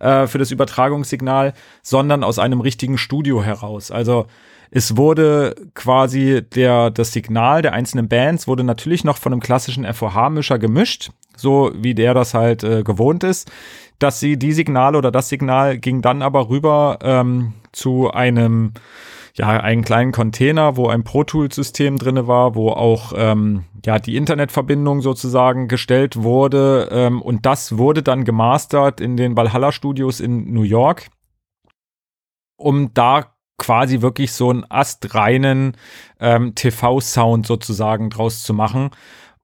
äh, 0.00 0.26
für 0.26 0.38
das 0.38 0.50
Übertragungssignal, 0.50 1.52
sondern 1.82 2.24
aus 2.24 2.38
einem 2.38 2.60
richtigen 2.60 2.98
Studio 2.98 3.42
heraus. 3.42 3.90
Also 3.90 4.26
es 4.70 4.96
wurde 4.96 5.54
quasi 5.74 6.42
der, 6.42 6.90
das 6.90 7.12
Signal 7.12 7.62
der 7.62 7.74
einzelnen 7.74 8.08
Bands 8.08 8.48
wurde 8.48 8.64
natürlich 8.64 9.04
noch 9.04 9.18
von 9.18 9.32
einem 9.32 9.40
klassischen 9.40 9.84
FOH-Mischer 9.84 10.58
gemischt, 10.58 11.10
so 11.36 11.70
wie 11.76 11.94
der 11.94 12.12
das 12.12 12.34
halt 12.34 12.64
äh, 12.64 12.82
gewohnt 12.82 13.22
ist. 13.22 13.52
Dass 14.00 14.18
sie 14.18 14.36
die 14.36 14.52
Signale 14.52 14.98
oder 14.98 15.12
das 15.12 15.28
Signal 15.28 15.78
ging 15.78 16.02
dann 16.02 16.22
aber 16.22 16.48
rüber 16.48 16.98
ähm, 17.02 17.54
zu 17.70 18.10
einem 18.10 18.72
ja, 19.36 19.48
einen 19.48 19.82
kleinen 19.82 20.12
Container, 20.12 20.76
wo 20.76 20.88
ein 20.88 21.02
Pro 21.02 21.24
Tools 21.24 21.56
System 21.56 21.98
drinne 21.98 22.28
war, 22.28 22.54
wo 22.54 22.70
auch 22.70 23.12
ähm, 23.16 23.64
ja 23.84 23.98
die 23.98 24.16
Internetverbindung 24.16 25.00
sozusagen 25.02 25.66
gestellt 25.66 26.22
wurde 26.22 26.88
ähm, 26.92 27.20
und 27.20 27.44
das 27.44 27.76
wurde 27.76 28.02
dann 28.02 28.24
gemastert 28.24 29.00
in 29.00 29.16
den 29.16 29.36
Valhalla 29.36 29.72
Studios 29.72 30.20
in 30.20 30.52
New 30.52 30.62
York, 30.62 31.08
um 32.56 32.94
da 32.94 33.34
quasi 33.58 34.02
wirklich 34.02 34.32
so 34.32 34.50
einen 34.50 34.64
astreinen 34.68 35.76
ähm, 36.20 36.54
TV-Sound 36.54 37.46
sozusagen 37.46 38.10
draus 38.10 38.42
zu 38.42 38.54
machen. 38.54 38.90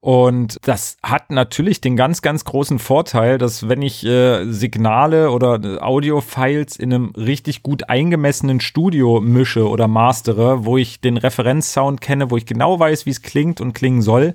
Und 0.03 0.57
das 0.63 0.97
hat 1.03 1.29
natürlich 1.29 1.79
den 1.79 1.95
ganz, 1.95 2.23
ganz 2.23 2.43
großen 2.43 2.79
Vorteil, 2.79 3.37
dass 3.37 3.69
wenn 3.69 3.83
ich 3.83 4.03
äh, 4.03 4.51
Signale 4.51 5.29
oder 5.29 5.59
Audio-Files 5.79 6.75
in 6.77 6.91
einem 6.91 7.11
richtig 7.11 7.61
gut 7.61 7.87
eingemessenen 7.87 8.61
Studio 8.61 9.21
mische 9.21 9.69
oder 9.69 9.87
mastere, 9.87 10.65
wo 10.65 10.77
ich 10.77 11.01
den 11.01 11.17
Referenzsound 11.17 12.01
kenne, 12.01 12.31
wo 12.31 12.37
ich 12.37 12.47
genau 12.47 12.79
weiß, 12.79 13.05
wie 13.05 13.11
es 13.11 13.21
klingt 13.21 13.61
und 13.61 13.73
klingen 13.73 14.01
soll, 14.01 14.33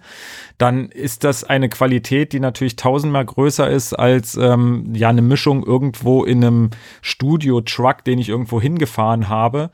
dann 0.56 0.88
ist 0.88 1.24
das 1.24 1.42
eine 1.42 1.68
Qualität, 1.68 2.32
die 2.32 2.38
natürlich 2.38 2.76
tausendmal 2.76 3.24
größer 3.24 3.68
ist 3.68 3.92
als 3.92 4.36
ähm, 4.36 4.92
ja 4.94 5.08
eine 5.08 5.22
Mischung 5.22 5.66
irgendwo 5.66 6.22
in 6.22 6.44
einem 6.44 6.70
Studio-Truck, 7.02 8.04
den 8.04 8.20
ich 8.20 8.28
irgendwo 8.28 8.60
hingefahren 8.60 9.28
habe. 9.28 9.70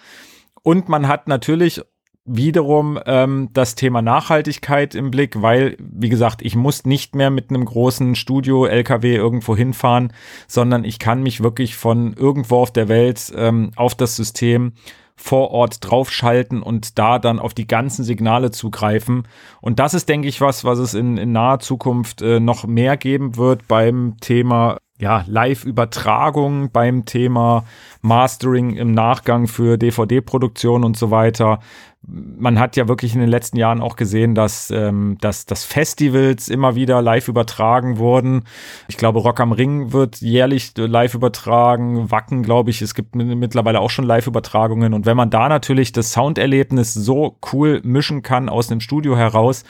Und 0.62 0.88
man 0.88 1.07
hat 1.07 1.28
natürlich 1.28 1.82
wiederum 2.25 2.99
ähm, 3.05 3.49
das 3.53 3.75
Thema 3.75 4.01
Nachhaltigkeit 4.01 4.95
im 4.95 5.11
Blick, 5.11 5.43
weil, 5.43 5.77
wie 5.79 6.09
gesagt, 6.09 6.43
ich 6.43 6.55
muss 6.55 6.85
nicht 6.85 7.14
mehr 7.14 7.31
mit 7.31 7.51
einem 7.51 7.64
großen 7.64 8.14
Studio-LKW 8.14 9.16
irgendwo 9.16 9.57
hinfahren, 9.57 10.12
sondern 10.47 10.85
ich 10.85 10.99
kann 10.99 11.23
mich 11.23 11.43
wirklich 11.43 11.77
von 11.77 12.14
irgendwo 12.14 12.59
auf 12.59 12.73
der 12.73 12.89
Welt 12.89 13.33
ähm, 13.37 13.73
auf 13.75 13.95
das 13.95 14.14
System 14.14 14.73
vor 15.16 15.51
Ort 15.51 15.79
draufschalten 15.81 16.62
und 16.62 16.99
da 16.99 17.18
dann 17.18 17.39
auf 17.39 17.55
die 17.55 17.66
ganzen 17.66 18.05
Signale 18.05 18.51
zugreifen. 18.51 19.29
Und 19.61 19.79
das 19.79 19.95
ist, 19.95 20.09
denke 20.09 20.29
ich, 20.29 20.41
was, 20.41 20.64
was 20.64 20.79
es 20.79 20.95
in, 20.95 21.16
in 21.16 21.33
naher 21.33 21.59
Zukunft 21.59 22.23
äh, 22.23 22.41
noch 22.41 22.66
mehr 22.66 22.97
geben 22.97 23.37
wird 23.37 23.68
beim 23.68 24.16
Thema 24.20 24.79
ja, 25.03 25.25
Live-Übertragung, 25.27 26.71
beim 26.71 27.05
Thema 27.05 27.65
Mastering 28.03 28.77
im 28.77 28.93
Nachgang 28.93 29.49
für 29.49 29.77
DVD-Produktion 29.77 30.85
und 30.85 30.97
so 30.97 31.11
weiter 31.11 31.59
man 32.05 32.59
hat 32.59 32.77
ja 32.77 32.89
wirklich 32.89 33.15
in 33.15 33.21
den 33.21 33.29
letzten 33.29 33.57
Jahren 33.57 33.81
auch 33.81 33.95
gesehen, 33.95 34.35
dass, 34.35 34.73
ähm, 34.73 35.19
dass, 35.21 35.47
dass 35.47 35.65
Festivals 35.65 36.49
immer 36.49 36.75
wieder 36.75 37.01
live 37.01 37.29
übertragen 37.29 37.99
wurden. 37.99 38.43
Ich 38.89 38.97
glaube, 38.97 39.21
Rock 39.21 39.39
am 39.39 39.53
Ring 39.53 39.93
wird 39.93 40.21
jährlich 40.21 40.73
live 40.77 41.15
übertragen. 41.15 42.11
Wacken, 42.11 42.43
glaube 42.43 42.71
ich, 42.71 42.83
es 42.83 42.95
gibt 42.95 43.15
mittlerweile 43.15 43.79
auch 43.81 43.91
schon 43.91 44.05
Live-Übertragungen. 44.05 44.95
Und 44.95 45.07
wenn 45.07 45.17
man 45.17 45.31
da 45.31 45.49
natürlich 45.49 45.93
das 45.93 46.13
Sounderlebnis 46.13 46.93
so 46.93 47.37
cool 47.53 47.81
mischen 47.85 48.23
kann 48.23 48.49
aus 48.49 48.67
dem 48.67 48.81
Studio 48.81 49.17
heraus, 49.17 49.63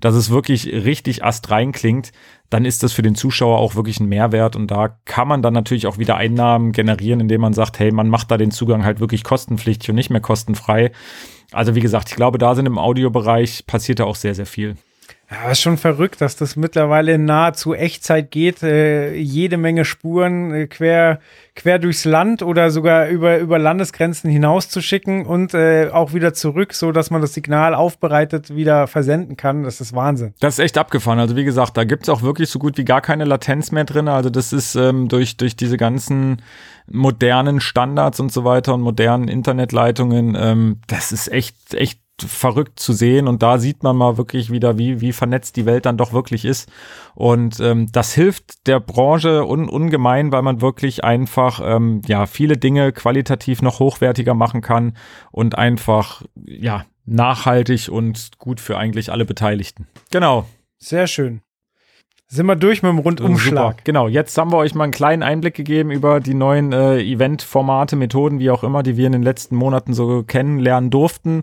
dass 0.00 0.14
es 0.14 0.30
wirklich 0.30 0.66
richtig 0.66 1.24
astrein 1.24 1.72
klingt, 1.72 2.12
dann 2.50 2.64
ist 2.64 2.82
das 2.82 2.92
für 2.92 3.02
den 3.02 3.14
Zuschauer 3.14 3.58
auch 3.58 3.76
wirklich 3.76 4.00
ein 4.00 4.08
Mehrwert 4.08 4.56
und 4.56 4.70
da 4.70 4.88
kann 5.04 5.28
man 5.28 5.40
dann 5.40 5.54
natürlich 5.54 5.86
auch 5.86 5.98
wieder 5.98 6.16
Einnahmen 6.16 6.72
generieren, 6.72 7.20
indem 7.20 7.40
man 7.40 7.52
sagt, 7.52 7.78
hey, 7.78 7.92
man 7.92 8.08
macht 8.08 8.30
da 8.30 8.36
den 8.36 8.50
Zugang 8.50 8.84
halt 8.84 8.98
wirklich 8.98 9.22
kostenpflichtig 9.22 9.88
und 9.88 9.96
nicht 9.96 10.10
mehr 10.10 10.20
kostenfrei. 10.20 10.90
Also 11.52 11.74
wie 11.76 11.80
gesagt, 11.80 12.10
ich 12.10 12.16
glaube, 12.16 12.38
da 12.38 12.54
sind 12.54 12.66
im 12.66 12.78
Audiobereich 12.78 13.66
passiert 13.66 14.00
da 14.00 14.04
auch 14.04 14.16
sehr, 14.16 14.34
sehr 14.34 14.46
viel. 14.46 14.76
Ja, 15.30 15.48
ist 15.48 15.60
schon 15.60 15.76
verrückt, 15.76 16.20
dass 16.20 16.34
das 16.34 16.56
mittlerweile 16.56 17.16
nahezu 17.16 17.72
Echtzeit 17.72 18.32
geht. 18.32 18.64
Äh, 18.64 19.14
jede 19.14 19.58
Menge 19.58 19.84
Spuren 19.84 20.52
äh, 20.52 20.66
quer, 20.66 21.20
quer 21.54 21.78
durchs 21.78 22.04
Land 22.04 22.42
oder 22.42 22.72
sogar 22.72 23.06
über, 23.06 23.38
über 23.38 23.60
Landesgrenzen 23.60 24.28
hinaus 24.28 24.68
zu 24.68 24.82
schicken 24.82 25.24
und 25.24 25.54
äh, 25.54 25.90
auch 25.92 26.14
wieder 26.14 26.34
zurück, 26.34 26.74
so 26.74 26.90
dass 26.90 27.10
man 27.10 27.20
das 27.20 27.32
Signal 27.32 27.76
aufbereitet 27.76 28.56
wieder 28.56 28.88
versenden 28.88 29.36
kann. 29.36 29.62
Das 29.62 29.80
ist 29.80 29.94
Wahnsinn. 29.94 30.34
Das 30.40 30.54
ist 30.54 30.64
echt 30.64 30.76
abgefahren. 30.76 31.20
Also 31.20 31.36
wie 31.36 31.44
gesagt, 31.44 31.76
da 31.76 31.84
gibt's 31.84 32.08
auch 32.08 32.22
wirklich 32.22 32.50
so 32.50 32.58
gut 32.58 32.76
wie 32.76 32.84
gar 32.84 33.00
keine 33.00 33.24
Latenz 33.24 33.70
mehr 33.70 33.84
drin. 33.84 34.08
Also 34.08 34.30
das 34.30 34.52
ist 34.52 34.74
ähm, 34.74 35.06
durch, 35.06 35.36
durch 35.36 35.54
diese 35.54 35.76
ganzen 35.76 36.42
modernen 36.88 37.60
Standards 37.60 38.18
und 38.18 38.32
so 38.32 38.42
weiter 38.44 38.74
und 38.74 38.80
modernen 38.80 39.28
Internetleitungen, 39.28 40.36
ähm, 40.36 40.80
das 40.88 41.12
ist 41.12 41.30
echt, 41.30 41.72
echt 41.74 41.99
verrückt 42.22 42.80
zu 42.80 42.92
sehen 42.92 43.28
und 43.28 43.42
da 43.42 43.58
sieht 43.58 43.82
man 43.82 43.96
mal 43.96 44.16
wirklich 44.16 44.50
wieder, 44.50 44.78
wie, 44.78 45.00
wie 45.00 45.12
vernetzt 45.12 45.56
die 45.56 45.66
Welt 45.66 45.86
dann 45.86 45.96
doch 45.96 46.12
wirklich 46.12 46.44
ist. 46.44 46.70
Und 47.14 47.60
ähm, 47.60 47.90
das 47.92 48.14
hilft 48.14 48.66
der 48.66 48.80
Branche 48.80 49.44
un 49.46 49.68
ungemein, 49.68 50.32
weil 50.32 50.42
man 50.42 50.60
wirklich 50.60 51.04
einfach 51.04 51.60
ähm, 51.62 52.02
ja 52.06 52.26
viele 52.26 52.56
Dinge 52.56 52.92
qualitativ 52.92 53.62
noch 53.62 53.78
hochwertiger 53.80 54.34
machen 54.34 54.60
kann 54.60 54.96
und 55.30 55.56
einfach 55.58 56.22
ja 56.46 56.84
nachhaltig 57.04 57.88
und 57.88 58.38
gut 58.38 58.60
für 58.60 58.78
eigentlich 58.78 59.10
alle 59.12 59.24
Beteiligten. 59.24 59.86
Genau. 60.10 60.46
Sehr 60.78 61.06
schön. 61.06 61.42
Sind 62.32 62.46
wir 62.46 62.54
durch 62.54 62.80
mit 62.84 62.92
dem 62.92 63.00
Rundumschlag. 63.00 63.72
Super. 63.72 63.82
Genau, 63.82 64.06
jetzt 64.06 64.38
haben 64.38 64.52
wir 64.52 64.58
euch 64.58 64.72
mal 64.76 64.84
einen 64.84 64.92
kleinen 64.92 65.24
Einblick 65.24 65.54
gegeben 65.54 65.90
über 65.90 66.20
die 66.20 66.34
neuen 66.34 66.72
äh, 66.72 67.00
Event-Formate, 67.00 67.96
Methoden, 67.96 68.38
wie 68.38 68.50
auch 68.50 68.62
immer, 68.62 68.84
die 68.84 68.96
wir 68.96 69.06
in 69.06 69.12
den 69.12 69.24
letzten 69.24 69.56
Monaten 69.56 69.94
so 69.94 70.22
kennenlernen 70.22 70.90
durften. 70.90 71.42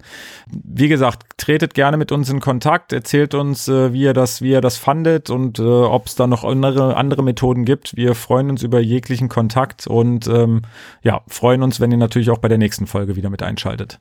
Wie 0.49 0.87
gesagt, 0.87 1.25
tretet 1.35 1.73
gerne 1.73 1.97
mit 1.97 2.13
uns 2.13 2.29
in 2.29 2.39
Kontakt, 2.39 2.93
erzählt 2.93 3.33
uns, 3.33 3.67
äh, 3.67 3.91
wie 3.91 4.03
ihr 4.03 4.13
das, 4.13 4.41
wie 4.41 4.51
ihr 4.51 4.61
das 4.61 4.77
fandet 4.77 5.29
und 5.29 5.59
äh, 5.59 5.63
ob 5.63 6.05
es 6.05 6.15
da 6.15 6.25
noch 6.25 6.45
andere, 6.45 6.95
andere 6.95 7.21
Methoden 7.21 7.65
gibt. 7.65 7.97
Wir 7.97 8.15
freuen 8.15 8.49
uns 8.49 8.63
über 8.63 8.79
jeglichen 8.79 9.27
Kontakt 9.27 9.87
und 9.87 10.27
ähm, 10.27 10.61
ja, 11.01 11.21
freuen 11.27 11.63
uns, 11.63 11.81
wenn 11.81 11.91
ihr 11.91 11.97
natürlich 11.97 12.29
auch 12.29 12.37
bei 12.37 12.47
der 12.47 12.59
nächsten 12.59 12.87
Folge 12.87 13.17
wieder 13.17 13.29
mit 13.29 13.43
einschaltet. 13.43 13.99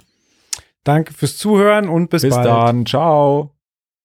Danke 0.85 1.13
fürs 1.15 1.37
Zuhören 1.37 1.89
und 1.89 2.11
bis, 2.11 2.23
bis 2.23 2.33
bald. 2.33 2.45
Bis 2.45 2.55
dann. 2.55 2.87
Ciao. 2.87 3.56